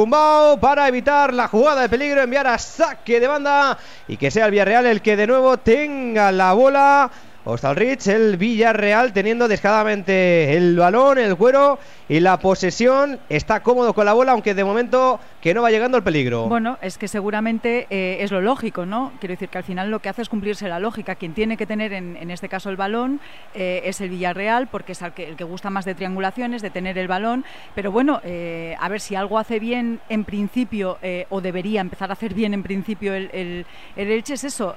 Para 0.60 0.88
evitar 0.88 1.32
la 1.32 1.48
jugada 1.48 1.82
de 1.82 1.88
peligro, 1.88 2.22
enviar 2.22 2.46
a 2.46 2.58
saque 2.58 3.20
de 3.20 3.26
banda 3.26 3.78
y 4.06 4.16
que 4.16 4.30
sea 4.30 4.46
el 4.46 4.50
Villarreal 4.50 4.86
el 4.86 5.00
que 5.00 5.16
de 5.16 5.26
nuevo 5.26 5.56
tenga 5.56 6.30
la 6.30 6.52
bola. 6.52 7.10
Rich, 7.46 8.08
el 8.08 8.36
Villarreal 8.36 9.12
teniendo 9.12 9.46
descaradamente 9.46 10.56
el 10.56 10.76
balón, 10.76 11.18
el 11.18 11.36
cuero 11.36 11.78
y 12.08 12.18
la 12.18 12.40
posesión. 12.40 13.20
Está 13.28 13.62
cómodo 13.62 13.94
con 13.94 14.04
la 14.04 14.14
bola, 14.14 14.32
aunque 14.32 14.52
de 14.52 14.64
momento 14.64 15.20
que 15.40 15.54
no 15.54 15.62
va 15.62 15.70
llegando 15.70 15.96
el 15.96 16.02
peligro. 16.02 16.48
Bueno, 16.48 16.76
es 16.82 16.98
que 16.98 17.06
seguramente 17.06 17.86
eh, 17.88 18.18
es 18.20 18.32
lo 18.32 18.40
lógico, 18.40 18.84
¿no? 18.84 19.12
Quiero 19.20 19.34
decir 19.34 19.48
que 19.48 19.58
al 19.58 19.64
final 19.64 19.92
lo 19.92 20.00
que 20.00 20.08
hace 20.08 20.22
es 20.22 20.28
cumplirse 20.28 20.68
la 20.68 20.80
lógica. 20.80 21.14
Quien 21.14 21.34
tiene 21.34 21.56
que 21.56 21.66
tener 21.66 21.92
en, 21.92 22.16
en 22.16 22.32
este 22.32 22.48
caso 22.48 22.68
el 22.68 22.76
balón 22.76 23.20
eh, 23.54 23.82
es 23.84 24.00
el 24.00 24.10
Villarreal, 24.10 24.66
porque 24.66 24.92
es 24.92 25.02
el 25.02 25.12
que, 25.12 25.28
el 25.28 25.36
que 25.36 25.44
gusta 25.44 25.70
más 25.70 25.84
de 25.84 25.94
triangulaciones, 25.94 26.62
de 26.62 26.70
tener 26.70 26.98
el 26.98 27.06
balón. 27.06 27.44
Pero 27.76 27.92
bueno, 27.92 28.20
eh, 28.24 28.74
a 28.80 28.88
ver 28.88 29.00
si 29.00 29.14
algo 29.14 29.38
hace 29.38 29.60
bien 29.60 30.00
en 30.08 30.24
principio, 30.24 30.98
o 31.28 31.40
debería 31.40 31.80
empezar 31.80 32.10
a 32.10 32.14
hacer 32.14 32.34
bien 32.34 32.54
en 32.54 32.64
principio 32.64 33.14
el, 33.14 33.30
el, 33.32 33.66
el 33.94 34.10
Elche, 34.10 34.34
es 34.34 34.42
eso, 34.42 34.74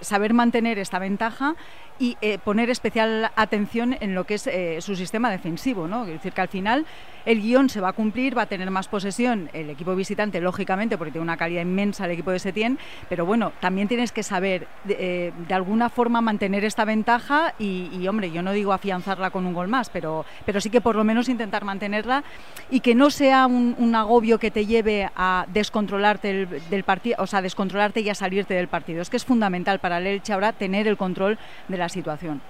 saber 0.00 0.32
mantener 0.32 0.78
esta 0.78 1.00
ventaja 1.00 1.56
y 1.98 2.16
eh, 2.20 2.38
poner 2.38 2.70
especial 2.70 3.30
atención 3.34 3.96
en 4.00 4.14
lo 4.14 4.24
que 4.24 4.34
es 4.34 4.46
eh, 4.46 4.78
su 4.80 4.96
sistema 4.96 5.30
defensivo, 5.30 5.88
¿no? 5.88 6.02
Quiero 6.02 6.18
decir 6.18 6.32
que 6.32 6.40
al 6.40 6.48
final 6.48 6.86
el 7.26 7.42
guion 7.42 7.68
se 7.68 7.80
va 7.80 7.90
a 7.90 7.92
cumplir, 7.92 8.36
va 8.36 8.42
a 8.42 8.46
tener 8.46 8.70
más 8.70 8.88
posesión 8.88 9.50
el 9.52 9.68
equipo 9.70 9.94
visitante, 9.94 10.40
lógicamente, 10.40 10.96
porque 10.96 11.12
tiene 11.12 11.24
una 11.24 11.36
calidad 11.36 11.62
inmensa 11.62 12.06
el 12.06 12.12
equipo 12.12 12.30
de 12.30 12.38
Setién, 12.38 12.78
pero 13.08 13.26
bueno, 13.26 13.52
también 13.60 13.88
tienes 13.88 14.12
que 14.12 14.22
saber 14.22 14.66
de, 14.84 14.96
eh, 14.98 15.32
de 15.46 15.54
alguna 15.54 15.90
forma 15.90 16.20
mantener 16.20 16.64
esta 16.64 16.84
ventaja 16.84 17.54
y, 17.58 17.90
y, 17.92 18.08
hombre, 18.08 18.30
yo 18.30 18.42
no 18.42 18.52
digo 18.52 18.72
afianzarla 18.72 19.30
con 19.30 19.44
un 19.44 19.52
gol 19.52 19.68
más, 19.68 19.90
pero, 19.90 20.24
pero 20.46 20.60
sí 20.60 20.70
que 20.70 20.80
por 20.80 20.96
lo 20.96 21.04
menos 21.04 21.28
intentar 21.28 21.64
mantenerla 21.64 22.24
y 22.70 22.80
que 22.80 22.94
no 22.94 23.10
sea 23.10 23.46
un, 23.46 23.74
un 23.78 23.94
agobio 23.94 24.38
que 24.38 24.50
te 24.50 24.64
lleve 24.64 25.10
a 25.14 25.46
descontrolarte 25.52 26.30
el, 26.30 26.62
del 26.70 26.84
partido, 26.84 27.16
o 27.18 27.26
sea, 27.26 27.42
descontrolarte 27.42 28.00
y 28.00 28.08
a 28.08 28.14
salirte 28.14 28.54
del 28.54 28.68
partido. 28.68 29.02
Es 29.02 29.10
que 29.10 29.16
es 29.16 29.24
fundamental 29.24 29.80
para 29.80 29.98
el 29.98 30.06
Elche 30.06 30.32
ahora 30.32 30.52
tener 30.52 30.88
el 30.88 30.96
control 30.96 31.38
de 31.68 31.76
la 31.76 31.87
situación. 31.88 32.40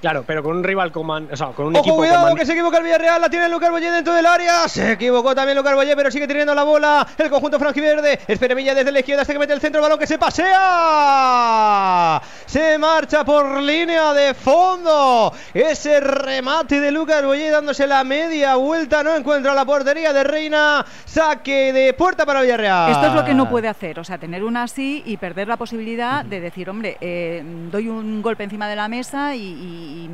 Claro, 0.00 0.24
pero 0.26 0.42
con 0.42 0.56
un 0.56 0.64
rival 0.64 0.90
con 0.92 1.06
man- 1.06 1.28
o 1.30 1.36
sea, 1.36 1.48
con 1.48 1.66
un 1.66 1.74
Ojo, 1.76 1.80
equipo 1.82 1.96
cuidado, 1.96 2.34
que 2.34 2.46
se 2.46 2.52
equivoca 2.52 2.78
el 2.78 2.84
Villarreal, 2.84 3.20
la 3.20 3.28
tiene 3.28 3.50
Lucas 3.50 3.70
Boyé 3.70 3.90
dentro 3.90 4.14
del 4.14 4.24
área. 4.24 4.66
Se 4.66 4.92
equivocó 4.92 5.34
también 5.34 5.58
Lucas 5.58 5.74
Boyé, 5.74 5.94
pero 5.94 6.10
sigue 6.10 6.26
teniendo 6.26 6.54
la 6.54 6.62
bola. 6.62 7.06
El 7.18 7.28
conjunto 7.28 7.58
franjiverde. 7.58 8.18
Espera 8.26 8.54
Milla 8.54 8.74
desde 8.74 8.92
la 8.92 9.00
izquierda 9.00 9.22
hasta 9.22 9.34
que 9.34 9.38
mete 9.38 9.52
el 9.52 9.60
centro, 9.60 9.82
balón 9.82 9.98
que 9.98 10.06
se 10.06 10.16
pasea. 10.18 12.22
Se 12.46 12.78
marcha 12.78 13.24
por 13.24 13.60
línea 13.60 14.12
de 14.14 14.34
fondo. 14.34 15.32
Ese 15.52 16.00
remate 16.00 16.80
de 16.80 16.90
Lucas 16.90 17.24
Boyé 17.24 17.50
dándose 17.50 17.86
la 17.86 18.02
media 18.04 18.56
vuelta. 18.56 19.02
No 19.02 19.14
encuentra 19.14 19.54
la 19.54 19.64
portería 19.64 20.12
de 20.12 20.24
Reina. 20.24 20.84
Saque 21.04 21.72
de 21.72 21.92
puerta 21.92 22.24
para 22.24 22.42
Villarreal. 22.42 22.90
Esto 22.92 23.06
es 23.08 23.14
lo 23.14 23.24
que 23.24 23.34
no 23.34 23.48
puede 23.48 23.68
hacer, 23.68 23.98
o 24.00 24.04
sea, 24.04 24.18
tener 24.18 24.42
una 24.44 24.64
así 24.64 25.02
y 25.04 25.16
perder 25.16 25.48
la 25.48 25.56
posibilidad 25.56 26.24
de 26.24 26.40
decir, 26.40 26.70
hombre, 26.70 26.96
eh, 27.00 27.42
doy 27.70 27.88
un 27.88 28.22
golpe 28.22 28.44
encima 28.44 28.68
de 28.68 28.76
la 28.76 28.88
mesa 28.88 29.34
y, 29.34 29.40
y- 29.42 29.89
y 29.90 30.10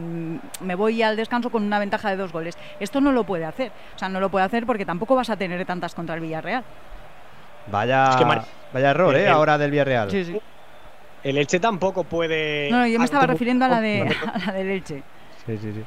me 0.65 0.75
voy 0.75 1.03
al 1.03 1.17
descanso 1.17 1.51
con 1.51 1.62
una 1.62 1.79
ventaja 1.79 2.11
de 2.11 2.17
dos 2.17 2.33
goles. 2.33 2.57
Esto 2.81 3.01
no 3.01 3.12
lo 3.12 3.25
puede 3.25 3.45
hacer, 3.45 3.71
o 3.95 3.99
sea, 3.99 4.09
no 4.09 4.19
lo 4.21 4.31
puede 4.31 4.45
hacer 4.47 4.65
porque 4.67 4.85
tampoco 4.87 5.15
vas 5.15 5.31
a 5.31 5.37
tener 5.37 5.65
tantas 5.67 5.95
contra 5.95 6.15
el 6.15 6.21
Villarreal. 6.23 6.65
Vaya, 7.71 8.11
Es 8.11 8.17
que 8.17 8.25
Mar- 8.25 8.45
vaya 8.73 8.91
error, 8.91 9.15
¿eh? 9.17 9.25
el- 9.25 9.31
Ahora 9.33 9.59
del 9.59 9.71
Villarreal. 9.71 10.11
Sí, 10.11 10.25
sí. 10.25 10.41
El 11.25 11.39
Elche 11.39 11.59
tampoco 11.59 12.05
puede. 12.05 12.71
No, 12.71 12.79
no, 12.81 12.87
yo 12.87 12.99
me 12.99 13.05
estaba 13.05 13.23
como- 13.25 13.33
refiriendo 13.33 13.65
a 13.65 13.69
la, 13.69 13.81
de, 13.81 14.03
a 14.35 14.39
la 14.47 14.53
del 14.53 14.69
Elche. 14.71 15.03
Sí, 15.45 15.59
sí, 15.59 15.73
sí. 15.73 15.85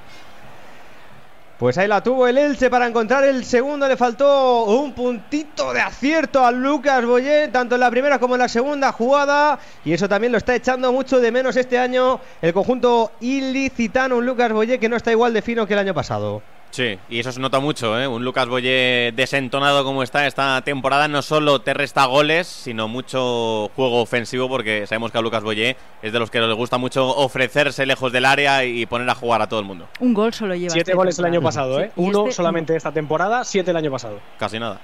Pues 1.60 1.78
ahí 1.78 1.90
la 1.90 2.02
tuvo 2.02 2.26
el 2.26 2.38
Elche 2.38 2.70
para 2.70 2.88
encontrar 2.88 3.26
el 3.26 3.44
segundo. 3.44 3.86
Le 3.86 3.98
faltó 3.98 4.64
un 4.64 4.94
puntito 4.94 5.74
de 5.74 5.82
acierto 5.82 6.46
a 6.46 6.54
Lucas 6.54 7.06
Boyé, 7.06 7.50
tanto 7.50 7.76
en 7.76 7.82
la 7.82 7.92
primera 7.92 8.18
como 8.18 8.36
en 8.36 8.40
la 8.40 8.48
segunda 8.48 8.94
jugada. 8.94 9.60
Y 9.84 9.92
eso 9.92 10.08
también 10.08 10.32
lo 10.32 10.38
está 10.38 10.56
echando 10.56 10.94
mucho 10.94 11.20
de 11.20 11.34
menos 11.34 11.58
este 11.58 11.78
año 11.78 12.22
el 12.42 12.54
conjunto 12.54 13.12
ilicitano. 13.20 14.16
Un 14.16 14.26
Lucas 14.26 14.54
Boyé 14.54 14.80
que 14.80 14.88
no 14.88 14.96
está 14.96 15.12
igual 15.12 15.34
de 15.34 15.42
fino 15.42 15.68
que 15.68 15.74
el 15.74 15.80
año 15.80 15.94
pasado. 15.94 16.42
Sí, 16.72 17.00
y 17.10 17.20
eso 17.20 17.32
se 17.32 17.40
nota 17.40 17.60
mucho, 17.60 18.00
¿eh? 18.00 18.08
Un 18.08 18.24
Lucas 18.24 18.48
Boyé 18.48 19.12
desentonado 19.16 19.84
como 19.84 20.04
está 20.04 20.28
esta 20.28 20.62
temporada 20.62 21.08
no 21.08 21.24
solo 21.24 21.62
te 21.62 21.74
resta 21.74 22.06
goles, 22.06 22.46
sino 22.48 22.88
mucho 22.88 23.70
juego 23.76 24.02
ofensivo, 24.02 24.48
porque 24.48 24.86
sabemos 24.86 25.12
que 25.12 25.18
a 25.18 25.22
Lucas 25.22 25.44
Boyé 25.44 25.76
es 26.04 26.14
de 26.14 26.20
los 26.20 26.30
que 26.30 26.40
le 26.40 26.54
gusta 26.54 26.78
mucho 26.78 27.08
ofrecerse 27.08 27.88
lejos 27.88 28.12
del 28.12 28.26
área 28.26 28.64
y 28.66 28.86
poner 28.86 29.10
a 29.10 29.16
jugar 29.16 29.42
a 29.42 29.48
todo 29.50 29.60
el 29.60 29.66
mundo. 29.66 29.88
Un 30.00 30.14
gol 30.14 30.32
solo 30.32 30.54
lleva. 30.54 30.70
Siete 30.72 30.94
goles 30.94 31.18
el 31.18 31.26
año 31.26 31.42
pasado, 31.42 31.80
¿eh? 31.82 31.88
Sí, 31.96 32.02
Uno 32.04 32.20
este- 32.26 32.34
solamente 32.34 32.76
esta 32.76 32.92
temporada, 32.92 33.44
siete 33.44 33.72
el 33.72 33.78
año 33.78 33.92
pasado. 33.92 34.20
Casi 34.38 34.60
nada. 34.60 34.80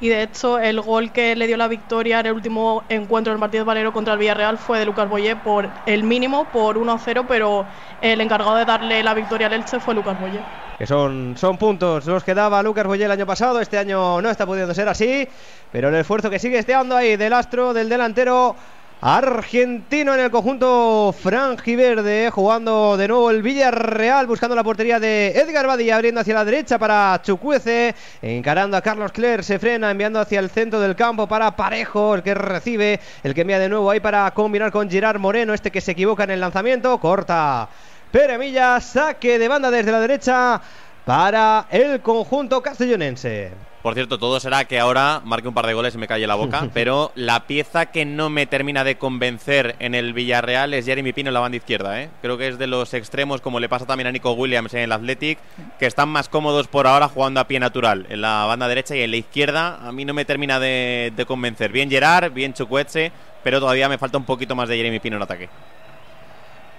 y 0.00 0.08
de 0.08 0.24
hecho 0.24 0.58
el 0.58 0.80
gol 0.80 1.12
que 1.12 1.36
le 1.36 1.46
dio 1.46 1.56
la 1.56 1.68
victoria 1.68 2.18
en 2.20 2.26
el 2.26 2.32
último 2.32 2.82
encuentro 2.88 3.32
del 3.32 3.38
partido 3.40 3.64
Valero 3.64 3.92
contra 3.92 4.14
el 4.14 4.18
Villarreal 4.18 4.58
fue 4.58 4.80
de 4.80 4.84
Lucas 4.84 5.08
Boyé 5.08 5.36
por 5.36 5.70
el 5.86 6.02
mínimo, 6.02 6.44
por 6.52 6.76
1-0, 6.76 7.24
pero 7.28 7.64
el 8.02 8.20
encargado 8.20 8.56
de 8.56 8.64
darle 8.64 9.02
la 9.04 9.14
victoria 9.14 9.46
al 9.46 9.52
Elche 9.54 9.78
fue 9.78 9.94
Lucas 9.94 10.20
Boyé. 10.20 10.40
Que 10.78 10.86
son, 10.86 11.36
son 11.38 11.56
puntos 11.56 12.04
los 12.04 12.22
que 12.22 12.34
daba 12.34 12.62
Lucas 12.62 12.86
Boyé 12.86 13.06
el 13.06 13.10
año 13.10 13.26
pasado. 13.26 13.60
Este 13.60 13.78
año 13.78 14.20
no 14.20 14.28
está 14.28 14.44
pudiendo 14.44 14.74
ser 14.74 14.88
así. 14.88 15.26
Pero 15.72 15.88
el 15.88 15.94
esfuerzo 15.94 16.28
que 16.28 16.38
sigue 16.38 16.58
esteando 16.58 16.94
ahí 16.94 17.16
del 17.16 17.32
astro, 17.32 17.72
del 17.72 17.88
delantero 17.88 18.54
argentino 19.00 20.14
en 20.14 20.20
el 20.20 20.30
conjunto 20.30 21.14
franjiverde, 21.18 22.30
jugando 22.30 22.96
de 22.96 23.08
nuevo 23.08 23.30
el 23.30 23.42
Villarreal, 23.42 24.26
buscando 24.26 24.56
la 24.56 24.64
portería 24.64 24.98
de 24.98 25.28
Edgar 25.28 25.66
Badía, 25.66 25.96
abriendo 25.96 26.22
hacia 26.22 26.34
la 26.34 26.44
derecha 26.44 26.78
para 26.78 27.20
Chucuece, 27.22 27.94
encarando 28.22 28.76
a 28.76 28.80
Carlos 28.80 29.12
Cler, 29.12 29.44
se 29.44 29.58
frena, 29.58 29.90
enviando 29.90 30.18
hacia 30.18 30.40
el 30.40 30.48
centro 30.48 30.80
del 30.80 30.96
campo 30.96 31.26
para 31.26 31.56
Parejo, 31.56 32.14
el 32.14 32.22
que 32.22 32.34
recibe, 32.34 33.00
el 33.22 33.34
que 33.34 33.42
envía 33.42 33.58
de 33.58 33.68
nuevo 33.68 33.90
ahí 33.90 34.00
para 34.00 34.30
combinar 34.30 34.72
con 34.72 34.90
Gerard 34.90 35.18
Moreno, 35.18 35.52
este 35.52 35.70
que 35.70 35.82
se 35.82 35.92
equivoca 35.92 36.24
en 36.24 36.30
el 36.30 36.40
lanzamiento, 36.40 36.98
corta 36.98 37.68
Pere 38.16 38.38
Milla, 38.38 38.80
saque 38.80 39.38
de 39.38 39.46
banda 39.46 39.70
desde 39.70 39.92
la 39.92 40.00
derecha 40.00 40.58
para 41.04 41.66
el 41.70 42.00
conjunto 42.00 42.62
castellonense. 42.62 43.52
Por 43.82 43.92
cierto, 43.92 44.18
todo 44.18 44.40
será 44.40 44.64
que 44.64 44.80
ahora 44.80 45.20
marque 45.22 45.48
un 45.48 45.52
par 45.52 45.66
de 45.66 45.74
goles 45.74 45.94
y 45.94 45.98
me 45.98 46.08
calle 46.08 46.26
la 46.26 46.34
boca, 46.34 46.70
pero 46.72 47.12
la 47.14 47.46
pieza 47.46 47.84
que 47.84 48.06
no 48.06 48.30
me 48.30 48.46
termina 48.46 48.84
de 48.84 48.96
convencer 48.96 49.76
en 49.80 49.94
el 49.94 50.14
Villarreal 50.14 50.72
es 50.72 50.86
Jeremy 50.86 51.12
Pino 51.12 51.28
en 51.28 51.34
la 51.34 51.40
banda 51.40 51.58
izquierda. 51.58 52.00
¿eh? 52.00 52.08
Creo 52.22 52.38
que 52.38 52.48
es 52.48 52.56
de 52.56 52.66
los 52.66 52.94
extremos, 52.94 53.42
como 53.42 53.60
le 53.60 53.68
pasa 53.68 53.84
también 53.84 54.06
a 54.06 54.12
Nico 54.12 54.32
Williams 54.32 54.72
en 54.72 54.80
el 54.80 54.92
Athletic, 54.92 55.38
que 55.78 55.84
están 55.84 56.08
más 56.08 56.30
cómodos 56.30 56.68
por 56.68 56.86
ahora 56.86 57.08
jugando 57.08 57.40
a 57.40 57.46
pie 57.46 57.60
natural 57.60 58.06
en 58.08 58.22
la 58.22 58.46
banda 58.46 58.66
derecha 58.66 58.96
y 58.96 59.02
en 59.02 59.10
la 59.10 59.18
izquierda. 59.18 59.86
A 59.86 59.92
mí 59.92 60.06
no 60.06 60.14
me 60.14 60.24
termina 60.24 60.58
de, 60.58 61.12
de 61.14 61.26
convencer. 61.26 61.70
Bien 61.70 61.90
Gerard, 61.90 62.32
bien 62.32 62.54
Chukwueze, 62.54 63.12
pero 63.44 63.60
todavía 63.60 63.90
me 63.90 63.98
falta 63.98 64.16
un 64.16 64.24
poquito 64.24 64.56
más 64.56 64.70
de 64.70 64.78
Jeremy 64.78 65.00
Pino 65.00 65.16
en 65.16 65.22
ataque. 65.22 65.50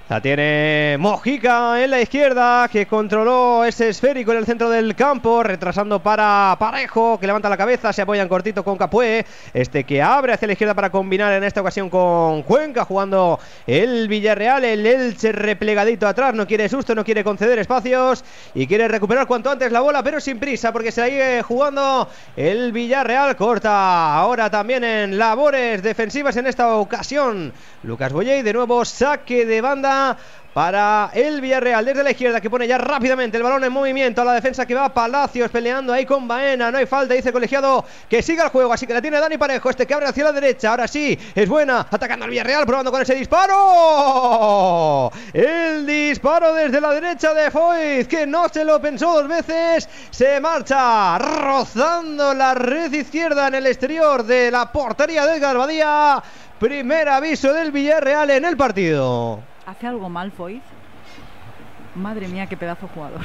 La 0.09 0.21
tiene 0.21 0.95
Mojica 0.97 1.83
en 1.83 1.91
la 1.91 1.99
izquierda, 1.99 2.69
que 2.69 2.85
controló 2.85 3.65
ese 3.65 3.89
esférico 3.89 4.31
en 4.31 4.37
el 4.37 4.45
centro 4.45 4.69
del 4.69 4.95
campo, 4.95 5.43
retrasando 5.43 6.01
para 6.01 6.55
Parejo, 6.57 7.19
que 7.19 7.27
levanta 7.27 7.49
la 7.49 7.57
cabeza, 7.57 7.91
se 7.91 8.03
apoya 8.03 8.21
en 8.21 8.29
cortito 8.29 8.63
con 8.63 8.77
Capué. 8.77 9.25
Este 9.53 9.83
que 9.83 10.01
abre 10.01 10.31
hacia 10.31 10.45
la 10.45 10.53
izquierda 10.53 10.73
para 10.73 10.91
combinar 10.91 11.33
en 11.33 11.43
esta 11.43 11.59
ocasión 11.59 11.89
con 11.89 12.43
Cuenca, 12.43 12.85
jugando 12.85 13.37
el 13.65 14.07
Villarreal. 14.07 14.63
El 14.63 14.85
Elche 14.85 15.33
replegadito 15.33 16.07
atrás, 16.07 16.33
no 16.33 16.47
quiere 16.47 16.69
susto, 16.69 16.95
no 16.95 17.03
quiere 17.03 17.25
conceder 17.25 17.59
espacios 17.59 18.23
y 18.55 18.65
quiere 18.65 18.87
recuperar 18.87 19.27
cuanto 19.27 19.51
antes 19.51 19.73
la 19.73 19.81
bola, 19.81 20.03
pero 20.03 20.21
sin 20.21 20.39
prisa, 20.39 20.71
porque 20.71 20.93
se 20.93 21.03
sigue 21.05 21.43
jugando 21.43 22.07
el 22.37 22.71
Villarreal. 22.71 23.35
Corta 23.35 24.15
ahora 24.15 24.49
también 24.49 24.85
en 24.85 25.17
labores 25.17 25.83
defensivas 25.83 26.37
en 26.37 26.47
esta 26.47 26.77
ocasión. 26.77 27.51
Lucas 27.83 28.13
Boyey, 28.13 28.41
de 28.41 28.53
nuevo 28.53 28.85
saque 28.85 29.45
de 29.45 29.59
banda 29.59 29.96
para 30.57 31.11
el 31.13 31.39
Villarreal. 31.39 31.85
Desde 31.85 32.01
la 32.01 32.09
izquierda 32.09 32.41
que 32.41 32.49
pone 32.49 32.67
ya 32.67 32.79
rápidamente 32.79 33.37
el 33.37 33.43
balón 33.43 33.63
en 33.63 33.71
movimiento. 33.71 34.23
A 34.23 34.25
la 34.25 34.33
defensa 34.33 34.65
que 34.65 34.73
va 34.73 34.91
Palacios 34.91 35.51
peleando 35.51 35.93
ahí 35.93 36.03
con 36.03 36.27
Baena, 36.27 36.71
no 36.71 36.79
hay 36.79 36.87
falta, 36.87 37.13
dice 37.13 37.31
colegiado 37.31 37.85
que 38.09 38.23
siga 38.23 38.45
el 38.45 38.49
juego, 38.49 38.73
así 38.73 38.87
que 38.87 38.93
la 38.95 38.99
tiene 38.99 39.19
Dani 39.19 39.37
Parejo, 39.37 39.69
este 39.69 39.85
que 39.85 39.93
abre 39.93 40.07
hacia 40.07 40.23
la 40.23 40.31
derecha, 40.31 40.71
ahora 40.71 40.87
sí, 40.87 41.15
es 41.35 41.47
buena, 41.47 41.85
atacando 41.91 42.25
al 42.25 42.31
Villarreal, 42.31 42.65
probando 42.65 42.91
con 42.91 43.03
ese 43.03 43.13
disparo, 43.13 45.11
el 45.31 45.85
disparo 45.85 46.55
desde 46.55 46.81
la 46.81 46.91
derecha 46.91 47.35
de 47.35 47.51
Foyt, 47.51 48.07
que 48.07 48.25
no 48.25 48.49
se 48.49 48.65
lo 48.65 48.81
pensó 48.81 49.13
dos 49.13 49.27
veces, 49.27 49.87
se 50.09 50.39
marcha 50.39 51.19
rozando 51.19 52.33
la 52.33 52.55
red 52.55 52.91
izquierda 52.91 53.47
en 53.47 53.53
el 53.53 53.67
exterior 53.67 54.23
de 54.23 54.49
la 54.49 54.71
portería 54.71 55.27
del 55.27 55.39
Garbadía, 55.39 56.23
primer 56.59 57.09
aviso 57.09 57.53
del 57.53 57.71
Villarreal 57.71 58.31
en 58.31 58.45
el 58.45 58.57
partido. 58.57 59.56
¿Hace 59.67 59.85
algo 59.85 60.07
mal 60.07 60.31
Foyt? 60.31 60.61
Madre 61.95 62.29
mía, 62.29 62.47
qué 62.47 62.55
pedazo 62.55 62.87
jugador. 62.87 63.19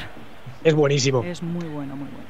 Es 0.65 0.75
buenísimo. 0.75 1.23
Es 1.23 1.41
muy 1.41 1.69
bueno, 1.69 1.95
muy 1.95 2.09
bueno. 2.09 2.27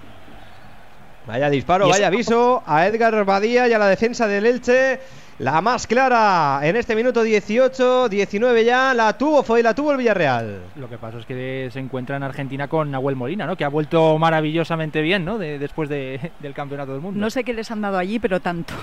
Vaya 1.26 1.48
disparo, 1.48 1.88
vaya 1.88 2.08
aviso 2.08 2.62
a 2.66 2.86
Edgar 2.86 3.24
Badía 3.24 3.68
y 3.68 3.72
a 3.72 3.78
la 3.78 3.86
defensa 3.86 4.26
del 4.26 4.44
Elche. 4.44 5.00
La 5.38 5.62
más 5.62 5.86
clara 5.86 6.60
en 6.62 6.76
este 6.76 6.94
minuto 6.94 7.22
18, 7.22 8.10
19 8.10 8.64
ya, 8.66 8.92
la 8.92 9.16
tuvo 9.16 9.42
Foy, 9.42 9.62
la 9.62 9.74
tuvo 9.74 9.92
el 9.92 9.96
Villarreal. 9.98 10.60
Lo 10.76 10.90
que 10.90 10.98
pasa 10.98 11.18
es 11.18 11.24
que 11.24 11.70
se 11.72 11.78
encuentra 11.80 12.16
en 12.16 12.22
Argentina 12.22 12.68
con 12.68 12.90
Nahuel 12.90 13.16
Molina, 13.16 13.46
¿no? 13.46 13.56
Que 13.56 13.64
ha 13.64 13.68
vuelto 13.68 14.18
maravillosamente 14.18 15.00
bien, 15.00 15.24
¿no? 15.24 15.38
De- 15.38 15.58
después 15.58 15.88
de- 15.88 16.32
del 16.40 16.52
campeonato 16.52 16.92
del 16.92 17.00
mundo. 17.00 17.18
No 17.18 17.30
sé 17.30 17.44
qué 17.44 17.54
les 17.54 17.70
han 17.70 17.80
dado 17.80 17.96
allí, 17.96 18.18
pero 18.18 18.40
tanto. 18.40 18.74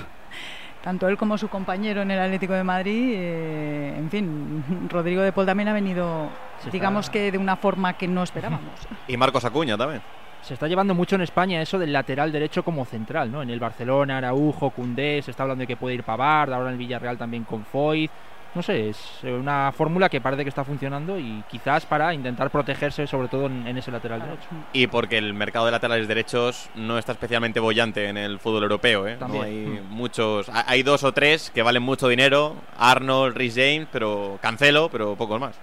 Tanto 0.84 1.08
él 1.10 1.18
como 1.18 1.38
su 1.38 1.50
compañero 1.50 2.02
en 2.04 2.12
el 2.12 2.20
Atlético 2.20 2.54
de 2.54 2.64
Madrid, 2.64 3.12
eh, 3.16 3.96
en 3.98 4.10
fin, 4.10 4.64
Rodrigo 4.90 5.22
de 5.22 5.34
Paul 5.34 5.46
también 5.46 5.68
ha 5.68 5.74
venido, 5.74 6.30
Se 6.64 6.72
digamos 6.72 7.06
está- 7.08 7.14
que 7.14 7.32
de 7.34 7.38
una 7.38 7.58
forma 7.58 7.94
que 7.94 8.08
no 8.08 8.24
esperábamos. 8.24 8.72
Y 9.08 9.18
Marcos 9.18 9.44
Acuña 9.44 9.78
también. 9.78 10.02
Se 10.42 10.54
está 10.54 10.68
llevando 10.70 10.96
mucho 10.96 11.16
en 11.16 11.22
España 11.22 11.62
eso 11.62 11.78
del 11.78 11.92
lateral 11.92 12.32
derecho 12.32 12.64
como 12.64 12.86
central, 12.86 13.30
¿no? 13.30 13.42
En 13.42 13.50
el 13.50 13.60
Barcelona, 13.60 14.20
Araujo, 14.20 14.70
Cundé, 14.70 15.22
se 15.22 15.32
está 15.32 15.44
hablando 15.44 15.64
de 15.64 15.68
que 15.68 15.76
puede 15.76 15.96
ir 15.96 16.04
Pavard, 16.04 16.54
ahora 16.54 16.68
en 16.70 16.74
el 16.74 16.78
Villarreal 16.78 17.18
también 17.18 17.44
con 17.44 17.66
Foyt. 17.66 18.10
No 18.56 18.64
sé, 18.64 18.90
es 18.90 18.98
una 19.24 19.72
fórmula 19.72 20.10
que 20.10 20.22
parece 20.22 20.42
que 20.44 20.50
está 20.50 20.64
funcionando 20.64 21.20
y 21.20 21.44
quizás 21.52 21.86
para 21.86 22.14
intentar 22.16 22.50
protegerse 22.50 23.06
sobre 23.06 23.28
todo 23.28 23.46
en, 23.46 23.68
en 23.68 23.78
ese 23.78 23.92
lateral 23.92 24.22
derecho. 24.22 24.48
Y 24.74 24.88
porque 24.88 25.20
el 25.20 25.36
mercado 25.36 25.68
de 25.68 25.72
laterales 25.72 26.08
derechos 26.08 26.68
no 26.74 26.98
está 26.98 27.12
especialmente 27.12 27.60
bollante 27.60 28.10
en 28.10 28.18
el 28.18 28.40
fútbol 28.40 28.64
europeo. 28.64 29.08
¿eh? 29.08 29.14
No 29.14 29.20
También. 29.20 29.44
hay 29.44 29.82
muchos. 29.90 30.50
ha- 30.50 30.66
Hay 30.68 30.82
dos 30.82 31.04
o 31.04 31.12
tres 31.14 31.52
que 31.54 31.62
valen 31.62 31.84
mucho 31.84 32.08
dinero: 32.08 32.56
Arnold, 32.78 33.38
Rhys 33.38 33.54
James, 33.56 33.88
pero 33.92 34.40
Cancelo, 34.42 34.90
pero 34.90 35.16
pocos 35.16 35.40
más. 35.40 35.56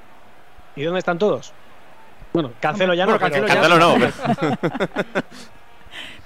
¿Y 0.77 0.85
dónde 0.85 1.01
están 1.01 1.19
todos? 1.19 1.53
Bueno, 2.33 2.53
Cancelo 2.61 2.95
ya 2.95 3.05
no. 3.07 3.19
Bueno, 3.19 3.29
pero- 3.33 3.47
Cancelo 3.47 3.79
no, 3.79 3.95
pero- 3.99 5.23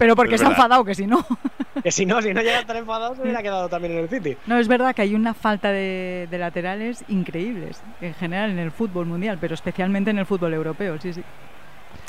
Pero 0.01 0.17
porque 0.17 0.37
Es 0.37 0.41
se 0.41 0.47
ha 0.47 0.49
verdad. 0.49 0.65
enfadado, 0.65 0.85
que 0.85 0.95
si 0.95 1.07
no. 1.07 1.25
Que 1.83 1.93
si 1.93 2.05
no, 2.05 2.21
si 2.21 2.35
no 2.35 2.41
llega 2.43 2.57
a 2.59 2.61
estar 2.61 2.77
enfadado, 2.77 3.15
se 3.15 3.23
hubiera 3.23 3.43
quedado 3.43 3.69
también 3.69 3.93
en 3.95 3.99
el 4.01 4.09
City. 4.09 4.37
No, 4.47 4.59
es 4.59 4.67
verdad 4.67 4.95
que 4.95 5.03
hay 5.03 5.15
una 5.15 5.33
falta 5.35 5.71
de, 5.71 6.27
de 6.31 6.39
laterales 6.39 7.05
increíbles, 7.09 7.81
en 8.01 8.13
general 8.15 8.51
en 8.51 8.59
el 8.59 8.71
fútbol 8.71 9.07
mundial, 9.07 9.39
pero 9.41 9.55
especialmente 9.55 10.11
en 10.11 10.19
el 10.19 10.27
fútbol 10.27 10.53
europeo, 10.55 10.99
sí, 11.01 11.13
sí. 11.13 11.23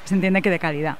Se 0.06 0.16
entiende 0.16 0.42
que 0.42 0.50
de 0.50 0.60
calidad. 0.60 0.98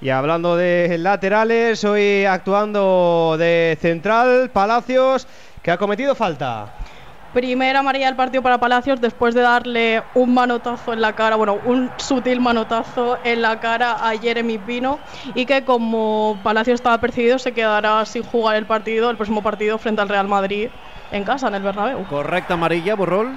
Y 0.00 0.10
hablando 0.10 0.56
de 0.56 0.96
laterales, 0.98 1.84
hoy 1.84 2.24
actuando 2.24 3.36
de 3.38 3.78
central, 3.80 4.50
Palacios, 4.52 5.26
que 5.62 5.70
ha 5.70 5.78
cometido 5.78 6.14
falta. 6.14 6.74
Primera 7.32 7.78
amarilla 7.78 8.06
del 8.06 8.16
partido 8.16 8.42
para 8.42 8.58
Palacios 8.58 9.00
después 9.00 9.34
de 9.34 9.40
darle 9.40 10.02
un 10.14 10.34
manotazo 10.34 10.92
en 10.92 11.00
la 11.00 11.14
cara, 11.14 11.36
bueno, 11.36 11.58
un 11.64 11.90
sutil 11.96 12.40
manotazo 12.40 13.16
en 13.24 13.40
la 13.40 13.58
cara 13.58 14.06
a 14.06 14.18
Jeremy 14.18 14.58
Pino 14.58 14.98
y 15.34 15.46
que 15.46 15.64
como 15.64 16.38
Palacios 16.42 16.74
estaba 16.74 16.98
percibido 16.98 17.38
se 17.38 17.52
quedará 17.52 18.04
sin 18.04 18.22
jugar 18.22 18.56
el 18.56 18.66
partido, 18.66 19.08
el 19.08 19.16
próximo 19.16 19.42
partido 19.42 19.78
frente 19.78 20.02
al 20.02 20.10
Real 20.10 20.28
Madrid 20.28 20.68
en 21.10 21.24
casa, 21.24 21.48
en 21.48 21.54
el 21.54 21.62
Bernabéu. 21.62 22.04
Correcta 22.04 22.54
amarilla, 22.54 22.94
Borrol. 22.96 23.30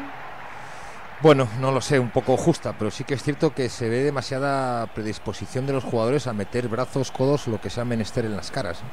Bueno, 1.22 1.48
no 1.62 1.72
lo 1.72 1.80
sé, 1.80 1.98
un 1.98 2.10
poco 2.10 2.36
justa, 2.36 2.74
pero 2.78 2.92
sí 2.92 3.06
que 3.06 3.14
es 3.14 3.24
cierto 3.24 3.54
que 3.54 3.70
se 3.70 3.88
ve 3.88 4.04
demasiada 4.04 4.88
predisposición 4.88 5.66
de 5.66 5.72
los 5.72 5.86
jugadores 5.86 6.28
a 6.28 6.34
meter 6.34 6.68
brazos, 6.68 7.12
codos, 7.12 7.48
lo 7.48 7.62
que 7.62 7.70
sea 7.70 7.86
menester 7.86 8.26
en 8.26 8.36
las 8.36 8.52
caras. 8.52 8.80
¿eh? 8.80 8.84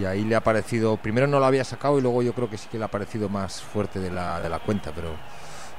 Y 0.00 0.04
ahí 0.04 0.24
le 0.24 0.36
ha 0.36 0.40
parecido, 0.40 0.96
primero 0.96 1.26
no 1.26 1.38
lo 1.38 1.46
había 1.46 1.64
sacado 1.64 1.98
y 1.98 2.02
luego 2.02 2.22
yo 2.22 2.32
creo 2.32 2.50
que 2.50 2.58
sí 2.58 2.68
que 2.70 2.78
le 2.78 2.84
ha 2.84 2.88
parecido 2.88 3.28
más 3.28 3.62
fuerte 3.62 3.98
de 3.98 4.10
la, 4.10 4.40
de 4.40 4.48
la 4.48 4.58
cuenta, 4.58 4.92
pero 4.94 5.10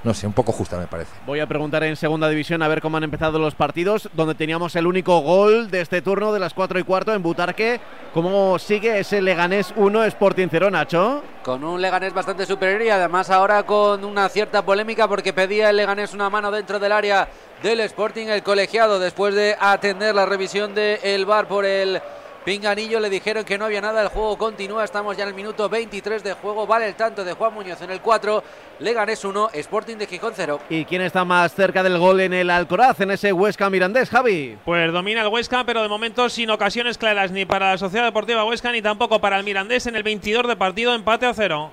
no 0.03 0.13
sé, 0.13 0.28
un 0.28 0.34
poco 0.34 0.51
justa 0.51 0.78
me 0.78 0.88
parece. 0.88 1.11
Voy 1.26 1.39
a 1.39 1.47
preguntar 1.47 1.84
en 1.84 1.95
segunda 1.95 2.30
división 2.30 2.61
a 2.61 2.68
ver 2.68 2.82
cómo 2.82 2.97
han 2.97 3.03
empezado 3.03 3.39
los 3.39 3.55
partidos, 3.55 4.09
donde 4.13 4.36
teníamos 4.36 4.76
el 4.76 4.86
único 4.86 5.20
gol 5.20 5.72
de 5.72 5.82
este 5.82 6.01
turno 6.01 6.32
de 6.32 6.39
las 6.39 6.53
4 6.53 6.80
y 6.80 6.84
cuarto 6.84 7.13
en 7.13 7.24
Butarque. 7.24 7.82
¿Cómo 8.13 8.57
sigue 8.59 8.99
ese 8.99 9.22
Leganés 9.22 9.74
1 9.76 10.03
Sporting 10.05 10.47
0, 10.49 10.70
Nacho? 10.72 11.24
Con 11.43 11.63
un 11.63 11.82
Leganés 11.82 12.13
bastante 12.13 12.45
superior 12.45 12.82
y 12.84 12.89
además 12.89 13.30
ahora 13.30 13.63
con 13.63 14.05
una 14.05 14.30
cierta 14.30 14.63
polémica 14.63 15.07
porque 15.07 15.34
pedía 15.34 15.72
el 15.72 15.78
Leganés 15.78 16.13
una 16.13 16.30
mano 16.30 16.51
dentro 16.51 16.80
del 16.80 16.91
área 16.91 17.28
del 17.63 17.80
Sporting. 17.82 18.28
El 18.28 18.43
colegiado, 18.43 18.99
después 18.99 19.34
de 19.34 19.57
atender 19.59 20.13
la 20.13 20.26
revisión 20.26 20.76
del 20.76 21.26
VAR 21.26 21.47
por 21.47 21.65
el 21.65 21.99
Pinganillo, 22.47 23.01
le 23.01 23.09
dijeron 23.09 23.43
que 23.43 23.57
no 23.57 23.65
había 23.65 23.81
nada. 23.81 24.01
El 24.01 24.07
juego 24.07 24.37
continúa. 24.37 24.85
Estamos 24.85 25.17
ya 25.17 25.23
en 25.23 25.29
el 25.31 25.35
minuto 25.35 25.67
23 25.67 26.23
de 26.23 26.31
juego. 26.31 26.65
Vale 26.65 26.87
el 26.87 26.95
tanto 26.95 27.25
de 27.25 27.33
Juan 27.33 27.53
Muñoz 27.53 27.81
en 27.81 27.91
el 27.91 27.99
4. 27.99 28.41
Leganés 28.79 29.25
1, 29.25 29.49
Sporting 29.51 29.97
de 29.97 30.07
Gijón 30.07 30.31
0. 30.33 30.61
¿Y 30.69 30.85
quién 30.85 31.01
está 31.01 31.25
más 31.25 31.53
cerca 31.53 31.83
del 31.83 31.97
gol 31.97 32.21
en 32.21 32.31
el 32.31 32.49
Alcoraz, 32.49 33.01
en 33.01 33.11
ese 33.11 33.33
Huesca 33.33 33.69
Mirandés, 33.69 34.09
Javi? 34.09 34.57
Pues 34.63 34.93
domina 34.93 35.23
el 35.23 35.27
Huesca, 35.27 35.65
pero 35.65 35.81
de 35.81 35.89
momento 35.89 36.29
sin 36.29 36.49
ocasiones 36.49 36.97
claras 36.97 37.31
ni 37.31 37.43
para 37.43 37.71
la 37.71 37.77
Sociedad 37.77 38.05
Deportiva 38.05 38.45
Huesca 38.45 38.71
ni 38.71 38.81
tampoco 38.81 39.19
para 39.19 39.37
el 39.37 39.43
Mirandés 39.43 39.85
en 39.87 39.97
el 39.97 40.03
22 40.03 40.47
de 40.47 40.55
partido, 40.55 40.95
empate 40.95 41.25
a 41.25 41.33
cero. 41.33 41.71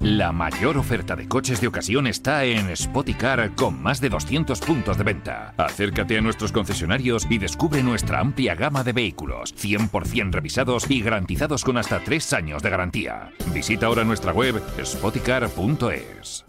La 0.00 0.30
mayor 0.30 0.76
oferta 0.76 1.16
de 1.16 1.26
coches 1.26 1.60
de 1.60 1.66
ocasión 1.66 2.06
está 2.06 2.44
en 2.44 2.74
Spoticar 2.76 3.54
con 3.54 3.82
más 3.82 4.00
de 4.00 4.08
200 4.08 4.60
puntos 4.60 4.98
de 4.98 5.04
venta. 5.04 5.54
Acércate 5.56 6.18
a 6.18 6.20
nuestros 6.20 6.52
concesionarios 6.52 7.26
y 7.30 7.38
descubre 7.38 7.82
nuestra 7.82 8.20
amplia 8.20 8.54
gama 8.54 8.84
de 8.84 8.92
vehículos, 8.92 9.54
100% 9.56 10.32
revisados 10.32 10.90
y 10.90 11.00
garantizados 11.00 11.64
con 11.64 11.78
hasta 11.78 12.00
3 12.00 12.32
años 12.34 12.62
de 12.62 12.70
garantía. 12.70 13.32
Visita 13.52 13.86
ahora 13.86 14.04
nuestra 14.04 14.32
web 14.32 14.62
spoticar.es. 14.84 16.44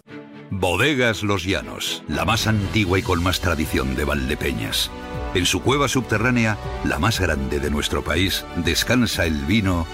Bodegas 0.50 1.24
Los 1.24 1.44
Llanos, 1.44 2.04
la 2.08 2.26
más 2.26 2.48
antigua 2.48 3.00
y 3.00 3.02
con 3.02 3.22
más 3.24 3.40
tradición 3.42 3.96
de 3.96 4.06
Valdepeñas. 4.06 4.92
En 5.34 5.46
su 5.46 5.62
cueva 5.62 5.88
subterránea, 5.88 6.58
la 6.86 7.00
más 7.00 7.20
grande 7.20 7.60
de 7.60 7.70
nuestro 7.70 8.04
país, 8.04 8.46
descansa 8.58 9.26
el 9.26 9.46
vino 9.46 9.86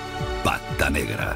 Pata 0.44 0.90
Negra, 0.90 1.36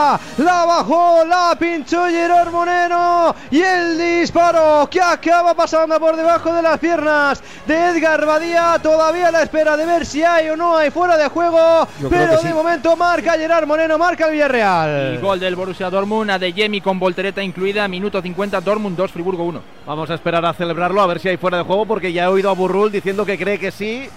La 0.37 0.65
bajó, 0.65 1.23
la 1.25 1.55
pinchó 1.59 2.05
Gerard 2.05 2.51
Moreno. 2.51 3.35
Y 3.49 3.61
el 3.61 3.97
disparo 3.97 4.87
que 4.89 5.01
acaba 5.01 5.53
pasando 5.53 5.99
por 5.99 6.15
debajo 6.15 6.53
de 6.53 6.61
las 6.61 6.79
piernas 6.79 7.41
de 7.67 7.75
Edgar 7.89 8.25
Badía. 8.25 8.79
Todavía 8.81 9.27
a 9.27 9.31
la 9.31 9.43
espera 9.43 9.77
de 9.77 9.85
ver 9.85 10.05
si 10.05 10.23
hay 10.23 10.49
o 10.49 10.57
no 10.57 10.77
hay 10.77 10.91
fuera 10.91 11.17
de 11.17 11.27
juego. 11.29 11.87
Yo 12.01 12.09
Pero 12.09 12.33
de 12.33 12.47
sí. 12.47 12.53
momento 12.53 12.95
marca 12.95 13.33
Gerard 13.33 13.67
Moreno, 13.67 13.97
marca 13.97 14.25
el 14.27 14.33
Villarreal. 14.33 14.89
El 14.89 15.19
gol 15.19 15.39
del 15.39 15.55
Borussia 15.55 15.89
Dortmund, 15.89 16.31
a 16.31 16.39
De 16.39 16.51
Jemi 16.53 16.81
con 16.81 16.99
voltereta 16.99 17.41
incluida, 17.43 17.87
minuto 17.87 18.21
50, 18.21 18.61
Dortmund 18.61 18.97
2, 18.97 19.11
Friburgo 19.11 19.43
1. 19.43 19.61
Vamos 19.85 20.09
a 20.09 20.15
esperar 20.15 20.45
a 20.45 20.53
celebrarlo, 20.53 21.01
a 21.01 21.07
ver 21.07 21.19
si 21.19 21.29
hay 21.29 21.37
fuera 21.37 21.57
de 21.57 21.63
juego, 21.63 21.85
porque 21.85 22.13
ya 22.13 22.25
he 22.25 22.27
oído 22.27 22.49
a 22.49 22.53
Burrul 22.53 22.91
diciendo 22.91 23.25
que 23.25 23.37
cree 23.37 23.59
que 23.59 23.71
sí. 23.71 24.07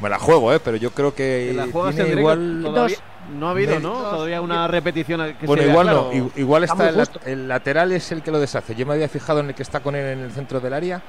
Me 0.00 0.08
la 0.08 0.18
juego, 0.18 0.52
¿eh? 0.52 0.60
pero 0.60 0.76
yo 0.76 0.90
creo 0.92 1.12
que 1.14 1.52
¿La 1.54 1.66
juegas 1.72 1.94
tiene 1.96 2.20
igual... 2.20 2.60
Todavía 2.62 2.96
no 3.30 3.48
ha 3.48 3.50
habido. 3.50 3.78
¿no? 3.80 3.92
Todavía 3.92 4.40
una 4.40 4.66
repetición 4.68 5.34
que 5.38 5.46
Bueno, 5.46 5.62
se 5.62 5.68
igual 5.70 5.86
claro. 5.86 6.10
no. 6.12 6.30
Igual 6.36 6.64
Está 6.64 6.88
está 6.90 7.20
el, 7.26 7.32
el 7.32 7.48
lateral 7.48 7.92
es 7.92 8.10
el 8.12 8.22
que 8.22 8.30
lo 8.30 8.38
deshace. 8.40 8.74
Yo 8.74 8.86
me 8.86 8.94
había 8.94 9.08
fijado 9.08 9.40
en 9.40 9.48
el 9.48 9.54
que 9.54 9.62
está 9.62 9.80
con 9.80 9.94
él 9.94 10.04
en 10.06 10.20
el 10.20 10.32
centro 10.32 10.60
del 10.60 10.72
área, 10.74 11.02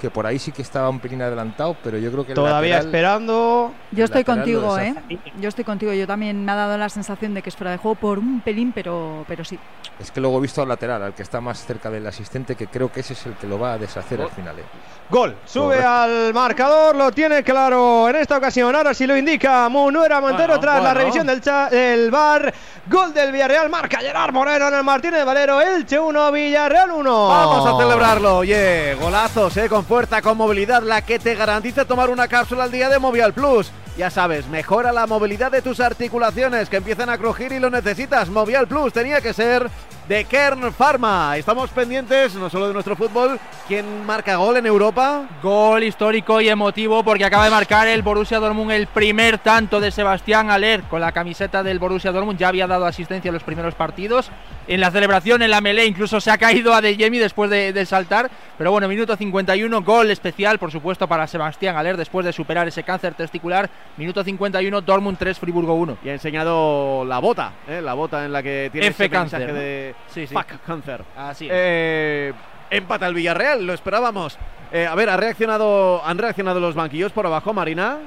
que 0.00 0.10
por 0.10 0.26
ahí 0.26 0.38
sí 0.38 0.52
que 0.52 0.62
estaba 0.62 0.88
un 0.90 1.00
pelín 1.00 1.22
adelantado, 1.22 1.76
pero 1.82 1.96
yo 1.98 2.10
creo 2.12 2.26
que 2.26 2.34
Todavía 2.34 2.76
lateral- 2.76 2.86
esperando. 2.86 3.72
Yo 3.92 4.04
estoy 4.04 4.24
contigo, 4.24 4.78
¿eh? 4.78 4.94
Yo 5.40 5.48
estoy 5.48 5.64
contigo. 5.64 5.92
Yo 5.92 6.06
también 6.06 6.44
me 6.44 6.52
ha 6.52 6.54
dado 6.56 6.76
la 6.76 6.88
sensación 6.88 7.32
de 7.34 7.42
que 7.42 7.48
es 7.48 7.56
fuera 7.56 7.70
de 7.70 7.78
juego 7.78 7.94
por 7.94 8.18
un 8.18 8.40
pelín, 8.40 8.72
pero, 8.72 9.24
pero 9.28 9.44
sí. 9.44 9.58
Es 10.00 10.10
que 10.10 10.20
luego 10.20 10.38
he 10.38 10.40
visto 10.42 10.60
al 10.62 10.68
lateral, 10.68 11.02
al 11.02 11.14
que 11.14 11.22
está 11.22 11.40
más 11.40 11.64
cerca 11.64 11.88
del 11.90 12.06
asistente, 12.06 12.56
que 12.56 12.66
creo 12.66 12.90
que 12.92 13.00
ese 13.00 13.12
es 13.12 13.24
el 13.26 13.34
que 13.34 13.46
lo 13.46 13.58
va 13.58 13.74
a 13.74 13.78
deshacer 13.78 14.20
al 14.20 14.30
final. 14.30 14.58
¿eh? 14.58 14.62
Gol, 15.08 15.36
sube 15.44 15.66
Correcto. 15.76 15.88
al 15.88 16.34
marcador, 16.34 16.96
lo 16.96 17.12
tiene 17.12 17.42
claro 17.44 18.08
en 18.08 18.16
esta 18.16 18.36
ocasión. 18.38 18.74
Ahora 18.74 18.92
sí 18.94 19.06
lo 19.06 19.16
indica 19.16 19.68
Munuera 19.68 20.20
Montero 20.20 20.48
Bueno, 20.54 20.60
tras 20.60 20.82
la 20.82 20.94
revisión 20.94 21.26
del, 21.26 21.40
cha- 21.40 21.68
del 21.70 22.10
bar. 22.10 22.52
Gol 22.86 23.14
del 23.14 23.30
Villarreal, 23.32 23.70
marca 23.70 23.98
Gerard 23.98 24.32
Moreno 24.32 24.68
en 24.68 24.74
el 24.74 24.82
Martínez 24.84 25.24
Valero. 25.24 25.60
Elche 25.60 25.98
1, 26.00 26.32
Villarreal 26.32 26.90
1. 26.90 27.28
Vamos 27.28 27.66
a 27.74 27.82
celebrarlo, 27.82 28.38
oye, 28.38 28.94
golazos, 29.00 29.56
eh, 29.58 29.68
con 29.68 29.83
fuerza, 29.84 30.22
con 30.22 30.36
movilidad, 30.36 30.82
la 30.82 31.02
que 31.02 31.18
te 31.18 31.34
garantiza 31.34 31.84
tomar 31.84 32.10
una 32.10 32.28
cápsula 32.28 32.64
al 32.64 32.72
día 32.72 32.88
de 32.88 32.98
Movial 32.98 33.32
Plus. 33.32 33.70
Ya 33.96 34.10
sabes, 34.10 34.48
mejora 34.48 34.92
la 34.92 35.06
movilidad 35.06 35.52
de 35.52 35.62
tus 35.62 35.78
articulaciones 35.78 36.68
que 36.68 36.78
empiezan 36.78 37.10
a 37.10 37.18
crujir 37.18 37.52
y 37.52 37.60
lo 37.60 37.70
necesitas. 37.70 38.28
Movial 38.28 38.66
Plus 38.66 38.92
tenía 38.92 39.20
que 39.20 39.32
ser 39.32 39.70
de 40.08 40.24
Kern 40.24 40.72
Pharma. 40.72 41.36
Estamos 41.36 41.70
pendientes 41.70 42.34
no 42.34 42.50
solo 42.50 42.68
de 42.68 42.74
nuestro 42.74 42.94
fútbol, 42.94 43.38
¿quién 43.66 44.04
marca 44.04 44.36
gol 44.36 44.56
en 44.58 44.66
Europa? 44.66 45.26
Gol 45.42 45.82
histórico 45.82 46.40
y 46.40 46.48
emotivo 46.48 47.02
porque 47.02 47.24
acaba 47.24 47.46
de 47.46 47.50
marcar 47.50 47.88
el 47.88 48.02
Borussia 48.02 48.38
Dortmund 48.38 48.72
el 48.72 48.86
primer 48.86 49.38
tanto 49.38 49.80
de 49.80 49.90
Sebastián 49.90 50.50
Aller 50.50 50.82
con 50.82 51.00
la 51.00 51.12
camiseta 51.12 51.62
del 51.62 51.78
Borussia 51.78 52.12
Dortmund. 52.12 52.38
Ya 52.38 52.48
había 52.48 52.66
dado 52.66 52.84
asistencia 52.84 53.28
en 53.28 53.34
los 53.34 53.42
primeros 53.42 53.74
partidos. 53.74 54.30
En 54.66 54.80
la 54.80 54.90
celebración, 54.90 55.42
en 55.42 55.50
la 55.50 55.60
melee, 55.60 55.86
incluso 55.86 56.20
se 56.20 56.30
ha 56.30 56.38
caído 56.38 56.74
a 56.74 56.80
De 56.80 56.96
Jemi 56.96 57.18
después 57.18 57.50
de, 57.50 57.72
de 57.72 57.86
saltar. 57.86 58.30
Pero 58.56 58.70
bueno, 58.70 58.88
minuto 58.88 59.16
51, 59.16 59.82
gol 59.82 60.10
especial, 60.10 60.58
por 60.58 60.70
supuesto, 60.70 61.08
para 61.08 61.26
Sebastián 61.26 61.76
Aller 61.76 61.96
después 61.96 62.24
de 62.24 62.32
superar 62.32 62.68
ese 62.68 62.82
cáncer 62.82 63.14
testicular. 63.14 63.68
Minuto 63.96 64.22
51, 64.22 64.80
Dortmund 64.82 65.18
3, 65.18 65.38
Friburgo 65.38 65.74
1. 65.74 65.98
Y 66.04 66.08
ha 66.08 66.12
enseñado 66.12 67.04
la 67.04 67.18
bota, 67.18 67.52
eh, 67.68 67.80
la 67.82 67.94
bota 67.94 68.24
en 68.24 68.32
la 68.32 68.42
que 68.42 68.68
tiene 68.72 68.88
F 68.88 69.04
ese 69.04 69.18
mensaje 69.18 69.52
de 69.52 69.93
Sí, 70.08 70.26
sí. 70.26 70.34
fuck 70.34 70.60
cáncer. 70.64 71.04
Así 71.16 71.46
es. 71.46 71.52
Eh, 71.54 72.32
empata 72.70 73.06
el 73.06 73.14
Villarreal, 73.14 73.66
lo 73.66 73.72
esperábamos. 73.72 74.38
Eh, 74.72 74.86
a 74.86 74.94
ver, 74.94 75.08
ha 75.10 75.16
reaccionado, 75.16 76.04
han 76.04 76.18
reaccionado 76.18 76.60
los 76.60 76.74
banquillos 76.74 77.12
por 77.12 77.26
abajo, 77.26 77.52
Marina. 77.52 77.98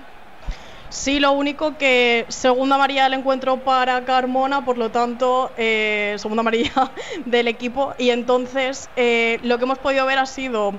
Sí, 0.90 1.20
lo 1.20 1.34
único 1.34 1.78
que 1.78 2.26
segunda 2.30 2.76
amarilla 2.76 3.04
del 3.04 3.16
encuentro 3.16 3.58
para 3.58 4.06
Carmona, 4.06 4.64
por 4.64 4.78
lo 4.78 4.90
tanto, 4.90 5.52
eh, 5.58 6.16
segunda 6.18 6.42
amarilla 6.42 6.92
del 7.26 7.48
equipo. 7.50 7.94
Y 7.98 8.10
entonces 8.12 8.90
eh, 8.96 9.40
lo 9.44 9.58
que 9.58 9.66
hemos 9.66 9.80
podido 9.80 10.06
ver 10.06 10.18
ha 10.18 10.26
sido, 10.26 10.74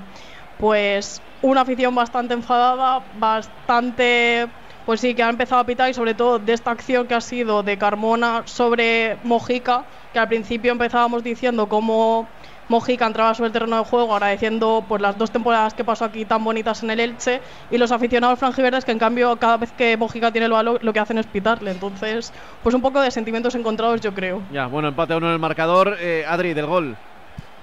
pues, 0.59 1.21
una 1.43 1.61
afición 1.61 1.95
bastante 1.95 2.35
enfadada, 2.35 3.05
bastante, 3.19 4.49
pues 4.89 5.03
sí, 5.03 5.15
que 5.15 5.23
ha 5.23 5.29
empezado 5.29 5.61
a 5.61 5.67
pitar 5.67 5.91
y 5.91 5.93
sobre 5.93 6.15
todo 6.15 6.39
de 6.39 6.55
esta 6.55 6.71
acción 6.71 7.07
que 7.07 7.15
ha 7.15 7.21
sido 7.21 7.63
de 7.63 7.77
Carmona 7.77 8.45
sobre 8.47 9.19
Mojica, 9.23 9.85
que 10.15 10.19
al 10.19 10.29
principio 10.29 10.73
empezábamos 10.73 11.23
diciendo 11.23 11.69
cómo 11.69 12.27
Mojica 12.69 13.07
entraba 13.07 13.35
sobre 13.35 13.49
el 13.49 13.53
terreno 13.53 13.77
de 13.77 13.85
juego 13.85 14.15
agradeciendo 14.15 14.87
pues, 14.89 15.03
las 15.03 15.19
dos 15.19 15.31
temporadas 15.31 15.75
que 15.75 15.85
pasó 15.85 16.07
aquí 16.07 16.25
tan 16.25 16.43
bonitas 16.43 16.83
en 16.83 16.89
el 16.89 17.01
Elche 17.01 17.43
y 17.69 17.77
los 17.77 17.93
aficionados 17.93 18.39
franjiverdes 18.39 18.87
que 18.87 18.93
en 18.93 18.99
cambio 18.99 19.39
cada 19.39 19.59
vez 19.59 19.73
que 19.73 19.95
Mojica 19.99 20.33
tiene 20.33 20.47
el 20.47 20.53
balón 20.53 20.79
lo 20.81 20.93
que 20.95 21.01
hacen 21.01 21.19
es 21.19 21.27
pitarle. 21.27 21.71
Entonces, 21.71 22.33
pues 22.63 22.75
un 22.75 22.81
poco 22.81 23.03
de 23.03 23.11
sentimientos 23.11 23.55
encontrados 23.57 24.01
yo 24.01 24.15
creo. 24.15 24.47
Ya, 24.51 24.69
bueno, 24.69 24.89
empate 24.89 25.13
a 25.13 25.19
uno 25.19 25.27
en 25.27 25.35
el 25.35 25.39
marcador. 25.39 25.99
Eh, 26.01 26.25
Adri, 26.27 26.55
del 26.55 26.65
gol. 26.65 26.97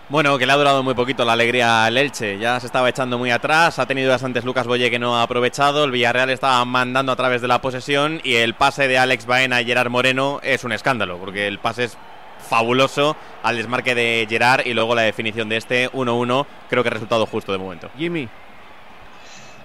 Bueno, 0.07 0.37
que 0.37 0.45
le 0.45 0.53
ha 0.53 0.55
durado 0.55 0.83
muy 0.83 0.93
poquito 0.93 1.25
la 1.25 1.33
alegría 1.33 1.85
al 1.85 1.97
Elche. 1.97 2.37
Ya 2.37 2.59
se 2.59 2.67
estaba 2.67 2.87
echando 2.89 3.17
muy 3.17 3.31
atrás. 3.31 3.79
Ha 3.79 3.87
tenido 3.87 4.11
bastantes 4.11 4.45
Lucas 4.45 4.67
Boye 4.67 4.91
que 4.91 4.99
no 4.99 5.17
ha 5.17 5.23
aprovechado. 5.23 5.83
El 5.83 5.89
Villarreal 5.89 6.29
estaba 6.29 6.63
mandando 6.63 7.11
a 7.11 7.15
través 7.15 7.41
de 7.41 7.47
la 7.47 7.59
posesión. 7.59 8.21
Y 8.23 8.35
el 8.35 8.53
pase 8.53 8.87
de 8.87 8.99
Alex 8.99 9.25
Baena 9.25 9.61
y 9.61 9.65
Gerard 9.65 9.89
Moreno 9.89 10.39
es 10.43 10.63
un 10.63 10.73
escándalo. 10.73 11.17
Porque 11.17 11.47
el 11.47 11.57
pase 11.57 11.85
es 11.85 11.97
fabuloso 12.47 13.15
al 13.41 13.57
desmarque 13.57 13.95
de 13.95 14.27
Gerard. 14.29 14.67
Y 14.67 14.75
luego 14.75 14.93
la 14.93 15.01
definición 15.01 15.49
de 15.49 15.57
este 15.57 15.89
1-1. 15.89 16.45
Creo 16.69 16.83
que 16.83 16.89
resultado 16.91 17.25
justo 17.25 17.51
de 17.51 17.57
momento. 17.57 17.89
Jimmy. 17.97 18.29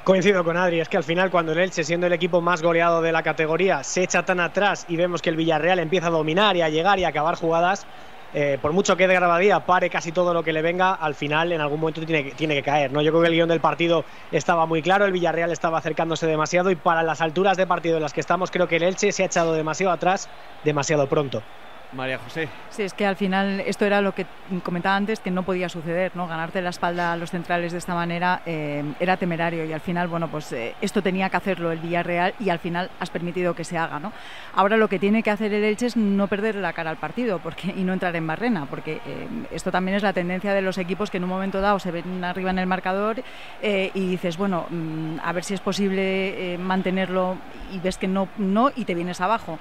Coincido 0.04 0.42
con 0.42 0.56
Adri, 0.56 0.80
es 0.80 0.88
que 0.88 0.96
al 0.96 1.04
final 1.04 1.30
cuando 1.30 1.52
el 1.52 1.58
Elche, 1.58 1.84
siendo 1.84 2.06
el 2.06 2.14
equipo 2.14 2.40
más 2.40 2.62
goleado 2.62 3.02
de 3.02 3.12
la 3.12 3.22
categoría, 3.22 3.84
se 3.84 4.02
echa 4.02 4.24
tan 4.24 4.40
atrás 4.40 4.86
y 4.88 4.96
vemos 4.96 5.20
que 5.20 5.28
el 5.28 5.36
Villarreal 5.36 5.78
empieza 5.78 6.06
a 6.06 6.10
dominar 6.10 6.56
y 6.56 6.62
a 6.62 6.70
llegar 6.70 6.98
y 6.98 7.04
a 7.04 7.08
acabar 7.08 7.34
jugadas, 7.34 7.86
eh, 8.32 8.58
por 8.60 8.72
mucho 8.72 8.96
que 8.96 9.04
Edgar 9.04 9.26
Badía 9.26 9.66
pare 9.66 9.90
casi 9.90 10.12
todo 10.12 10.32
lo 10.34 10.42
que 10.42 10.52
le 10.52 10.62
venga, 10.62 10.94
al 10.94 11.14
final 11.14 11.52
en 11.52 11.60
algún 11.60 11.80
momento 11.80 12.04
tiene 12.04 12.24
que, 12.24 12.34
tiene 12.34 12.54
que 12.54 12.62
caer. 12.62 12.92
¿no? 12.92 13.02
Yo 13.02 13.10
creo 13.10 13.22
que 13.22 13.28
el 13.28 13.34
guion 13.34 13.48
del 13.48 13.60
partido 13.60 14.04
estaba 14.30 14.66
muy 14.66 14.82
claro, 14.82 15.04
el 15.04 15.12
Villarreal 15.12 15.50
estaba 15.52 15.78
acercándose 15.78 16.26
demasiado 16.26 16.70
y 16.70 16.76
para 16.76 17.02
las 17.02 17.20
alturas 17.20 17.56
de 17.56 17.66
partido 17.66 17.96
en 17.96 18.02
las 18.02 18.12
que 18.12 18.20
estamos 18.20 18.50
creo 18.50 18.68
que 18.68 18.76
el 18.76 18.82
Elche 18.84 19.12
se 19.12 19.22
ha 19.22 19.26
echado 19.26 19.52
demasiado 19.54 19.92
atrás 19.92 20.30
demasiado 20.62 21.08
pronto. 21.08 21.46
María 21.92 22.18
José. 22.18 22.48
Sí, 22.70 22.82
es 22.82 22.94
que 22.94 23.06
al 23.06 23.16
final 23.16 23.60
esto 23.60 23.84
era 23.84 24.00
lo 24.00 24.14
que 24.14 24.26
comentaba 24.62 24.96
antes, 24.96 25.20
que 25.20 25.30
no 25.30 25.42
podía 25.42 25.68
suceder, 25.68 26.12
¿no? 26.14 26.26
Ganarte 26.26 26.62
la 26.62 26.70
espalda 26.70 27.12
a 27.12 27.16
los 27.16 27.30
centrales 27.30 27.72
de 27.72 27.78
esta 27.78 27.94
manera 27.94 28.42
eh, 28.46 28.84
era 29.00 29.16
temerario 29.16 29.64
y 29.64 29.72
al 29.72 29.80
final, 29.80 30.08
bueno, 30.08 30.28
pues 30.28 30.52
eh, 30.52 30.74
esto 30.80 31.02
tenía 31.02 31.28
que 31.30 31.36
hacerlo 31.36 31.72
el 31.72 31.78
Villarreal 31.78 32.34
y 32.38 32.50
al 32.50 32.58
final 32.58 32.90
has 33.00 33.10
permitido 33.10 33.54
que 33.54 33.64
se 33.64 33.76
haga, 33.76 33.98
¿no? 33.98 34.12
Ahora 34.54 34.76
lo 34.76 34.88
que 34.88 34.98
tiene 34.98 35.22
que 35.22 35.30
hacer 35.30 35.52
el 35.52 35.64
Elche 35.64 35.86
es 35.86 35.96
no 35.96 36.28
perder 36.28 36.56
la 36.56 36.72
cara 36.72 36.90
al 36.90 36.96
partido 36.96 37.38
porque, 37.38 37.74
y 37.76 37.82
no 37.82 37.92
entrar 37.92 38.14
en 38.16 38.26
barrena, 38.26 38.66
porque 38.66 39.00
eh, 39.06 39.28
esto 39.50 39.70
también 39.70 39.96
es 39.96 40.02
la 40.02 40.12
tendencia 40.12 40.54
de 40.54 40.62
los 40.62 40.78
equipos 40.78 41.10
que 41.10 41.16
en 41.16 41.24
un 41.24 41.30
momento 41.30 41.60
dado 41.60 41.78
se 41.78 41.90
ven 41.90 42.22
arriba 42.24 42.50
en 42.50 42.58
el 42.58 42.66
marcador 42.66 43.22
y 43.62 44.08
dices, 44.08 44.36
bueno, 44.36 44.66
mm, 44.70 45.18
a 45.22 45.32
ver 45.32 45.44
si 45.44 45.54
es 45.54 45.60
posible 45.60 46.56
mantenerlo 46.58 47.36
y 47.72 47.78
ves 47.78 47.98
que 47.98 48.08
no, 48.08 48.28
no 48.38 48.70
y 48.74 48.84
te 48.84 48.94
vienes 48.94 49.20
abajo. 49.20 49.58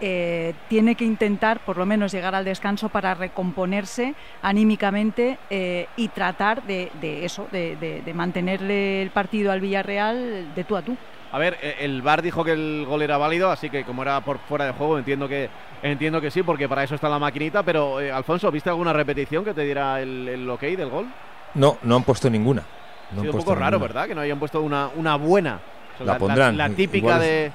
Eh, 0.00 0.54
tiene 0.68 0.94
que 0.94 1.04
intentar 1.04 1.60
por 1.60 1.76
lo 1.76 1.86
menos 1.86 2.12
llegar 2.12 2.34
al 2.34 2.44
descanso 2.44 2.88
para 2.88 3.14
recomponerse 3.14 4.14
anímicamente 4.42 5.38
eh, 5.50 5.86
y 5.96 6.08
tratar 6.08 6.62
de, 6.64 6.90
de 7.00 7.24
eso, 7.24 7.48
de, 7.52 7.76
de- 7.76 8.02
de 8.02 8.14
mantenerle 8.14 9.02
el 9.02 9.10
partido 9.10 9.52
al 9.52 9.60
Villarreal 9.60 10.54
de 10.54 10.64
tú 10.64 10.76
a 10.76 10.82
tú. 10.82 10.96
A 11.32 11.38
ver, 11.38 11.58
eh, 11.62 11.76
el 11.80 12.00
VAR 12.02 12.22
dijo 12.22 12.44
que 12.44 12.52
el 12.52 12.84
gol 12.88 13.02
era 13.02 13.18
válido, 13.18 13.50
así 13.50 13.68
que 13.68 13.82
como 13.84 14.02
era 14.02 14.20
por 14.20 14.38
fuera 14.38 14.66
de 14.66 14.72
juego, 14.72 14.98
entiendo 14.98 15.26
que 15.28 15.48
entiendo 15.82 16.20
que 16.20 16.30
sí, 16.30 16.42
porque 16.42 16.68
para 16.68 16.84
eso 16.84 16.94
está 16.94 17.08
la 17.08 17.18
maquinita. 17.18 17.62
Pero, 17.64 18.00
eh, 18.00 18.10
Alfonso, 18.12 18.50
¿viste 18.52 18.70
alguna 18.70 18.92
repetición 18.92 19.44
que 19.44 19.52
te 19.52 19.62
diera 19.62 20.00
el, 20.00 20.28
el 20.28 20.48
ok 20.48 20.60
del 20.62 20.88
gol? 20.90 21.06
No, 21.54 21.76
no 21.82 21.96
han 21.96 22.04
puesto 22.04 22.30
ninguna. 22.30 22.62
No 22.62 22.66
ha 22.66 23.20
han 23.20 23.20
sido 23.26 23.32
un 23.32 23.38
poco 23.40 23.54
raro, 23.54 23.78
ninguna. 23.78 23.86
¿verdad? 23.92 24.08
Que 24.08 24.14
no 24.14 24.20
hayan 24.20 24.38
puesto 24.38 24.60
una, 24.62 24.88
una 24.94 25.16
buena. 25.16 25.58
O 25.94 25.96
sea, 25.98 26.06
La 26.06 26.18
pondrán, 26.18 26.56
La, 26.56 26.68
típica 26.70 26.96
igual 26.98 27.16
es- 27.22 27.28
de. 27.28 27.52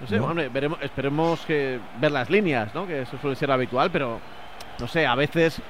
No 0.00 0.06
sé, 0.06 0.16
¿No? 0.18 0.26
hombre, 0.26 0.48
veremos, 0.48 0.78
esperemos 0.82 1.40
que 1.46 1.78
ver 2.00 2.10
las 2.12 2.28
líneas, 2.30 2.74
¿no? 2.74 2.86
Que 2.86 3.02
eso 3.02 3.16
suele 3.20 3.36
ser 3.36 3.50
habitual, 3.50 3.90
pero 3.90 4.18
no 4.78 4.88
sé, 4.88 5.06
a 5.06 5.14
veces 5.14 5.60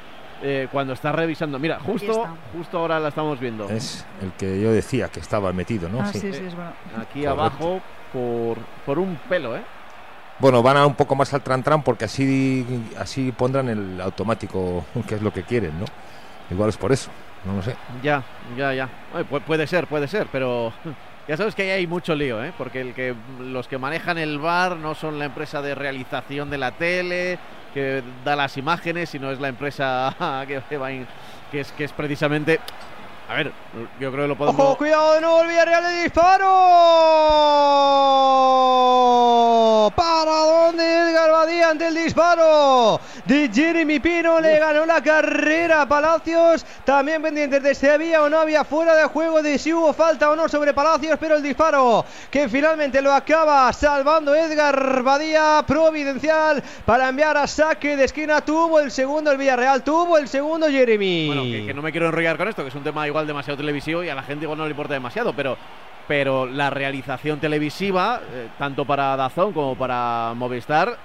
eh, 0.42 0.66
cuando 0.72 0.92
estás 0.94 1.14
revisando. 1.14 1.58
Mira, 1.58 1.78
justo, 1.78 2.26
justo 2.56 2.78
ahora 2.78 2.98
la 2.98 3.08
estamos 3.08 3.38
viendo. 3.38 3.68
Es 3.70 4.04
el 4.22 4.32
que 4.32 4.60
yo 4.60 4.72
decía 4.72 5.08
que 5.08 5.20
estaba 5.20 5.52
metido, 5.52 5.88
¿no? 5.88 6.00
Ah, 6.00 6.06
Sí. 6.06 6.20
sí, 6.20 6.32
sí, 6.32 6.44
es 6.46 6.54
verdad. 6.56 6.72
Aquí 6.96 7.22
Correcto. 7.24 7.30
abajo 7.30 7.80
por, 8.12 8.58
por 8.86 8.98
un 8.98 9.16
pelo, 9.28 9.56
¿eh? 9.56 9.62
Bueno, 10.40 10.62
van 10.62 10.76
a 10.78 10.86
un 10.86 10.94
poco 10.96 11.14
más 11.14 11.32
al 11.32 11.42
tran-tran 11.44 11.82
porque 11.84 12.06
así, 12.06 12.66
así 12.98 13.30
pondrán 13.30 13.68
el 13.68 14.00
automático, 14.00 14.84
que 15.06 15.14
es 15.16 15.22
lo 15.22 15.32
que 15.32 15.42
quieren, 15.44 15.78
¿no? 15.78 15.84
Igual 16.50 16.70
es 16.70 16.76
por 16.76 16.92
eso, 16.92 17.10
no 17.44 17.54
lo 17.56 17.62
sé. 17.62 17.76
Ya, 18.02 18.22
ya, 18.56 18.72
ya. 18.74 18.88
Pu- 19.30 19.40
puede 19.42 19.66
ser, 19.66 19.86
puede 19.86 20.08
ser, 20.08 20.26
pero 20.32 20.72
ya 21.26 21.36
sabes 21.36 21.54
que 21.54 21.62
ahí 21.62 21.70
hay 21.70 21.86
mucho 21.86 22.14
lío, 22.14 22.42
¿eh? 22.44 22.52
Porque 22.56 22.80
el 22.80 22.94
que 22.94 23.14
los 23.40 23.66
que 23.66 23.78
manejan 23.78 24.18
el 24.18 24.38
bar 24.38 24.76
no 24.76 24.94
son 24.94 25.18
la 25.18 25.24
empresa 25.26 25.62
de 25.62 25.74
realización 25.74 26.50
de 26.50 26.58
la 26.58 26.72
tele 26.72 27.38
que 27.72 28.02
da 28.24 28.36
las 28.36 28.56
imágenes, 28.56 29.10
sino 29.10 29.30
es 29.30 29.40
la 29.40 29.48
empresa 29.48 30.14
que, 30.68 30.76
va 30.76 30.88
que 31.50 31.60
es 31.60 31.72
que 31.72 31.84
es 31.84 31.92
precisamente. 31.92 32.60
A 33.26 33.36
ver, 33.36 33.52
yo 33.98 34.12
creo 34.12 34.24
que 34.24 34.28
lo 34.28 34.36
podemos. 34.36 34.60
Ojo, 34.60 34.76
cuidado 34.76 35.14
de 35.14 35.20
nuevo 35.22 35.40
el 35.42 35.48
Villarreal 35.48 35.84
el 35.86 36.02
disparo. 36.04 36.50
¿Para 39.96 40.32
dónde 40.32 40.84
Edgar 40.84 41.30
Badía 41.30 41.70
ante 41.70 41.88
el 41.88 41.94
disparo 41.94 43.00
de 43.24 43.50
Jeremy 43.52 43.98
Pino? 44.00 44.40
Le 44.40 44.58
ganó 44.58 44.84
la 44.84 45.02
carrera 45.02 45.82
a 45.82 45.88
Palacios. 45.88 46.66
También 46.84 47.22
pendientes 47.22 47.62
de 47.62 47.74
si 47.74 47.88
había 47.88 48.22
o 48.22 48.28
no 48.28 48.38
había 48.40 48.62
fuera 48.62 48.94
de 48.94 49.04
juego, 49.04 49.42
de 49.42 49.58
si 49.58 49.72
hubo 49.72 49.94
falta 49.94 50.30
o 50.30 50.36
no 50.36 50.46
sobre 50.46 50.74
Palacios. 50.74 51.16
Pero 51.18 51.36
el 51.36 51.42
disparo 51.42 52.04
que 52.30 52.46
finalmente 52.50 53.00
lo 53.00 53.10
acaba 53.12 53.72
salvando 53.72 54.34
Edgar 54.34 55.02
Badía, 55.02 55.64
providencial 55.66 56.62
para 56.84 57.08
enviar 57.08 57.38
a 57.38 57.46
saque 57.46 57.96
de 57.96 58.04
esquina. 58.04 58.42
Tuvo 58.42 58.80
el 58.80 58.90
segundo 58.90 59.30
el 59.30 59.38
Villarreal, 59.38 59.82
tuvo 59.82 60.18
el 60.18 60.28
segundo 60.28 60.68
Jeremy. 60.68 61.26
Bueno, 61.26 61.42
que, 61.44 61.64
que 61.66 61.74
no 61.74 61.80
me 61.80 61.90
quiero 61.90 62.06
enrollar 62.06 62.36
con 62.36 62.48
esto, 62.48 62.62
que 62.62 62.68
es 62.68 62.74
un 62.74 62.84
tema 62.84 63.06
igual 63.06 63.13
demasiado 63.22 63.56
televisivo 63.56 64.02
y 64.02 64.08
a 64.08 64.14
la 64.14 64.22
gente 64.22 64.44
igual 64.44 64.58
no 64.58 64.64
le 64.64 64.70
importa 64.70 64.94
demasiado, 64.94 65.32
pero, 65.32 65.56
pero 66.08 66.46
la 66.46 66.70
realización 66.70 67.38
televisiva, 67.40 68.20
eh, 68.32 68.48
tanto 68.58 68.84
para 68.84 69.16
Dazón 69.16 69.52
como 69.52 69.76
para 69.76 70.32
Movistar, 70.34 70.96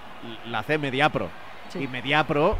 la 0.47 0.59
hace 0.59 0.77
Mediapro. 0.77 1.29
Y 1.75 1.87
Mediapro 1.87 2.57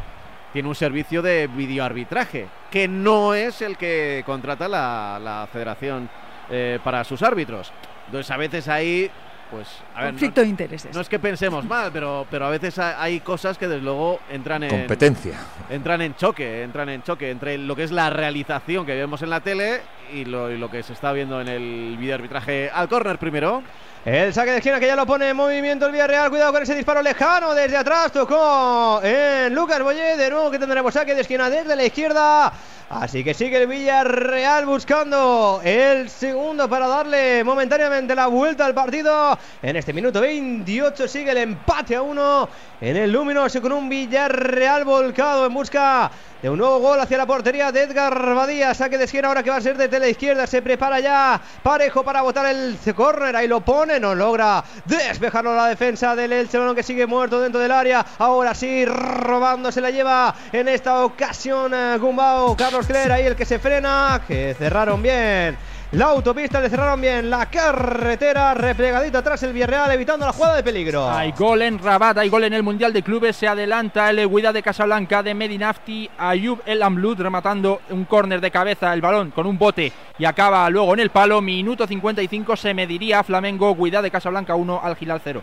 tiene 0.52 0.68
un 0.68 0.74
servicio 0.74 1.22
de 1.22 1.48
videoarbitraje, 1.48 2.46
que 2.70 2.88
no 2.88 3.34
es 3.34 3.60
el 3.62 3.76
que 3.76 4.22
contrata 4.24 4.68
la, 4.68 5.18
la 5.22 5.48
federación 5.52 6.08
eh, 6.50 6.78
para 6.82 7.04
sus 7.04 7.22
árbitros. 7.22 7.72
Entonces 8.06 8.30
a 8.30 8.36
veces 8.36 8.68
ahí, 8.68 9.10
pues... 9.50 9.68
A 9.94 10.02
ver, 10.02 10.04
no- 10.04 10.10
Conflicto 10.10 10.40
de 10.42 10.46
intereses. 10.48 10.94
no 10.94 11.00
es 11.00 11.08
que 11.08 11.18
pensemos 11.18 11.64
mal, 11.64 11.90
pero, 11.92 12.26
pero 12.30 12.46
a 12.46 12.50
veces 12.50 12.78
ha- 12.78 13.02
hay 13.02 13.20
cosas 13.20 13.58
que 13.58 13.66
desde 13.68 13.82
luego 13.82 14.20
entran 14.30 14.62
en 14.62 14.70
Competencia. 14.70 15.38
entran 15.68 16.00
en 16.02 16.14
choque, 16.14 16.62
entran 16.62 16.88
en 16.88 17.02
choque 17.02 17.30
entre 17.30 17.58
lo 17.58 17.74
que 17.76 17.84
es 17.84 17.90
la 17.90 18.10
realización 18.10 18.86
que 18.86 18.94
vemos 18.94 19.22
en 19.22 19.30
la 19.30 19.40
tele 19.40 19.80
y 20.12 20.24
lo, 20.24 20.70
que 20.70 20.82
se 20.82 20.92
está 20.92 21.12
viendo 21.12 21.40
en 21.40 21.48
el 21.48 21.96
videoarbitraje 21.98 22.70
al 22.72 22.88
córner 22.88 23.18
primero. 23.18 23.62
El 24.04 24.32
saque 24.32 24.52
de 24.52 24.56
esquina 24.58 24.80
que 24.80 24.86
ya 24.86 24.96
lo 24.96 25.04
pone 25.04 25.28
en 25.28 25.36
movimiento 25.36 25.86
el 25.86 25.92
Villarreal. 25.92 26.30
Cuidado 26.30 26.52
con 26.52 26.62
ese 26.62 26.74
disparo 26.74 27.02
lejano 27.02 27.54
desde 27.54 27.76
atrás. 27.76 28.10
Tocó 28.10 29.00
en 29.02 29.54
Lucas 29.54 29.82
Boyé. 29.82 30.16
De 30.16 30.30
nuevo 30.30 30.50
que 30.50 30.58
tendremos 30.58 30.94
saque 30.94 31.14
de 31.14 31.20
esquina 31.20 31.50
desde 31.50 31.76
la 31.76 31.84
izquierda. 31.84 32.52
Así 32.88 33.22
que 33.22 33.34
sigue 33.34 33.56
el 33.62 33.68
Villarreal 33.68 34.66
buscando 34.66 35.60
el 35.62 36.10
segundo 36.10 36.68
para 36.68 36.88
darle 36.88 37.44
momentáneamente 37.44 38.16
la 38.16 38.26
vuelta 38.26 38.66
al 38.66 38.74
partido. 38.74 39.38
En 39.62 39.76
este 39.76 39.92
minuto 39.92 40.20
28 40.20 41.06
sigue 41.06 41.30
el 41.30 41.38
empate 41.38 41.94
a 41.94 42.02
uno 42.02 42.48
en 42.80 42.96
el 42.96 43.12
Luminoso 43.12 43.62
con 43.62 43.70
un 43.70 43.88
Villarreal 43.88 44.84
volcado 44.84 45.46
en 45.46 45.54
busca 45.54 46.10
de 46.42 46.50
un 46.50 46.58
nuevo 46.58 46.80
gol 46.80 46.98
hacia 46.98 47.16
la 47.16 47.26
portería 47.26 47.70
de 47.70 47.82
Edgar 47.82 48.34
Badía. 48.34 48.74
Saque 48.74 48.98
de 48.98 49.04
esquina 49.04 49.28
ahora 49.28 49.44
que 49.44 49.50
va 49.50 49.56
a 49.56 49.60
ser 49.60 49.76
desde 49.76 49.99
la 50.00 50.08
izquierda. 50.08 50.46
Se 50.46 50.62
prepara 50.62 51.00
ya 51.00 51.40
Parejo 51.62 52.02
para 52.02 52.22
botar 52.22 52.46
el 52.46 52.78
córner. 52.94 53.36
Ahí 53.36 53.46
lo 53.46 53.60
pone. 53.60 54.00
No 54.00 54.14
logra 54.14 54.64
despejarlo 54.84 55.54
la 55.54 55.66
defensa 55.66 56.16
del 56.16 56.32
Elche. 56.32 56.58
Balón 56.58 56.74
que 56.74 56.82
sigue 56.82 57.06
muerto 57.06 57.40
dentro 57.40 57.60
del 57.60 57.72
área. 57.72 58.04
Ahora 58.18 58.54
sí, 58.54 58.84
robando 58.84 59.70
se 59.70 59.80
la 59.80 59.90
lleva 59.90 60.34
en 60.52 60.68
esta 60.68 61.04
ocasión 61.04 61.72
eh, 61.74 61.98
Gumbao. 61.98 62.56
Carlos 62.56 62.86
Cler 62.86 63.12
ahí 63.12 63.26
el 63.26 63.36
que 63.36 63.44
se 63.44 63.58
frena. 63.58 64.22
Que 64.26 64.54
cerraron 64.58 65.02
bien. 65.02 65.56
La 65.92 66.04
autopista 66.06 66.60
le 66.60 66.70
cerraron 66.70 67.00
bien 67.00 67.28
la 67.28 67.46
carretera, 67.50 68.54
replegadito 68.54 69.18
atrás 69.18 69.42
el 69.42 69.52
Villarreal, 69.52 69.90
evitando 69.90 70.24
la 70.24 70.32
jugada 70.32 70.54
de 70.54 70.62
peligro. 70.62 71.10
Hay 71.10 71.32
gol 71.32 71.62
en 71.62 71.80
Rabat, 71.80 72.16
hay 72.18 72.28
gol 72.28 72.44
en 72.44 72.52
el 72.52 72.62
Mundial 72.62 72.92
de 72.92 73.02
Clubes, 73.02 73.34
se 73.34 73.48
adelanta 73.48 74.08
el 74.08 74.20
Eguida 74.20 74.52
de 74.52 74.62
Casablanca 74.62 75.20
de 75.24 75.34
Medinafti, 75.34 76.08
Ayub 76.16 76.60
El 76.64 76.84
Amlud 76.84 77.20
rematando 77.20 77.80
un 77.90 78.04
córner 78.04 78.40
de 78.40 78.52
cabeza 78.52 78.94
el 78.94 79.00
balón 79.00 79.32
con 79.32 79.48
un 79.48 79.58
bote 79.58 79.92
y 80.16 80.24
acaba 80.26 80.70
luego 80.70 80.94
en 80.94 81.00
el 81.00 81.10
palo, 81.10 81.40
minuto 81.42 81.88
55 81.88 82.54
se 82.54 82.72
mediría 82.72 83.24
Flamengo, 83.24 83.74
Guida 83.74 84.00
de 84.00 84.12
Casablanca 84.12 84.54
1 84.54 84.80
al 84.84 84.94
Gilal 84.94 85.20
0. 85.24 85.42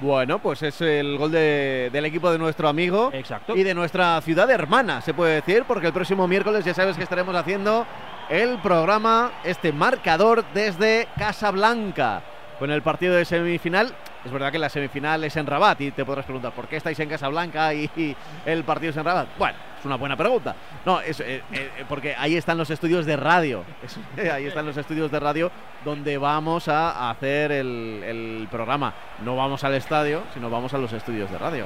Bueno, 0.00 0.38
pues 0.38 0.62
es 0.62 0.80
el 0.80 1.18
gol 1.18 1.32
de- 1.32 1.90
del 1.92 2.04
equipo 2.04 2.30
de 2.30 2.38
nuestro 2.38 2.68
amigo 2.68 3.10
Exacto. 3.12 3.56
y 3.56 3.64
de 3.64 3.74
nuestra 3.74 4.20
ciudad 4.20 4.48
hermana, 4.48 5.00
se 5.00 5.12
puede 5.12 5.34
decir, 5.36 5.64
porque 5.66 5.88
el 5.88 5.92
próximo 5.92 6.28
miércoles 6.28 6.64
ya 6.64 6.72
sabes 6.72 6.96
que 6.96 7.02
estaremos 7.02 7.34
haciendo 7.34 7.84
el 8.30 8.58
programa, 8.58 9.32
este 9.44 9.72
marcador 9.72 10.44
desde 10.54 11.08
Casablanca, 11.18 12.22
con 12.58 12.70
el 12.70 12.82
partido 12.82 13.14
de 13.14 13.24
semifinal. 13.24 13.92
Es 14.24 14.32
verdad 14.32 14.50
que 14.50 14.58
la 14.58 14.68
semifinal 14.68 15.22
es 15.24 15.36
en 15.36 15.46
Rabat 15.46 15.80
y 15.80 15.90
te 15.92 16.04
podrás 16.04 16.24
preguntar 16.24 16.52
por 16.52 16.66
qué 16.66 16.76
estáis 16.76 16.98
en 17.00 17.08
Casablanca 17.08 17.72
y, 17.72 17.88
y 17.96 18.16
el 18.44 18.64
partido 18.64 18.90
es 18.90 18.96
en 18.96 19.04
Rabat. 19.04 19.28
Bueno, 19.38 19.56
es 19.78 19.84
una 19.86 19.94
buena 19.96 20.16
pregunta. 20.16 20.54
No, 20.84 21.00
es 21.00 21.20
eh, 21.20 21.42
eh, 21.52 21.70
porque 21.88 22.14
ahí 22.18 22.36
están 22.36 22.58
los 22.58 22.68
estudios 22.68 23.06
de 23.06 23.16
radio. 23.16 23.64
Es- 23.82 23.98
ahí 24.32 24.46
están 24.46 24.66
los 24.66 24.76
estudios 24.76 25.10
de 25.10 25.20
radio 25.20 25.50
donde 25.84 26.18
vamos 26.18 26.68
a 26.68 27.08
hacer 27.10 27.52
el, 27.52 28.02
el 28.04 28.48
programa. 28.50 28.92
No 29.24 29.36
vamos 29.36 29.62
al 29.64 29.74
estadio, 29.74 30.24
sino 30.34 30.50
vamos 30.50 30.74
a 30.74 30.78
los 30.78 30.92
estudios 30.92 31.30
de 31.30 31.38
radio. 31.38 31.64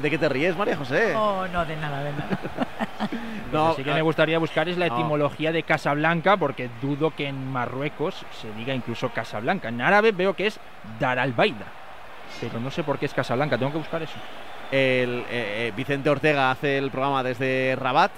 ¿De 0.00 0.10
qué 0.10 0.18
te 0.18 0.28
ríes, 0.28 0.56
María 0.56 0.76
José? 0.76 1.14
Oh, 1.14 1.46
no, 1.52 1.64
de 1.64 1.76
nada, 1.76 2.02
de 2.02 2.12
nada. 2.12 2.38
No, 3.52 3.68
Lo 3.68 3.76
que 3.76 3.82
sí 3.82 3.88
que 3.88 3.94
me 3.94 4.02
gustaría 4.02 4.38
buscar 4.38 4.68
es 4.68 4.76
la 4.76 4.88
no. 4.88 4.94
etimología 4.94 5.52
de 5.52 5.62
Casablanca, 5.62 6.36
porque 6.36 6.68
dudo 6.82 7.10
que 7.14 7.28
en 7.28 7.52
Marruecos 7.52 8.24
se 8.40 8.52
diga 8.54 8.74
incluso 8.74 9.10
Casablanca. 9.10 9.68
En 9.68 9.80
árabe 9.80 10.10
veo 10.12 10.34
que 10.34 10.48
es 10.48 10.58
Dar 10.98 11.18
al-Baida, 11.20 11.66
pero 12.40 12.58
no 12.58 12.70
sé 12.70 12.82
por 12.82 12.98
qué 12.98 13.06
es 13.06 13.14
Casablanca, 13.14 13.56
tengo 13.56 13.70
que 13.70 13.78
buscar 13.78 14.02
eso. 14.02 14.16
El, 14.72 15.20
eh, 15.20 15.68
eh, 15.68 15.72
Vicente 15.76 16.10
Ortega 16.10 16.50
hace 16.50 16.78
el 16.78 16.90
programa 16.90 17.22
desde 17.22 17.76
Rabat. 17.76 18.10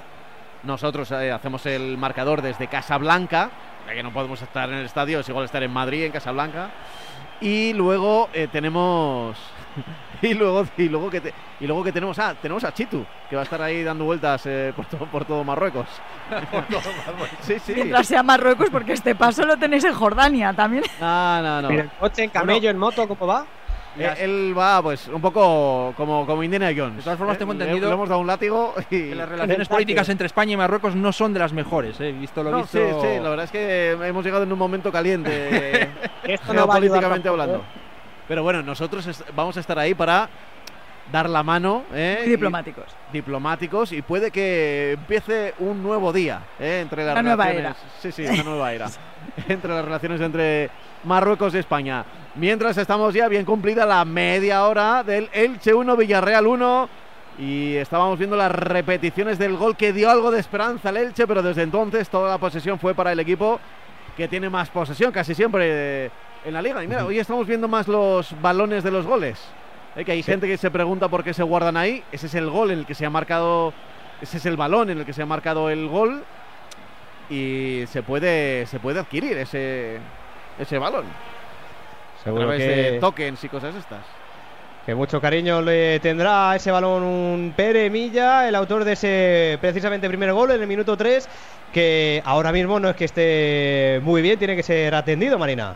Nosotros 0.63 1.11
eh, 1.13 1.31
hacemos 1.31 1.67
el 1.67 1.99
marcador 1.99 2.41
desde 2.41 2.67
Casablanca. 2.69 3.51
Ya 3.87 3.95
que 3.95 4.03
no 4.03 4.13
podemos 4.13 4.41
estar 4.43 4.69
en 4.69 4.77
el 4.77 4.87
estadio, 4.87 5.21
es 5.21 5.29
igual 5.29 5.45
estar 5.45 5.63
en 5.63 5.71
Madrid, 5.71 6.05
en 6.05 6.13
Casablanca. 6.13 6.71
Y 7.41 7.73
luego 7.75 8.29
eh, 8.33 8.49
tenemos. 8.51 9.37
y 10.23 10.35
luego 10.35 10.67
y 10.77 10.89
luego 10.89 11.11
que 11.11 11.21
te- 11.21 11.35
y 11.61 11.67
luego 11.67 11.83
que 11.85 11.93
tenemos 11.93 12.19
ah 12.19 12.35
tenemos 12.41 12.63
a 12.65 12.73
Chitu 12.73 13.05
que 13.29 13.37
va 13.37 13.43
a 13.43 13.45
estar 13.45 13.61
ahí 13.63 13.83
dando 13.83 14.05
vueltas 14.05 14.43
eh, 14.47 14.73
por 14.75 14.87
todo 14.87 15.07
por 15.07 15.25
todo 15.25 15.45
Marruecos. 15.45 15.87
sí 17.41 17.59
sí. 17.59 17.73
Mientras 17.75 18.07
sea 18.07 18.23
Marruecos, 18.23 18.69
porque 18.71 18.93
este 18.93 19.15
paso 19.15 19.45
lo 19.45 19.57
tenéis 19.57 19.85
en 19.85 19.95
Jordania 19.95 20.53
también. 20.53 20.85
No, 21.01 21.43
no, 21.43 21.63
no. 21.63 21.69
Pero 21.69 21.83
en 21.83 21.91
coche, 22.01 22.25
en 22.25 22.31
camello, 22.31 22.71
en 22.71 22.79
moto, 22.79 23.07
¿cómo 23.07 23.27
va? 23.27 23.47
Eh, 23.99 24.15
él 24.19 24.55
va 24.57 24.83
pues 24.83 25.09
un 25.09 25.23
poco 25.23 25.95
como 25.97 26.27
como 26.27 26.43
Indiana 26.43 26.71
Jones. 26.77 26.97
De 26.99 27.03
todas 27.03 27.19
formas, 27.19 27.39
tengo 27.39 27.53
Eh, 27.53 27.57
le- 27.57 27.65
entendido 27.65 27.89
Le 27.89 27.95
hemos 27.95 28.09
dado 28.09 28.21
un 28.21 28.27
látigo 28.27 28.75
y 28.79 28.85
Que 28.85 29.15
las 29.15 29.27
relaciones 29.29 29.69
políticas 29.69 30.09
entre 30.11 30.27
España 30.27 30.53
y 30.53 30.57
Marruecos 30.57 30.95
no 30.95 31.13
son 31.13 31.33
de 31.33 31.39
las 31.39 31.53
mejores, 31.55 31.99
¿eh? 32.01 32.13
visto 32.13 32.43
lo 32.43 32.51
No, 32.51 32.57
visto. 32.59 32.77
sí, 32.79 32.85
sí, 33.01 33.21
la 33.23 33.29
verdad 33.31 33.45
es 33.47 33.51
que 33.51 33.93
hemos 33.93 34.23
llegado 34.25 34.43
en 34.45 34.53
un 34.53 34.59
momento 34.59 34.93
caliente 34.93 35.89
Esto 36.25 36.53
no 36.53 36.65
a 36.65 36.67
tampoco. 36.67 37.31
hablando. 37.31 37.65
Pero 38.29 38.43
bueno, 38.43 38.63
nosotros 38.63 39.23
vamos 39.35 39.57
a 39.57 39.61
estar 39.61 39.79
ahí 39.79 39.95
para 39.95 40.29
dar 41.13 41.31
la 41.31 41.43
mano. 41.43 41.85
¿eh? 41.93 42.25
Diplomáticos. 42.27 42.85
Y- 43.11 43.13
diplomáticos 43.13 43.93
y 43.93 44.03
puede 44.03 44.31
que 44.31 44.93
empiece 44.93 45.55
un 45.61 45.83
nuevo 45.83 46.13
día 46.13 46.41
¿eh? 46.59 46.81
entre 46.83 47.05
las 47.05 47.15
Una 47.15 47.23
nueva 47.23 47.47
relaciones. 47.47 47.77
Sí, 48.01 48.13
sí, 48.13 48.25
una 48.27 48.43
nueva 48.43 48.73
era. 48.73 48.89
entre 49.49 49.73
las 49.73 49.85
relaciones 49.85 50.21
entre 50.21 50.71
Marruecos 51.05 51.55
y 51.55 51.59
España. 51.59 52.05
Mientras 52.35 52.77
estamos 52.77 53.15
ya 53.15 53.29
bien 53.29 53.45
cumplida 53.45 53.87
la 53.87 54.05
media 54.05 54.67
hora 54.67 55.03
del 55.03 55.31
Elche 55.33 55.73
1, 55.73 55.97
Villarreal 55.97 56.47
1. 56.47 56.89
Y 57.39 57.75
estábamos 57.77 58.19
viendo 58.19 58.35
las 58.35 58.51
repeticiones 58.51 59.39
del 59.39 59.57
gol 59.57 59.77
que 59.77 59.93
dio 59.93 60.11
algo 60.11 60.31
de 60.31 60.41
esperanza 60.41 60.89
al 60.89 60.97
Elche, 60.97 61.27
pero 61.27 61.43
desde 61.43 61.63
entonces 61.63 62.09
toda 62.09 62.31
la 62.31 62.39
posesión 62.39 62.79
fue 62.79 62.95
para 62.95 63.13
el 63.13 63.21
equipo 63.21 63.61
que 64.17 64.27
tiene 64.27 64.49
más 64.49 64.71
posesión 64.71 65.13
casi 65.13 65.35
siempre 65.35 66.11
en 66.47 66.55
la 66.55 66.63
liga. 66.63 66.83
Y 66.83 66.87
mira, 66.89 67.05
hoy 67.05 67.19
estamos 67.19 67.47
viendo 67.47 67.69
más 67.69 67.89
los 67.89 68.41
balones 68.41 68.83
de 68.85 68.91
los 68.91 69.05
goles. 69.07 69.39
¿eh? 69.97 70.05
que 70.05 70.13
hay 70.13 70.23
gente 70.23 70.47
que 70.47 70.57
se 70.57 70.71
pregunta 70.71 71.09
por 71.09 71.25
qué 71.25 71.35
se 71.35 71.43
guardan 71.43 71.77
ahí. 71.77 72.03
Ese 72.13 72.27
es 72.27 72.35
el 72.35 72.49
gol 72.51 72.71
en 72.71 72.81
el 72.81 72.87
que 72.87 72.95
se 72.95 73.05
ha 73.07 73.11
marcado, 73.11 73.73
ese 74.21 74.37
es 74.37 74.47
el 74.47 74.57
balón 74.57 74.91
en 74.91 74.99
el 74.99 75.05
que 75.07 75.13
se 75.13 75.23
ha 75.23 75.27
marcado 75.27 75.69
el 75.71 75.89
gol 75.89 76.23
y 77.29 77.85
se 77.89 78.03
puede, 78.03 78.67
se 78.67 78.79
puede 78.79 79.01
adquirir 79.01 79.37
ese, 79.39 79.99
ese 80.59 80.79
balón. 80.79 81.05
Seguro 82.23 82.45
a 82.45 82.47
través 82.47 82.63
que- 82.63 82.91
de 82.93 82.99
tokens 83.01 83.43
y 83.45 83.49
cosas 83.49 83.75
estas. 83.75 84.01
Que 84.85 84.95
mucho 84.95 85.21
cariño 85.21 85.63
le 85.63 85.99
tendrá 85.99 86.53
a 86.53 86.57
ese 86.57 86.71
balón 86.71 87.03
un 87.03 87.53
Pere 87.57 87.91
Milla, 87.91 88.47
el 88.49 88.55
autor 88.55 88.85
de 88.85 88.93
ese 88.93 89.59
precisamente 89.61 90.07
primer 90.07 90.33
gol 90.33 90.53
en 90.53 90.61
el 90.61 90.69
minuto 90.69 90.97
3, 90.97 91.29
que 91.73 92.23
ahora 92.25 92.53
mismo 92.53 92.79
no 92.79 92.89
es 92.91 92.95
que 92.95 93.05
esté 93.07 94.01
muy 94.05 94.23
bien, 94.23 94.39
tiene 94.39 94.55
que 94.55 94.63
ser 94.63 94.95
atendido, 94.95 95.39
Marina. 95.41 95.75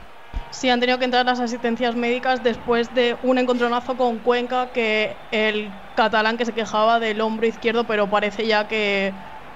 Sí, 0.51 0.69
han 0.69 0.81
tenido 0.81 0.99
que 0.99 1.05
entrar 1.05 1.25
las 1.25 1.39
asistencias 1.39 1.95
médicas 1.95 2.43
después 2.43 2.93
de 2.93 3.17
un 3.23 3.39
encontronazo 3.39 3.97
con 3.97 4.19
Cuenca, 4.19 4.71
que 4.73 5.17
el 5.31 5.73
catalán 5.95 6.37
que 6.37 6.45
se 6.45 6.53
quejaba 6.53 6.99
del 6.99 7.21
hombro 7.21 7.47
izquierdo, 7.47 7.85
pero 7.85 8.11
parece 8.11 8.47
ya 8.47 8.67
que 8.67 9.15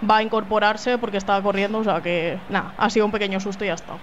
va 0.09 0.19
a 0.19 0.23
incorporarse 0.23 0.99
porque 0.99 1.17
estaba 1.17 1.43
corriendo, 1.43 1.79
o 1.79 1.85
sea 1.85 2.01
que 2.01 2.39
nada, 2.49 2.75
ha 2.77 2.91
sido 2.91 3.07
un 3.07 3.13
pequeño 3.13 3.41
susto 3.41 3.65
y 3.65 3.69
ya 3.69 3.75
está. 3.75 3.99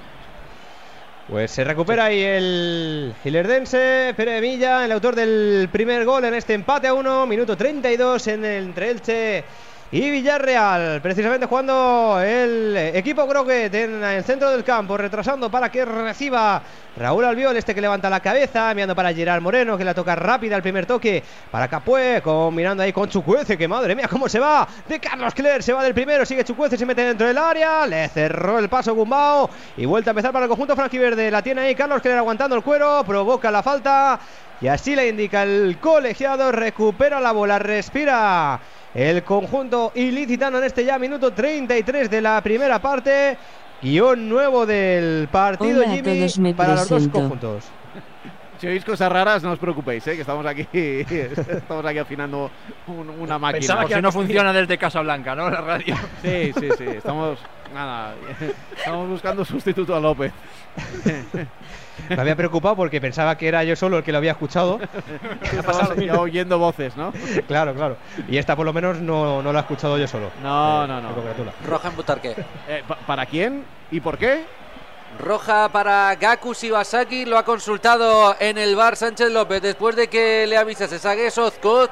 Pues 1.28 1.52
se 1.52 1.64
recupera 1.64 2.06
ahí 2.06 2.22
el 2.22 3.16
Gilerdense, 3.24 4.14
Pere 4.18 4.42
Milla, 4.42 4.84
el 4.84 4.92
autor 4.92 5.16
del 5.16 5.70
primer 5.72 6.04
gol 6.04 6.26
en 6.26 6.34
este 6.34 6.54
empate 6.54 6.88
a 6.88 6.94
1, 6.94 7.26
minuto 7.26 7.56
32 7.56 8.28
en 8.28 8.44
el, 8.44 8.64
entre 8.66 8.89
Elche 8.89 9.46
y 9.92 10.10
Villarreal. 10.10 11.02
Precisamente 11.02 11.46
jugando 11.46 12.20
el 12.22 12.78
equipo 12.96 13.28
Croquet 13.28 13.74
en 13.74 14.04
el 14.04 14.24
centro 14.24 14.50
del 14.50 14.64
campo, 14.64 14.98
retrasando 14.98 15.52
para 15.52 15.70
que 15.70 15.84
reciba 15.84 16.62
Raúl 16.98 17.26
Albiol, 17.26 17.56
este 17.58 17.76
que 17.76 17.82
levanta 17.82 18.10
la 18.10 18.20
cabeza, 18.20 18.72
enviando 18.72 18.96
para 18.96 19.14
Gerard 19.14 19.42
Moreno, 19.42 19.78
que 19.78 19.84
la 19.84 19.94
toca 19.94 20.16
rápida 20.16 20.56
el 20.56 20.62
primer 20.62 20.86
toque 20.86 21.24
para 21.50 21.68
Capué, 21.68 22.22
combinando 22.24 22.84
ahí 22.84 22.94
con 22.94 23.10
Chucuece, 23.10 23.58
que 23.58 23.68
madre 23.68 23.96
mía, 23.96 24.08
cómo 24.10 24.30
se 24.30 24.39
va 24.39 24.68
de 24.88 25.00
Carlos 25.00 25.34
Cler, 25.34 25.62
se 25.62 25.74
va 25.74 25.84
del 25.84 25.94
primero, 25.94 26.26
sigue 26.26 26.44
Chucuece, 26.44 26.78
se 26.78 26.86
mete 26.86 27.04
dentro 27.04 27.28
del 27.28 27.38
área, 27.38 27.86
le 27.86 28.08
cerró 28.10 28.60
el 28.60 28.70
paso 28.70 28.94
Gumbao 28.94 29.50
y 29.78 29.86
vuelta 29.86 30.12
a 30.12 30.14
empezar 30.14 30.32
para 30.32 30.46
el 30.46 30.50
conjunto 30.50 30.76
franquiverde. 30.76 31.32
La 31.32 31.42
tiene 31.42 31.62
ahí 31.62 31.76
Carlos 31.76 32.02
Cler 32.02 32.18
aguantando 32.18 32.56
el 32.56 32.64
cuero, 32.64 33.04
provoca 33.06 33.52
la 33.52 33.64
falta 33.64 34.20
y 34.62 34.68
así 34.68 34.95
le 34.95 35.07
indica 35.09 35.43
el 35.43 35.78
colegiado, 35.80 36.51
recupera 36.51 37.20
la 37.20 37.32
bola, 37.32 37.57
respira 37.59 38.59
el 38.93 39.24
conjunto 39.24 39.91
ilicitano 39.95 40.57
en 40.59 40.66
este 40.66 40.86
ya 40.86 40.99
minuto 40.99 41.32
33 41.34 42.09
de 42.09 42.22
la 42.22 42.41
primera 42.41 42.80
parte. 42.80 43.38
Guión 43.82 44.30
nuevo 44.30 44.66
del 44.68 45.28
partido, 45.32 45.82
Hola 45.82 45.91
a 45.91 45.95
Jimmy, 45.95 46.20
todos, 46.20 46.38
me 46.39 46.53
para 46.53 46.70
los 46.76 46.82
dos 46.82 46.89
presento. 46.89 47.20
conjuntos. 47.20 47.66
Si 48.59 48.68
oís 48.68 48.86
cosas 48.86 49.12
raras, 49.12 49.41
no 49.41 49.53
os 49.53 49.57
preocupéis, 49.57 50.05
¿eh? 50.05 50.14
que 50.14 50.22
estamos 50.22 50.45
aquí, 50.45 50.68
estamos 50.72 51.84
aquí 51.84 51.97
afinando 51.97 52.51
un- 52.86 53.09
una 53.09 53.39
máquina. 53.39 53.57
Pensaba 53.59 53.86
que 53.88 53.99
no 53.99 54.12
funciona 54.12 54.53
desde 54.53 54.78
Casablanca, 54.78 55.34
¿no? 55.34 55.49
La 55.49 55.62
radio. 55.62 55.95
Sí, 56.22 56.51
sí, 56.59 56.70
sí. 56.78 56.84
Estamos, 56.84 57.39
nada, 57.74 58.14
estamos 58.78 59.09
buscando 59.09 59.43
sustituto 59.43 59.95
a 59.95 59.99
López. 59.99 60.32
Me 62.10 62.20
había 62.22 62.36
preocupado 62.36 62.76
porque 62.76 63.00
pensaba 63.02 63.38
que 63.38 63.48
era 63.48 63.64
yo 63.64 63.76
solo 63.76 63.98
el 63.98 64.04
que 64.04 64.12
lo 64.12 64.18
había 64.18 64.32
escuchado. 64.32 64.80
Estabas 65.44 65.92
oyendo 66.18 66.58
voces, 66.60 66.96
¿no? 66.98 67.14
claro, 67.48 67.74
claro. 67.74 67.98
Y 68.28 68.38
esta 68.38 68.56
por 68.56 68.66
lo 68.66 68.74
menos 68.74 68.98
no, 69.00 69.42
no 69.42 69.54
la 69.54 69.60
he 69.60 69.62
escuchado 69.62 69.98
yo 69.98 70.08
solo. 70.08 70.32
No, 70.42 70.86
Eh, 70.86 70.88
no, 70.88 71.02
no. 71.02 71.10
Roja 71.66 71.88
en 71.89 71.96
Butarque. 71.96 72.36
Eh, 72.68 72.84
pa- 72.88 72.98
¿Para 73.06 73.26
quién 73.26 73.64
y 73.92 74.00
por 74.00 74.18
qué? 74.18 74.44
Roja 75.20 75.70
para 75.70 76.16
Gaku 76.16 76.54
Shibasaki, 76.54 77.26
lo 77.26 77.38
ha 77.38 77.44
consultado 77.44 78.36
en 78.39 78.58
el 78.58 78.76
bar 78.76 78.96
Sánchez 78.96 79.30
López 79.32 79.62
después 79.62 79.96
de 79.96 80.08
que 80.08 80.48
le 80.48 80.58
avisase 80.58 80.98
Sage 81.00 81.30
Sozkot. 81.30 81.92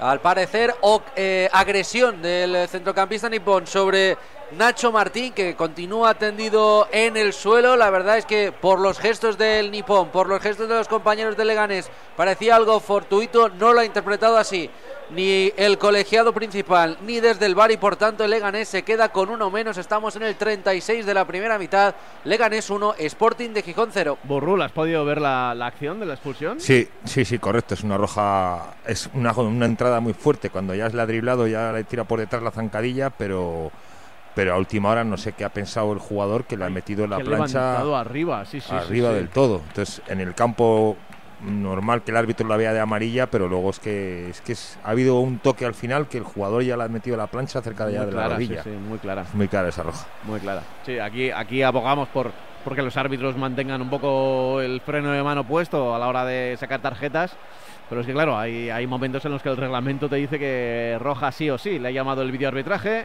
Al 0.00 0.18
parecer, 0.20 0.74
o- 0.80 1.02
eh, 1.14 1.48
agresión 1.52 2.20
del 2.20 2.66
centrocampista 2.68 3.28
nipón 3.28 3.66
sobre 3.66 4.16
Nacho 4.56 4.92
Martín, 4.92 5.32
que 5.32 5.56
continúa 5.56 6.14
tendido 6.14 6.88
en 6.92 7.16
el 7.16 7.32
suelo. 7.32 7.76
La 7.76 7.90
verdad 7.90 8.18
es 8.18 8.26
que 8.26 8.52
por 8.52 8.78
los 8.80 8.98
gestos 8.98 9.36
del 9.36 9.70
nipón, 9.70 10.08
por 10.08 10.28
los 10.28 10.40
gestos 10.40 10.68
de 10.68 10.74
los 10.74 10.88
compañeros 10.88 11.36
de 11.36 11.44
Leganés, 11.44 11.90
parecía 12.16 12.56
algo 12.56 12.78
fortuito. 12.80 13.48
No 13.48 13.72
lo 13.72 13.80
ha 13.80 13.84
interpretado 13.84 14.36
así 14.36 14.70
ni 15.10 15.52
el 15.56 15.76
colegiado 15.76 16.32
principal 16.32 16.96
ni 17.04 17.20
desde 17.20 17.44
el 17.44 17.54
bar 17.54 17.70
y 17.70 17.76
por 17.76 17.96
tanto 17.96 18.24
el 18.24 18.30
Leganés 18.30 18.68
se 18.68 18.82
queda 18.82 19.10
con 19.10 19.28
uno 19.28 19.50
menos. 19.50 19.76
Estamos 19.76 20.16
en 20.16 20.22
el 20.22 20.36
36 20.36 21.04
de 21.04 21.14
la 21.14 21.24
primera 21.24 21.58
mitad. 21.58 21.94
Leganés 22.24 22.70
1, 22.70 22.94
Sporting 22.98 23.50
de 23.50 23.62
Gijón 23.62 23.90
0. 23.92 24.18
Borrul, 24.24 24.62
¿has 24.62 24.72
podido 24.72 25.04
ver 25.04 25.20
la, 25.20 25.54
la 25.54 25.66
acción 25.66 26.00
de 26.00 26.06
la 26.06 26.14
expulsión? 26.14 26.60
Sí, 26.60 26.88
sí, 27.04 27.24
sí, 27.24 27.38
correcto. 27.38 27.74
Es 27.74 27.82
una 27.82 27.98
roja, 27.98 28.76
es 28.86 29.10
una, 29.14 29.32
una 29.32 29.66
entrada 29.66 30.00
muy 30.00 30.14
fuerte. 30.14 30.50
Cuando 30.50 30.74
ya 30.74 30.86
es 30.86 30.94
la 30.94 31.06
driblado, 31.06 31.46
ya 31.46 31.72
le 31.72 31.84
tira 31.84 32.04
por 32.04 32.20
detrás 32.20 32.42
la 32.42 32.50
zancadilla, 32.50 33.10
pero, 33.10 33.70
pero 34.34 34.54
a 34.54 34.58
última 34.58 34.90
hora 34.90 35.04
no 35.04 35.16
sé 35.16 35.32
qué 35.32 35.44
ha 35.44 35.48
pensado 35.48 35.92
el 35.92 35.98
jugador 35.98 36.44
que 36.44 36.56
le 36.56 36.64
ha 36.64 36.70
metido 36.70 37.06
la 37.06 37.18
plancha 37.18 37.80
arriba, 38.00 38.44
sí, 38.44 38.60
sí, 38.60 38.74
arriba 38.74 39.10
sí. 39.10 39.14
del 39.16 39.28
todo. 39.28 39.62
Entonces, 39.68 40.02
en 40.08 40.20
el 40.20 40.34
campo 40.34 40.96
normal 41.40 42.02
que 42.02 42.10
el 42.10 42.16
árbitro 42.16 42.48
la 42.48 42.56
vea 42.56 42.72
de 42.72 42.80
amarilla, 42.80 43.26
pero 43.26 43.48
luego 43.48 43.70
es 43.70 43.78
que 43.78 44.30
es 44.30 44.40
que 44.40 44.52
es- 44.52 44.78
ha 44.82 44.90
habido 44.90 45.18
un 45.20 45.38
toque 45.38 45.66
al 45.66 45.74
final 45.74 46.08
que 46.08 46.16
el 46.18 46.24
jugador 46.24 46.62
ya 46.62 46.76
le 46.76 46.84
ha 46.84 46.88
metido 46.88 47.16
la 47.16 47.26
plancha 47.26 47.60
cerca 47.60 47.86
de, 47.86 47.92
ya 47.94 47.98
Muy 47.98 48.06
de 48.06 48.12
clara, 48.12 48.28
la 48.28 48.34
rodilla. 48.34 48.62
sí, 48.62 48.70
muy 48.70 48.98
clara. 48.98 49.24
Muy 49.34 49.48
clara 49.48 49.68
esa 49.68 49.82
roja. 49.82 50.06
Muy 50.24 50.40
clara. 50.40 50.62
Sí, 50.86 50.98
aquí, 50.98 51.30
aquí 51.30 51.62
abogamos 51.62 52.08
por 52.08 52.32
porque 52.64 52.80
los 52.80 52.96
árbitros 52.96 53.36
mantengan 53.36 53.82
un 53.82 53.90
poco 53.90 54.62
el 54.62 54.80
freno 54.80 55.10
de 55.10 55.22
mano 55.22 55.44
puesto 55.44 55.94
a 55.94 55.98
la 55.98 56.08
hora 56.08 56.24
de 56.24 56.56
sacar 56.58 56.80
tarjetas. 56.80 57.36
Pero 57.90 58.00
es 58.00 58.06
que, 58.06 58.14
claro, 58.14 58.38
hay, 58.38 58.70
hay 58.70 58.86
momentos 58.86 59.22
en 59.26 59.32
los 59.32 59.42
que 59.42 59.50
el 59.50 59.58
reglamento 59.58 60.08
te 60.08 60.16
dice 60.16 60.38
que 60.38 60.96
roja 60.98 61.30
sí 61.30 61.50
o 61.50 61.58
sí. 61.58 61.78
Le 61.78 61.88
ha 61.88 61.90
llamado 61.90 62.22
el 62.22 62.32
videoarbitraje 62.32 63.04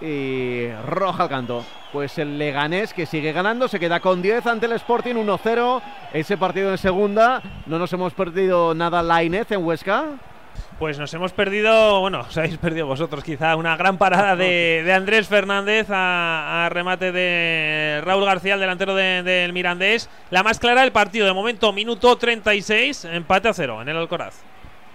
y 0.00 0.68
roja 0.86 1.24
al 1.24 1.28
canto. 1.28 1.64
Pues 1.92 2.18
el 2.18 2.38
Leganés 2.38 2.94
que 2.94 3.06
sigue 3.06 3.32
ganando, 3.32 3.68
se 3.68 3.80
queda 3.80 4.00
con 4.00 4.22
10 4.22 4.46
ante 4.46 4.66
el 4.66 4.72
Sporting 4.72 5.14
1-0. 5.14 5.82
Ese 6.12 6.36
partido 6.36 6.70
en 6.70 6.78
segunda. 6.78 7.42
No 7.66 7.78
nos 7.78 7.92
hemos 7.92 8.14
perdido 8.14 8.74
nada 8.74 9.02
Lainez 9.02 9.50
en 9.52 9.64
Huesca. 9.64 10.04
Pues 10.78 10.98
nos 10.98 11.12
hemos 11.12 11.32
perdido, 11.32 12.00
bueno, 12.00 12.20
os 12.20 12.38
habéis 12.38 12.56
perdido 12.56 12.86
vosotros 12.86 13.22
quizá, 13.22 13.54
una 13.54 13.76
gran 13.76 13.98
parada 13.98 14.34
de, 14.34 14.80
de 14.86 14.92
Andrés 14.94 15.28
Fernández 15.28 15.88
a, 15.90 16.64
a 16.64 16.68
remate 16.70 17.12
de 17.12 18.00
Raúl 18.02 18.24
García, 18.24 18.54
el 18.54 18.60
delantero 18.60 18.94
de- 18.94 19.22
del 19.22 19.52
Mirandés. 19.52 20.08
La 20.30 20.42
más 20.42 20.58
clara 20.58 20.80
del 20.80 20.90
partido, 20.92 21.26
de 21.26 21.34
momento, 21.34 21.70
minuto 21.74 22.16
36, 22.16 23.04
empate 23.04 23.48
a 23.48 23.52
cero 23.52 23.82
en 23.82 23.90
el 23.90 23.96
Alcoraz. 23.98 24.36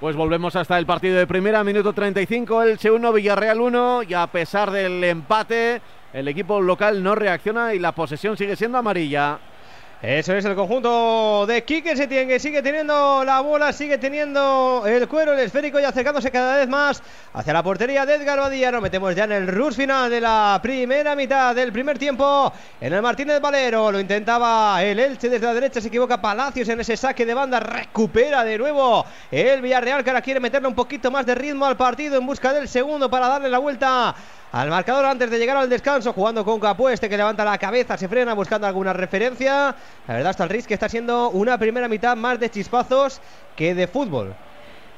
Pues 0.06 0.16
volvemos 0.16 0.56
hasta 0.56 0.78
el 0.78 0.86
partido 0.86 1.18
de 1.18 1.26
primera, 1.26 1.64
minuto 1.64 1.92
35, 1.92 2.62
Elche 2.62 2.92
1, 2.92 3.12
Villarreal 3.12 3.60
1, 3.60 4.04
y 4.04 4.14
a 4.14 4.28
pesar 4.28 4.70
del 4.70 5.04
empate, 5.04 5.82
el 6.14 6.28
equipo 6.28 6.62
local 6.62 7.02
no 7.02 7.16
reacciona 7.16 7.74
y 7.74 7.80
la 7.80 7.92
posesión 7.92 8.38
sigue 8.38 8.56
siendo 8.56 8.78
amarilla. 8.78 9.40
Eso 10.02 10.36
es 10.36 10.44
el 10.44 10.56
conjunto 10.56 11.46
de 11.48 11.64
Quique 11.64 11.96
Setién 11.96 12.28
que 12.28 12.38
sigue 12.38 12.62
teniendo 12.62 13.24
la 13.24 13.40
bola, 13.40 13.72
sigue 13.72 13.98
teniendo 13.98 14.84
el 14.86 15.08
cuero, 15.08 15.34
el 15.34 15.40
esférico 15.40 15.80
y 15.80 15.86
acercándose 15.86 16.30
cada 16.32 16.58
vez 16.58 16.68
más 16.68 17.02
hacia 17.34 17.54
la 17.54 17.64
portería 17.64 18.06
de 18.06 18.16
Edgar 18.16 18.38
Badía. 18.38 18.72
Nos 18.72 18.82
metemos 18.82 19.16
ya 19.16 19.24
en 19.24 19.32
el 19.32 19.48
rush 19.48 19.76
final 19.76 20.10
de 20.10 20.20
la 20.20 20.60
primera 20.62 21.16
mitad 21.16 21.56
del 21.56 21.72
primer 21.72 21.98
tiempo. 21.98 22.52
En 22.82 22.94
el 22.94 23.02
Martínez 23.02 23.40
Valero 23.40 23.90
lo 23.90 24.00
intentaba 24.00 24.84
el 24.84 25.00
Elche 25.00 25.30
desde 25.30 25.46
la 25.46 25.54
derecha, 25.54 25.80
se 25.80 25.88
equivoca 25.88 26.22
Palacios 26.22 26.68
en 26.68 26.82
ese 26.82 26.98
saque 26.98 27.26
de 27.26 27.34
banda, 27.34 27.62
recupera 27.62 28.44
de 28.44 28.58
nuevo 28.58 29.06
el 29.32 29.62
Villarreal 29.62 30.04
que 30.04 30.10
ahora 30.10 30.22
quiere 30.22 30.42
meterle 30.42 30.68
un 30.68 30.76
poquito 30.76 31.10
más 31.10 31.26
de 31.26 31.36
ritmo 31.36 31.66
al 31.66 31.78
partido 31.78 32.18
en 32.18 32.26
busca 32.26 32.54
del 32.54 32.68
segundo 32.68 33.10
para 33.10 33.30
darle 33.30 33.50
la 33.50 33.60
vuelta 33.60 34.14
al 34.56 34.70
marcador 34.70 35.04
antes 35.04 35.30
de 35.30 35.38
llegar 35.38 35.58
al 35.58 35.70
descanso, 35.70 36.14
jugando 36.14 36.46
con 36.46 36.62
Capueste 36.62 37.10
que 37.10 37.18
levanta 37.18 37.44
la 37.44 37.58
cabeza, 37.58 37.98
se 37.98 38.08
frena 38.08 38.34
buscando 38.34 38.66
alguna 38.66 38.94
referencia. 38.94 39.76
La 40.08 40.14
verdad 40.14 40.30
hasta 40.30 40.46
el 40.46 40.50
Riz 40.50 40.66
que 40.66 40.76
está 40.76 40.88
siendo 40.88 41.30
una 41.32 41.58
primera 41.58 41.90
mitad 41.90 42.16
más 42.16 42.40
de 42.40 42.50
chispazos 42.50 43.20
que 43.58 43.76
de 43.76 43.86
fútbol. 43.86 44.34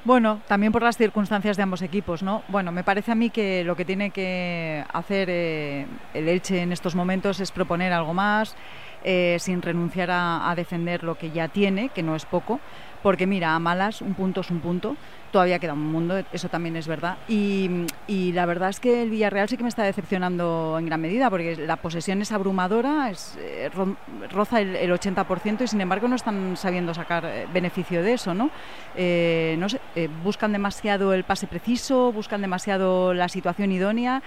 Bueno, 0.03 0.41
también 0.47 0.72
por 0.72 0.84
las 0.84 0.95
circunstancias 0.95 1.58
de 1.58 1.64
ambos 1.64 1.82
equipos, 1.82 2.22
¿no? 2.22 2.43
Bueno, 2.49 2.72
me 2.72 2.84
parece 2.84 3.12
a 3.12 3.16
mí 3.16 3.32
que 3.32 3.64
lo 3.64 3.76
que 3.76 3.84
tiene 3.84 4.12
que 4.12 4.86
hacer 4.93 5.28
eh, 5.32 5.88
el 6.14 6.30
Elche 6.30 6.62
en 6.62 6.72
estos 6.72 6.93
momentos 6.93 7.39
es 7.39 7.51
proponer 7.51 7.93
algo 7.93 8.14
más, 8.14 8.55
eh, 9.03 9.38
sin 9.39 9.64
renunciar 9.64 10.12
a, 10.12 10.51
a 10.51 10.53
defender 10.53 11.03
lo 11.03 11.18
que 11.18 11.32
ya 11.32 11.47
tiene, 11.47 11.89
que 11.89 12.03
no 12.03 12.16
es 12.16 12.26
poco 12.26 12.60
porque 13.03 13.28
mira, 13.28 13.55
a 13.55 13.60
malas 13.60 14.01
un 14.01 14.14
punto 14.14 14.41
es 14.41 14.49
un 14.49 14.60
punto, 14.60 14.97
todavía 15.32 15.60
queda 15.60 15.74
un 15.74 15.92
mundo, 15.92 16.22
eso 16.32 16.50
también 16.50 16.76
es 16.76 16.88
verdad. 16.88 17.18
Y, 17.28 17.86
la 18.08 18.46
verdad 18.46 18.70
es 18.70 18.80
que 18.80 19.02
el 19.04 19.10
Villarreal 19.10 19.50
sí 19.50 19.58
que 19.58 19.64
me 19.64 19.70
está 19.70 19.84
decepcionando 19.84 20.76
en 20.80 20.86
gran 20.86 21.02
medida, 21.02 21.30
porque 21.30 21.56
la 21.56 21.78
posesión 21.78 22.22
es 22.22 22.32
abrumadora, 22.32 23.10
es, 23.10 23.38
eh, 23.40 23.70
ro, 23.74 23.96
roza 24.32 24.62
el, 24.62 24.76
el, 24.76 24.92
80% 24.92 25.62
y 25.62 25.68
sin 25.68 25.82
embargo 25.82 26.08
no 26.08 26.16
están 26.16 26.58
sabiendo 26.58 26.94
sacar 26.94 27.26
eh, 27.26 27.48
beneficio 27.52 28.04
de 28.04 28.14
eso, 28.14 28.34
¿no? 28.34 28.50
Eh, 28.96 29.56
no 29.60 29.70
sé, 29.70 29.80
eh, 29.96 30.10
buscan 30.24 30.52
demasiado 30.52 31.14
el 31.14 31.24
pase 31.24 31.48
preciso, 31.48 32.12
buscan 32.12 32.42
demasiado 32.42 33.14
la 33.14 33.30
situación 33.30 33.72
idónea. 33.72 34.22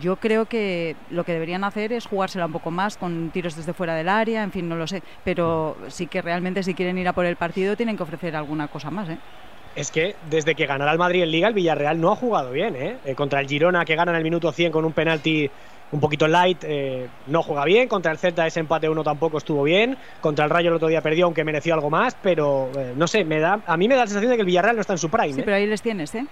Yo 0.00 0.16
creo 0.16 0.46
que 0.46 0.96
lo 1.10 1.24
que 1.24 1.32
deberían 1.32 1.64
hacer 1.64 1.92
es 1.92 2.06
jugársela 2.06 2.46
un 2.46 2.52
poco 2.52 2.70
más 2.70 2.96
con 2.96 3.30
tiros 3.30 3.56
desde 3.56 3.72
fuera 3.72 3.94
del 3.94 4.08
área, 4.08 4.42
en 4.42 4.52
fin, 4.52 4.68
no 4.68 4.76
lo 4.76 4.86
sé, 4.86 5.02
pero 5.24 5.76
sí 5.88 6.06
que 6.06 6.22
realmente 6.22 6.62
si 6.62 6.74
quieren 6.74 6.98
ir 6.98 7.08
a 7.08 7.12
por 7.12 7.26
el 7.26 7.36
partido 7.36 7.76
tienen 7.76 7.96
que 7.96 8.02
ofrecer 8.02 8.36
alguna 8.36 8.68
cosa 8.68 8.90
más, 8.90 9.08
¿eh? 9.08 9.18
Es 9.74 9.90
que 9.90 10.16
desde 10.28 10.54
que 10.54 10.66
ganará 10.66 10.92
el 10.92 10.98
Madrid 10.98 11.22
en 11.22 11.30
Liga, 11.30 11.48
el 11.48 11.54
Villarreal 11.54 12.00
no 12.00 12.12
ha 12.12 12.16
jugado 12.16 12.50
bien. 12.50 12.76
¿eh? 12.76 12.96
Eh, 13.04 13.14
contra 13.14 13.40
el 13.40 13.48
Girona, 13.48 13.84
que 13.84 13.96
gana 13.96 14.12
en 14.12 14.18
el 14.18 14.24
minuto 14.24 14.52
100 14.52 14.72
con 14.72 14.84
un 14.84 14.92
penalti 14.92 15.50
un 15.92 16.00
poquito 16.00 16.26
light, 16.26 16.64
eh, 16.64 17.06
no 17.26 17.42
juega 17.42 17.64
bien. 17.64 17.86
Contra 17.86 18.12
el 18.12 18.18
Celta, 18.18 18.46
ese 18.46 18.60
empate 18.60 18.88
1 18.88 19.04
tampoco 19.04 19.38
estuvo 19.38 19.62
bien. 19.62 19.96
Contra 20.20 20.44
el 20.44 20.50
Rayo 20.50 20.70
el 20.70 20.76
otro 20.76 20.88
día 20.88 21.02
perdió, 21.02 21.26
aunque 21.26 21.44
mereció 21.44 21.74
algo 21.74 21.90
más. 21.90 22.16
Pero 22.22 22.70
eh, 22.76 22.92
no 22.96 23.06
sé, 23.06 23.24
me 23.24 23.38
da, 23.38 23.60
a 23.66 23.76
mí 23.76 23.88
me 23.88 23.94
da 23.94 24.02
la 24.02 24.06
sensación 24.06 24.30
de 24.30 24.36
que 24.36 24.42
el 24.42 24.46
Villarreal 24.46 24.76
no 24.76 24.80
está 24.80 24.94
en 24.94 24.98
su 24.98 25.10
prime. 25.10 25.34
Sí, 25.34 25.40
¿eh? 25.40 25.42
pero 25.44 25.56
ahí 25.56 25.66
les 25.66 25.82
tienes, 25.82 26.14
¿eh? 26.14 26.26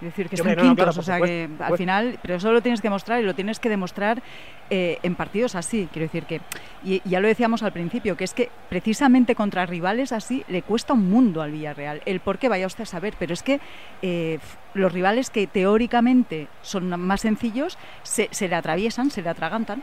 Es 0.00 0.06
decir, 0.06 0.28
que 0.30 0.36
están 0.36 0.56
no, 0.56 0.62
no, 0.62 0.68
quintos, 0.68 0.84
claro, 0.84 1.00
o 1.00 1.02
sea 1.02 1.20
que 1.20 1.48
al 1.58 1.76
final, 1.76 2.18
pero 2.22 2.36
eso 2.36 2.50
lo 2.52 2.62
tienes 2.62 2.80
que 2.80 2.88
demostrar 2.88 3.20
y 3.20 3.24
lo 3.24 3.34
tienes 3.34 3.60
que 3.60 3.68
demostrar 3.68 4.22
eh, 4.70 4.98
en 5.02 5.14
partidos 5.14 5.54
así. 5.54 5.88
Quiero 5.92 6.06
decir 6.06 6.24
que, 6.24 6.40
y, 6.82 7.02
y 7.04 7.10
ya 7.10 7.20
lo 7.20 7.28
decíamos 7.28 7.62
al 7.62 7.72
principio, 7.72 8.16
que 8.16 8.24
es 8.24 8.32
que 8.32 8.48
precisamente 8.70 9.34
contra 9.34 9.66
rivales 9.66 10.12
así 10.12 10.42
le 10.48 10.62
cuesta 10.62 10.94
un 10.94 11.10
mundo 11.10 11.42
al 11.42 11.50
Villarreal. 11.50 12.00
El 12.06 12.20
por 12.20 12.38
qué 12.38 12.48
vaya 12.48 12.66
usted 12.66 12.84
a 12.84 12.86
saber, 12.86 13.14
pero 13.18 13.34
es 13.34 13.42
que 13.42 13.60
eh, 14.00 14.38
los 14.72 14.90
rivales 14.90 15.28
que 15.28 15.46
teóricamente 15.46 16.48
son 16.62 16.88
más 16.88 17.20
sencillos 17.20 17.76
se, 18.02 18.28
se 18.30 18.48
le 18.48 18.54
atraviesan, 18.54 19.10
se 19.10 19.20
le 19.20 19.28
atragantan. 19.28 19.82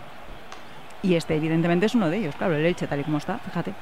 Y 1.03 1.13
este, 1.13 1.35
evidentemente, 1.35 1.85
es 1.85 1.93
uno 1.93 2.09
de 2.09 2.17
ellos, 2.17 2.35
claro, 2.35 2.55
el 2.55 2.65
Elche, 2.65 2.87
tal 2.87 2.99
y 2.99 3.03
como 3.03 3.19
está, 3.19 3.37
fíjate. 3.37 3.73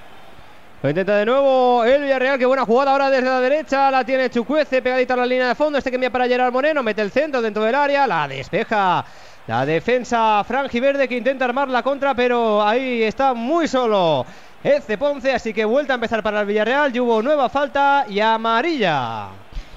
Lo 0.81 0.89
intenta 0.89 1.15
de 1.15 1.25
nuevo 1.25 1.83
el 1.83 2.03
Villarreal, 2.03 2.37
qué 2.37 2.45
buena 2.45 2.65
jugada 2.65 2.91
ahora 2.91 3.09
desde 3.09 3.27
la 3.27 3.39
derecha, 3.39 3.89
la 3.89 4.03
tiene 4.03 4.29
Chucuece, 4.29 4.81
pegadita 4.81 5.15
a 5.15 5.17
la 5.17 5.25
línea 5.25 5.47
de 5.47 5.55
fondo, 5.55 5.77
este 5.77 5.89
que 5.89 5.95
envía 5.95 6.11
para 6.11 6.27
Gerard 6.27 6.53
Moreno, 6.53 6.83
mete 6.83 7.01
el 7.01 7.09
centro 7.11 7.41
dentro 7.41 7.63
del 7.63 7.73
área, 7.73 8.05
la 8.05 8.27
despeja 8.27 9.03
la 9.47 9.65
defensa 9.65 10.43
franjiverde 10.43 11.07
que 11.07 11.17
intenta 11.17 11.45
armar 11.45 11.69
la 11.69 11.81
contra, 11.81 12.13
pero 12.13 12.61
ahí 12.61 13.01
está 13.03 13.33
muy 13.33 13.67
solo 13.67 14.25
Eze 14.63 14.97
Ponce, 14.97 15.33
así 15.33 15.53
que 15.53 15.65
vuelta 15.65 15.93
a 15.93 15.95
empezar 15.95 16.21
para 16.21 16.41
el 16.41 16.47
Villarreal, 16.47 16.95
y 16.95 16.99
hubo 16.99 17.21
nueva 17.21 17.49
falta 17.49 18.05
y 18.09 18.19
amarilla. 18.19 19.29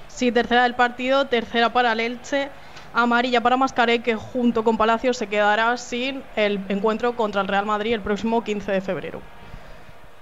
Sí, 0.09 0.33
tercera 0.33 0.65
del 0.65 0.75
partido, 0.75 1.27
tercera 1.27 1.73
para 1.73 1.93
el 1.93 2.01
Elche, 2.01 2.49
amarilla 2.93 3.41
para 3.41 3.57
Mascaré, 3.57 4.01
que 4.01 4.15
junto 4.15 4.65
con 4.65 4.77
Palacios 4.77 5.17
se 5.17 5.27
quedará 5.27 5.77
sin 5.77 6.23
el 6.37 6.61
encuentro 6.69 7.17
contra 7.17 7.41
el 7.41 7.49
Real 7.49 7.67
Madrid 7.67 7.95
el 7.95 8.01
próximo 8.01 8.43
15 8.43 8.73
de 8.73 8.81
febrero. 8.81 9.38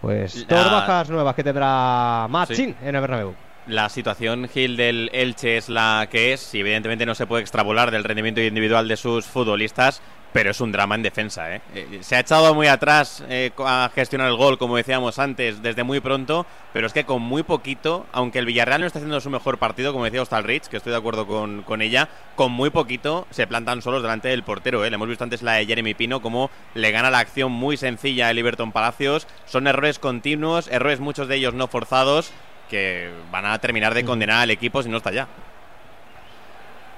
Pues 0.07 0.47
dos 0.47 0.71
bajas 0.71 1.11
nuevas 1.11 1.35
que 1.35 1.43
tendrá 1.43 2.27
Machín 2.31 2.57
Sí. 2.57 2.75
en 2.81 2.95
el 2.95 3.01
Bernabéu. 3.01 3.35
La 3.67 3.89
situación 3.89 4.49
Gil 4.49 4.77
del 4.77 5.11
Elche 5.13 5.57
es 5.57 5.69
la 5.69 6.07
que 6.09 6.33
es 6.33 6.55
y 6.55 6.61
evidentemente 6.61 7.05
no 7.05 7.17
se 7.17 7.27
puede 7.27 7.43
extrapolar 7.43 7.91
del 7.91 8.05
rendimiento 8.05 8.41
individual 8.41 8.87
de 8.87 8.97
sus 8.97 9.27
futbolistas, 9.27 10.01
pero 10.37 10.51
es 10.51 10.61
un 10.61 10.71
drama 10.71 10.97
en 10.97 11.03
defensa. 11.03 11.51
¿eh? 11.55 11.63
Eh, 11.75 12.01
Se 12.03 12.15
ha 12.15 12.21
echado 12.21 12.55
muy 12.55 12.67
atrás 12.67 13.25
eh, 13.31 13.53
a 13.57 13.91
gestionar 13.95 14.29
el 14.29 14.37
gol, 14.37 14.59
como 14.59 14.77
decíamos 14.77 15.19
antes, 15.19 15.63
desde 15.63 15.83
muy 15.83 16.01
pronto, 16.01 16.45
pero 16.75 16.87
es 16.87 16.93
que 16.93 17.05
con 17.05 17.23
muy 17.23 17.43
poquito, 17.43 18.05
aunque 18.13 18.39
el 18.39 18.45
Villarreal 18.45 18.83
no 18.83 18.87
está 18.87 18.99
haciendo 18.99 19.19
su 19.23 19.31
mejor 19.31 19.57
partido, 19.57 19.95
como 19.95 20.05
decía 20.05 20.23
Rich, 20.43 20.67
que 20.67 20.77
estoy 20.77 20.91
de 20.91 20.99
acuerdo 20.99 21.27
con, 21.27 21.81
ella, 21.81 22.11
con 22.35 22.53
muy 22.53 22.69
poquito 22.69 23.27
se 23.31 23.47
plantan 23.47 23.81
solos 23.81 24.03
delante 24.03 24.29
del 24.29 24.43
portero. 24.43 24.85
¿eh? 24.85 24.91
Le 24.91 24.97
hemos 24.97 25.09
visto 25.09 25.25
antes 25.25 25.41
la 25.41 25.55
de 25.55 25.65
Jeremy 25.65 25.95
Pino, 25.95 26.21
como 26.21 26.51
le 26.75 26.91
gana 26.91 27.11
la 27.11 27.21
acción 27.21 27.51
muy 27.51 27.79
sencilla 27.79 28.31
el 28.31 28.37
Everton 28.37 28.73
Palacios. 28.73 29.27
Son 29.47 29.67
errores 29.67 29.99
continuos, 29.99 30.69
errores 30.69 31.01
muchos 31.01 31.29
de 31.29 31.37
ellos 31.37 31.55
no 31.55 31.67
forzados, 31.67 32.31
que 32.69 33.11
van 33.33 33.47
a 33.47 33.59
terminar 33.59 33.95
de 33.95 34.05
condenar 34.05 34.43
al 34.43 34.51
equipo 34.51 34.83
si 34.83 34.91
no 34.91 34.99
está 34.99 35.13
ya. 35.13 35.29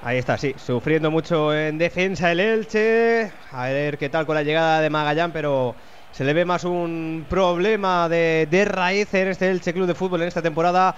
Ahí 0.01 0.19
está, 0.19 0.39
sí, 0.39 0.55
sufriendo 0.57 1.11
mucho 1.11 1.53
en 1.53 1.77
defensa 1.77 2.31
el 2.31 2.39
Elche. 2.39 3.33
A 3.51 3.67
ver 3.67 3.99
qué 3.99 4.09
tal 4.09 4.27
con 4.27 4.37
la 4.37 4.45
llegada 4.45 4.81
de 4.81 4.91
Magallán, 4.91 5.33
pero 5.33 5.75
se 6.13 6.25
le 6.25 6.33
ve 6.35 6.45
más 6.45 6.63
un 6.63 7.27
problema 7.29 8.09
de, 8.09 8.65
raíz 8.71 9.13
en 9.15 9.29
este 9.29 9.51
Elche 9.51 9.73
Club 9.73 9.89
de 9.89 9.97
Fútbol 9.97 10.23
en 10.23 10.29
esta 10.29 10.41
temporada. 10.41 10.95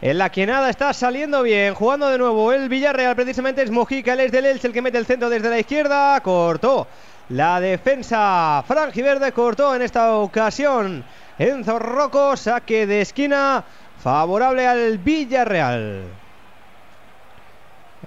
En 0.00 0.16
la 0.16 0.30
que 0.30 0.46
nada 0.46 0.70
está 0.70 0.94
saliendo 0.94 1.42
bien, 1.42 1.74
jugando 1.74 2.08
de 2.08 2.16
nuevo 2.16 2.52
el 2.52 2.68
Villarreal, 2.70 3.16
precisamente 3.16 3.62
es 3.62 3.70
Mojica, 3.70 4.14
él 4.14 4.20
es 4.20 4.32
del 4.32 4.46
Elche 4.46 4.68
el 4.68 4.72
que 4.72 4.80
mete 4.80 4.96
el 4.96 5.06
centro 5.06 5.28
desde 5.28 5.50
la 5.50 5.58
izquierda, 5.58 6.18
cortó 6.20 6.86
la 7.28 7.60
defensa 7.60 8.64
franjiverde, 8.66 9.32
cortó 9.32 9.74
en 9.74 9.82
esta 9.82 10.14
ocasión 10.14 11.04
Enzo 11.38 11.78
Rocco, 11.78 12.36
saque 12.36 12.86
de 12.86 13.02
esquina 13.02 13.62
favorable 14.02 14.66
al 14.66 14.96
Villarreal. 14.98 16.27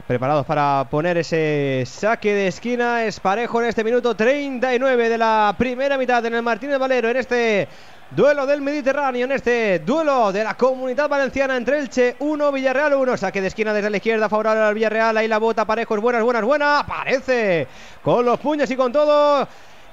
Preparados 0.08 0.46
para 0.46 0.88
poner 0.90 1.18
ese 1.18 1.84
saque 1.86 2.34
de 2.34 2.48
esquina. 2.48 3.04
Es 3.04 3.20
parejo 3.20 3.62
en 3.62 3.68
este 3.68 3.84
minuto 3.84 4.16
39 4.16 5.10
de 5.10 5.18
la 5.18 5.54
primera 5.58 5.98
mitad 5.98 6.26
en 6.26 6.34
el 6.34 6.42
Martínez 6.42 6.80
Valero. 6.80 7.10
En 7.10 7.18
este 7.18 7.68
duelo 8.10 8.46
del 8.46 8.62
Mediterráneo. 8.62 9.26
En 9.26 9.34
este 9.34 9.80
duelo 9.80 10.32
de 10.32 10.46
la 10.46 10.54
comunidad 10.54 11.10
valenciana 11.10 11.58
entre 11.58 11.80
Elche 11.80 12.16
1, 12.20 12.52
Villarreal 12.54 12.94
1. 12.94 13.18
Saque 13.18 13.42
de 13.42 13.48
esquina 13.48 13.74
desde 13.74 13.90
la 13.90 13.98
izquierda. 13.98 14.30
Favorable 14.30 14.62
al 14.62 14.74
Villarreal. 14.74 15.18
Ahí 15.18 15.28
la 15.28 15.40
bota 15.40 15.66
parejo. 15.66 15.96
Es 15.96 16.02
buenas, 16.02 16.24
buenas, 16.24 16.44
buena. 16.44 16.80
Aparece 16.80 17.68
con 18.02 18.24
los 18.26 18.40
puños 18.40 18.72
y 18.72 18.78
con 18.78 18.94
todo. 18.94 19.46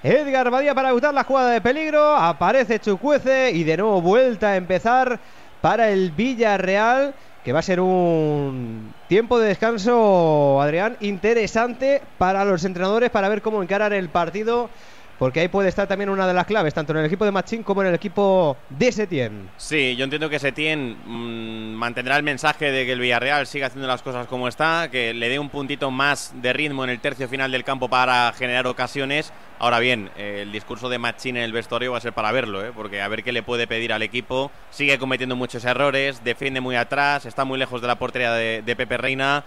Edgar 0.04 0.48
Badía 0.48 0.76
para 0.76 0.90
evitar 0.90 1.12
la 1.12 1.24
jugada 1.24 1.50
de 1.50 1.60
peligro. 1.60 2.14
Aparece 2.14 2.78
Chucuece. 2.78 3.50
Y 3.50 3.64
de 3.64 3.76
nuevo 3.76 4.00
vuelta 4.00 4.50
a 4.50 4.56
empezar 4.56 5.18
para 5.60 5.90
el 5.90 6.12
Villarreal 6.12 7.14
que 7.42 7.52
va 7.52 7.60
a 7.60 7.62
ser 7.62 7.80
un 7.80 8.94
tiempo 9.06 9.38
de 9.38 9.48
descanso, 9.48 10.60
Adrián, 10.60 10.96
interesante 11.00 12.02
para 12.18 12.44
los 12.44 12.64
entrenadores 12.64 13.10
para 13.10 13.28
ver 13.28 13.42
cómo 13.42 13.62
encarar 13.62 13.92
el 13.92 14.10
partido, 14.10 14.70
porque 15.18 15.40
ahí 15.40 15.48
puede 15.48 15.68
estar 15.68 15.86
también 15.86 16.10
una 16.10 16.26
de 16.26 16.34
las 16.34 16.46
claves, 16.46 16.72
tanto 16.72 16.92
en 16.92 16.98
el 16.98 17.06
equipo 17.06 17.24
de 17.24 17.32
Machín 17.32 17.62
como 17.62 17.82
en 17.82 17.88
el 17.88 17.94
equipo 17.94 18.56
de 18.70 18.92
Setien. 18.92 19.50
Sí, 19.56 19.96
yo 19.96 20.04
entiendo 20.04 20.30
que 20.30 20.38
Setién 20.38 20.96
mm, 21.04 21.74
mantendrá 21.74 22.16
el 22.16 22.22
mensaje 22.22 22.70
de 22.70 22.86
que 22.86 22.92
el 22.92 23.00
Villarreal 23.00 23.46
siga 23.46 23.66
haciendo 23.66 23.88
las 23.88 24.02
cosas 24.02 24.26
como 24.26 24.48
está, 24.48 24.88
que 24.90 25.12
le 25.12 25.28
dé 25.28 25.38
un 25.38 25.50
puntito 25.50 25.90
más 25.90 26.32
de 26.40 26.52
ritmo 26.52 26.84
en 26.84 26.90
el 26.90 27.00
tercio 27.00 27.28
final 27.28 27.50
del 27.50 27.64
campo 27.64 27.88
para 27.88 28.32
generar 28.32 28.66
ocasiones. 28.66 29.32
Ahora 29.58 29.80
bien, 29.80 30.10
eh, 30.16 30.40
el 30.42 30.52
discurso 30.52 30.88
de 30.88 30.98
Machín 30.98 31.36
en 31.36 31.42
el 31.42 31.52
vestuario 31.52 31.92
va 31.92 31.98
a 31.98 32.00
ser 32.00 32.12
para 32.12 32.30
verlo, 32.30 32.64
¿eh? 32.64 32.70
porque 32.74 33.02
a 33.02 33.08
ver 33.08 33.24
qué 33.24 33.32
le 33.32 33.42
puede 33.42 33.66
pedir 33.66 33.92
al 33.92 34.02
equipo. 34.02 34.52
Sigue 34.70 34.98
cometiendo 34.98 35.34
muchos 35.34 35.64
errores, 35.64 36.22
defiende 36.22 36.60
muy 36.60 36.76
atrás, 36.76 37.26
está 37.26 37.44
muy 37.44 37.58
lejos 37.58 37.80
de 37.80 37.88
la 37.88 37.96
portería 37.96 38.32
de, 38.34 38.62
de 38.62 38.76
Pepe 38.76 38.96
Reina. 38.96 39.44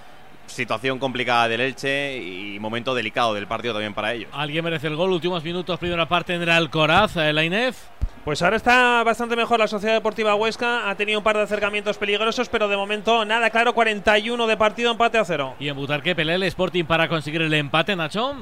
Situación 0.52 1.00
complicada 1.00 1.48
del 1.48 1.62
Elche 1.62 2.18
y 2.18 2.60
momento 2.60 2.94
delicado 2.94 3.34
del 3.34 3.48
partido 3.48 3.74
también 3.74 3.94
para 3.94 4.14
ellos. 4.14 4.30
¿Alguien 4.34 4.64
merece 4.64 4.88
el 4.88 4.96
gol? 4.96 5.12
Últimos 5.12 5.44
minutos, 5.44 5.80
primera 5.80 6.08
parte 6.08 6.34
en 6.34 6.42
el 6.42 6.50
Alcoraz, 6.50 7.16
eh, 7.18 7.34
la 7.34 7.44
Inés. 7.44 7.90
Pues 8.24 8.42
ahora 8.44 8.58
está 8.58 9.04
bastante 9.04 9.36
mejor 9.36 9.58
la 9.58 9.68
Sociedad 9.68 9.96
Deportiva 9.96 10.36
Huesca. 10.36 10.90
Ha 10.90 10.96
tenido 10.96 11.18
un 11.18 11.24
par 11.24 11.38
de 11.38 11.44
acercamientos 11.44 11.98
peligrosos, 11.98 12.50
pero 12.50 12.68
de 12.68 12.78
momento 12.78 13.26
nada 13.26 13.50
claro. 13.50 13.74
41 13.74 14.46
de 14.46 14.58
partido, 14.58 14.92
empate 14.92 15.18
a 15.18 15.26
cero. 15.26 15.56
Y 15.60 15.70
en 15.70 15.76
Butarque 15.76 16.16
pelea 16.16 16.36
el 16.36 16.44
Sporting 16.44 16.84
para 16.84 17.08
conseguir 17.08 17.42
el 17.42 17.54
empate, 17.54 17.96
Nacho. 17.96 18.36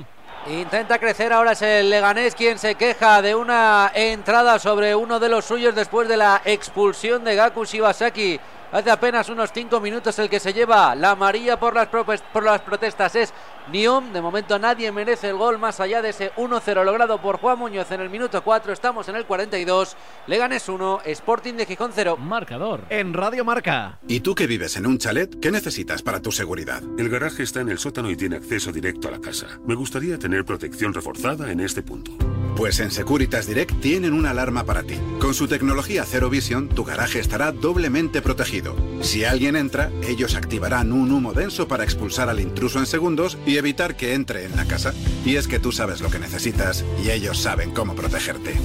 Intenta 0.48 0.98
crecer 1.00 1.32
ahora 1.32 1.52
es 1.52 1.62
el 1.62 1.90
Leganés 1.90 2.34
quien 2.34 2.58
se 2.58 2.76
queja 2.76 3.22
de 3.22 3.36
una 3.36 3.92
entrada 3.94 4.58
sobre 4.58 4.96
uno 4.96 5.20
de 5.20 5.30
los 5.30 5.46
suyos 5.46 5.76
después 5.76 6.08
de 6.08 6.18
la 6.18 6.42
expulsión 6.44 7.24
de 7.24 7.36
Gaku 7.36 7.66
Shibasaki. 7.66 8.40
Hace 8.72 8.92
apenas 8.92 9.30
unos 9.30 9.52
5 9.52 9.80
minutos 9.80 10.20
el 10.20 10.30
que 10.30 10.40
se 10.40 10.54
lleva 10.54 10.94
la 10.94 11.12
amarilla 11.12 11.60
por 11.60 11.74
las, 11.74 11.88
por 11.88 12.44
las 12.44 12.62
protestas 12.62 13.16
es 13.16 13.34
Niom. 13.72 14.14
De 14.14 14.22
momento 14.22 14.58
nadie 14.60 14.92
merece 14.92 15.30
el 15.30 15.38
gol 15.38 15.58
más 15.58 15.80
allá 15.80 16.02
de 16.02 16.10
ese 16.10 16.32
1-0 16.34 16.84
logrado 16.84 17.22
por 17.22 17.38
Juan 17.38 17.60
Muñoz 17.60 17.92
en 17.92 18.02
el 18.02 18.10
minuto 18.10 18.44
4. 18.44 18.74
Estamos 18.74 19.08
en 19.10 19.16
el 19.16 19.26
42. 19.26 19.96
Leganés 20.28 20.68
1, 20.68 21.02
Sporting 21.06 21.54
de 21.54 21.66
Gijón 21.66 21.92
0. 21.94 22.18
Marcador. 22.18 22.86
En 22.90 23.14
Radio 23.14 23.46
Marca. 23.46 24.00
¿Y 24.08 24.20
tú 24.22 24.36
que 24.36 24.48
vives 24.48 24.76
en 24.78 24.86
un 24.86 24.98
chalet? 24.98 25.40
¿Qué 25.40 25.52
necesitas 25.52 26.02
para 26.02 26.22
tu 26.22 26.32
seguridad? 26.32 26.82
El 26.98 27.10
garaje 27.10 27.44
está 27.44 27.62
en 27.62 27.70
el 27.70 27.80
sótano 27.80 28.10
y 28.10 28.16
tiene 28.16 28.38
acceso 28.38 28.72
directo 28.72 29.08
a 29.08 29.12
la 29.12 29.20
casa. 29.20 29.60
Me 29.66 29.76
gustaría 29.76 30.18
tener 30.18 30.46
protección 30.46 30.94
reforzada 30.94 31.52
en 31.52 31.60
este 31.60 31.82
punto. 31.82 32.12
Pues 32.56 32.82
en 32.82 32.92
Securitas 32.92 33.48
Direct 33.48 33.80
tienen 33.80 34.12
una 34.12 34.32
alarma 34.32 34.66
para 34.66 34.84
ti. 34.84 34.96
Con 35.22 35.34
su 35.34 35.48
tecnología 35.48 36.04
Zero 36.04 36.30
Vision, 36.30 36.68
tu 36.68 36.84
garaje 36.84 37.20
estará 37.20 37.54
doblemente 37.54 38.22
protegido. 38.22 38.76
Si 39.00 39.24
alguien 39.24 39.56
entra, 39.56 39.90
ellos 40.06 40.36
activarán 40.36 40.92
un 40.92 41.10
humo 41.10 41.32
denso 41.32 41.70
para 41.70 41.86
expulsar 41.86 42.28
al 42.28 42.42
intruso 42.42 42.80
en 42.80 42.86
segundos 42.86 43.38
y 43.46 43.56
evitar 43.60 43.96
que 43.96 44.14
entre 44.14 44.46
en 44.46 44.56
la 44.56 44.66
casa. 44.66 44.94
Y 45.26 45.36
es 45.36 45.48
que 45.48 45.60
tú 45.60 45.72
sabes 45.72 46.02
lo 46.02 46.10
que 46.10 46.18
necesitas 46.20 46.84
y 47.04 47.12
ellos 47.12 47.40
saben 47.40 47.72
cómo 47.72 47.96
protegerte. 47.96 48.56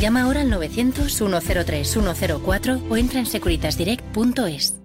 Llama 0.00 0.22
ahora 0.22 0.40
al 0.42 0.50
900-103-104 0.50 2.82
o 2.88 2.96
entra 2.96 3.18
en 3.20 3.26
securitasdirect.es. 3.26 4.81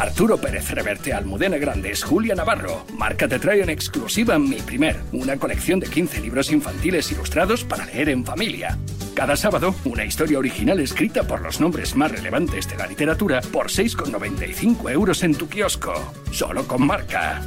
Arturo 0.00 0.38
Pérez 0.38 0.70
Reverte, 0.70 1.12
Almudena 1.12 1.58
Grandes, 1.58 2.02
Julia 2.02 2.34
Navarro. 2.34 2.86
Marca 2.96 3.28
te 3.28 3.38
trae 3.38 3.62
en 3.62 3.68
exclusiva 3.68 4.38
Mi 4.38 4.56
Primer, 4.56 4.96
una 5.12 5.36
colección 5.36 5.78
de 5.78 5.88
15 5.88 6.22
libros 6.22 6.50
infantiles 6.50 7.12
ilustrados 7.12 7.64
para 7.64 7.84
leer 7.84 8.08
en 8.08 8.24
familia. 8.24 8.78
Cada 9.14 9.36
sábado, 9.36 9.74
una 9.84 10.06
historia 10.06 10.38
original 10.38 10.80
escrita 10.80 11.24
por 11.24 11.42
los 11.42 11.60
nombres 11.60 11.94
más 11.96 12.10
relevantes 12.10 12.66
de 12.66 12.78
la 12.78 12.86
literatura 12.86 13.42
por 13.52 13.66
6,95 13.66 14.90
euros 14.90 15.22
en 15.22 15.34
tu 15.34 15.46
kiosco. 15.50 15.92
Solo 16.32 16.66
con 16.66 16.86
marca. 16.86 17.42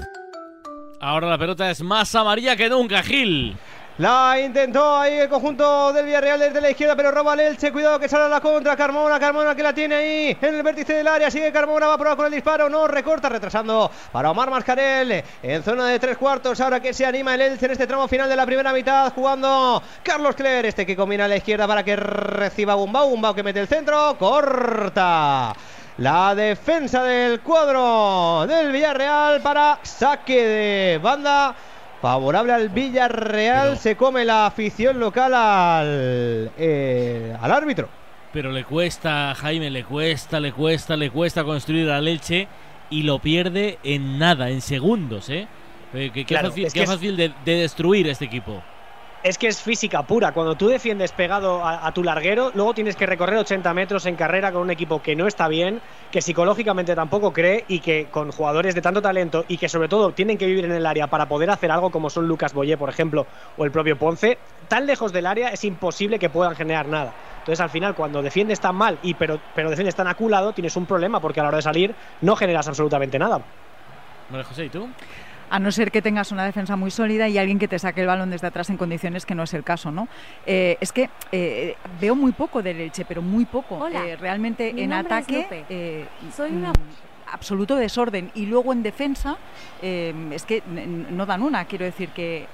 Ahora 0.99 1.30
la 1.30 1.39
pelota 1.39 1.72
es 1.72 1.82
más 1.82 2.14
amarilla 2.14 2.56
que 2.56 2.70
nunca, 2.70 3.01
Gil. 3.01 3.58
La 4.00 4.39
intentó 4.39 4.98
ahí 4.98 5.20
el 5.20 5.30
conjunto 5.30 5.94
del 5.94 6.06
Villarreal 6.06 6.39
desde 6.39 6.60
la 6.60 6.72
izquierda, 6.72 6.96
pero 6.96 7.12
roba 7.12 7.36
el 7.36 7.41
Elche. 7.41 7.72
Cuidado 7.72 8.00
que 8.00 8.10
sale 8.10 8.24
a 8.24 8.28
la 8.28 8.41
contra. 8.41 8.76
Carmona, 8.76 9.20
Carmona 9.20 9.54
que 9.54 9.62
la 9.62 9.72
tiene 9.72 9.94
ahí 9.94 10.38
en 10.41 10.56
el 10.56 10.64
vértice 10.64 10.94
del 10.96 11.08
área. 11.08 11.30
Sigue 11.30 11.52
Carmona, 11.52 11.86
va 11.86 11.94
a 11.94 11.98
probar 12.00 12.18
con 12.18 12.26
el 12.26 12.32
disparo. 12.32 12.68
No, 12.70 12.88
recorta, 12.88 13.30
retrasando 13.30 13.91
para 14.12 14.32
Omar 14.32 14.50
Mascarel 14.50 15.24
en 15.44 15.62
zona 15.62 15.86
de 15.86 16.00
tres 16.00 16.18
cuartos. 16.18 16.60
Ahora 16.60 16.80
que 16.80 16.91
se 16.91 17.06
anima 17.06 17.36
el 17.36 17.41
Elche 17.41 17.68
en 17.68 17.74
este 17.74 17.86
tramo 17.86 18.08
final 18.08 18.28
de 18.28 18.36
la 18.36 18.48
primera 18.48 18.74
mitad, 18.74 19.14
jugando 19.14 19.84
Carlos 20.02 20.36
Cler. 20.36 20.66
Este 20.66 20.88
que 20.88 20.96
combina 20.96 21.26
a 21.26 21.28
la 21.28 21.38
izquierda 21.38 21.68
para 21.68 21.84
que 21.84 21.96
reciba 21.96 22.74
Bumbao. 22.74 23.10
Bumbao 23.10 23.36
que 23.36 23.44
mete 23.44 23.60
el 23.60 23.68
centro. 23.68 24.18
Corta. 24.18 25.54
La 26.00 26.34
defensa 26.34 27.04
del 27.04 27.41
cuadro 27.41 28.48
del 28.48 28.72
Villarreal 28.72 29.39
para 29.41 29.78
saque 29.84 30.44
de 30.44 30.98
banda. 30.98 31.56
Favorable 32.08 32.51
al 32.51 32.68
Villarreal, 32.68 33.78
se 33.78 33.95
come 33.95 34.26
la 34.26 34.45
afición 34.45 34.99
local 34.99 35.34
al, 35.34 36.51
eh, 36.58 37.34
al 37.39 37.49
árbitro. 37.49 37.88
Pero 38.34 38.51
le 38.51 38.66
cuesta, 38.66 39.34
Jaime, 39.36 39.70
le 39.70 39.86
cuesta, 39.86 40.41
le 40.41 40.51
cuesta, 40.51 40.97
le 40.97 41.10
cuesta 41.10 41.45
construir 41.45 41.89
a 41.89 42.01
Leche 42.01 42.49
y 42.89 43.04
lo 43.04 43.20
pierde 43.20 43.80
en 43.86 44.20
nada, 44.20 44.49
en 44.49 44.60
segundos, 44.60 45.30
¿eh? 45.30 45.47
Eh, 45.93 46.12
Qué, 46.14 46.26
qué 46.26 46.26
Claro, 46.26 46.49
fácil, 46.49 46.66
es 46.66 46.74
qué 46.74 46.80
que 46.80 46.84
es- 46.84 46.89
fácil 46.89 47.16
de, 47.16 47.32
de 47.45 47.56
destruir 47.56 48.06
este 48.10 48.26
equipo. 48.26 48.62
Es 49.24 49.38
que 49.38 49.47
es 49.47 49.61
física 49.61 50.03
pura. 50.03 50.34
Cuando 50.34 50.57
tú 50.57 50.67
defiendes 50.67 51.13
pegado 51.13 51.65
a, 51.65 51.89
tu 51.93 52.03
larguero, 52.03 52.51
luego 52.53 52.74
tienes 52.74 52.97
que 52.97 53.05
recorrer 53.05 53.38
80 53.38 53.74
metros 53.74 54.05
en 54.05 54.17
carrera 54.17 54.51
con 54.51 54.61
un 54.61 54.69
equipo 54.69 55.01
que 55.01 55.15
no 55.15 55.28
está 55.28 55.47
bien, 55.47 55.80
que 56.11 56.21
psicológicamente 56.21 56.93
tampoco 56.93 57.32
cree 57.32 57.63
y 57.69 57.80
que 57.80 58.09
con 58.11 58.34
jugadores 58.34 58.76
de 58.76 58.82
tanto 58.82 59.01
talento 59.01 59.45
y 59.47 59.57
que 59.57 59.69
sobre 59.69 59.88
todo 59.88 60.11
tienen 60.11 60.38
que 60.38 60.45
vivir 60.45 60.65
en 60.65 60.74
el 60.74 60.86
área 60.86 61.07
para 61.07 61.30
poder 61.30 61.51
hacer 61.51 61.71
algo 61.71 61.89
como 61.89 62.09
son 62.09 62.28
Lucas 62.28 62.53
Boyé, 62.53 62.76
por 62.76 62.89
ejemplo, 62.89 63.26
o 63.55 63.63
el 63.63 63.71
propio 63.71 63.97
Ponce, 63.97 64.39
tan 64.67 64.86
lejos 64.86 65.13
del 65.13 65.26
área 65.26 65.49
es 65.49 65.63
imposible 65.63 66.19
que 66.19 66.30
puedan 66.30 66.53
generar 66.53 66.89
nada. 66.89 67.13
Entonces 67.38 67.61
al 67.61 67.69
final 67.69 67.95
cuando 67.95 68.21
defiendes 68.21 68.59
tan 68.59 68.76
mal 68.76 68.99
y 69.01 69.13
pero, 69.13 69.39
pero 69.55 69.69
defiendes 69.69 69.95
tan 69.95 70.07
aculado, 70.07 70.51
tienes 70.51 70.76
un 70.76 70.86
problema 70.86 71.21
porque 71.21 71.39
a 71.39 71.43
la 71.43 71.49
hora 71.49 71.57
de 71.59 71.63
salir 71.63 71.95
no 72.19 72.36
generas 72.36 72.67
absolutamente 72.67 73.17
nada. 73.17 73.41
María 74.30 74.43
José, 74.43 74.65
¿y 74.65 74.69
tú? 74.69 74.89
A 75.50 75.60
no 75.60 75.72
ser 75.72 75.91
que 75.91 76.02
tengas 76.02 76.32
una 76.32 76.46
defensa 76.46 76.76
muy 76.76 76.91
sólida 76.91 77.28
y 77.30 77.38
alguien 77.38 77.60
que 77.60 77.68
te 77.68 77.78
saque 77.80 78.02
el 78.02 78.08
balón 78.08 78.30
desde 78.30 78.48
atrás 78.48 78.70
en 78.70 78.78
condiciones 78.78 79.26
que 79.26 79.36
no 79.36 79.44
es 79.44 79.54
el 79.54 79.64
caso, 79.64 79.91
¿no? 79.91 80.08
Eh, 80.46 80.78
es 80.82 80.91
que 80.91 81.10
eh, 81.32 81.76
veo 82.02 82.16
muy 82.16 82.32
poco 82.32 82.62
del 82.64 82.80
Elche, 82.82 83.06
pero 83.06 83.22
muy 83.22 83.46
poco. 83.46 83.78
Hola, 83.78 84.06
Eh, 84.08 84.16
realmente 84.16 84.70
en 84.82 84.94
ataque, 84.94 85.66
Soy 86.36 86.52
una- 86.52 86.72
mm, 86.72 86.74
absoluto 87.32 87.76
desorden 87.76 88.30
y 88.36 88.46
luego 88.46 88.74
en 88.74 88.84
defensa 88.84 89.38
es 89.82 90.44
que 90.46 90.62
no 90.68 91.26
dan 91.26 91.41
una. 91.41 91.66
Quiero 91.66 91.84
decir 91.86 92.10
que 92.10 92.46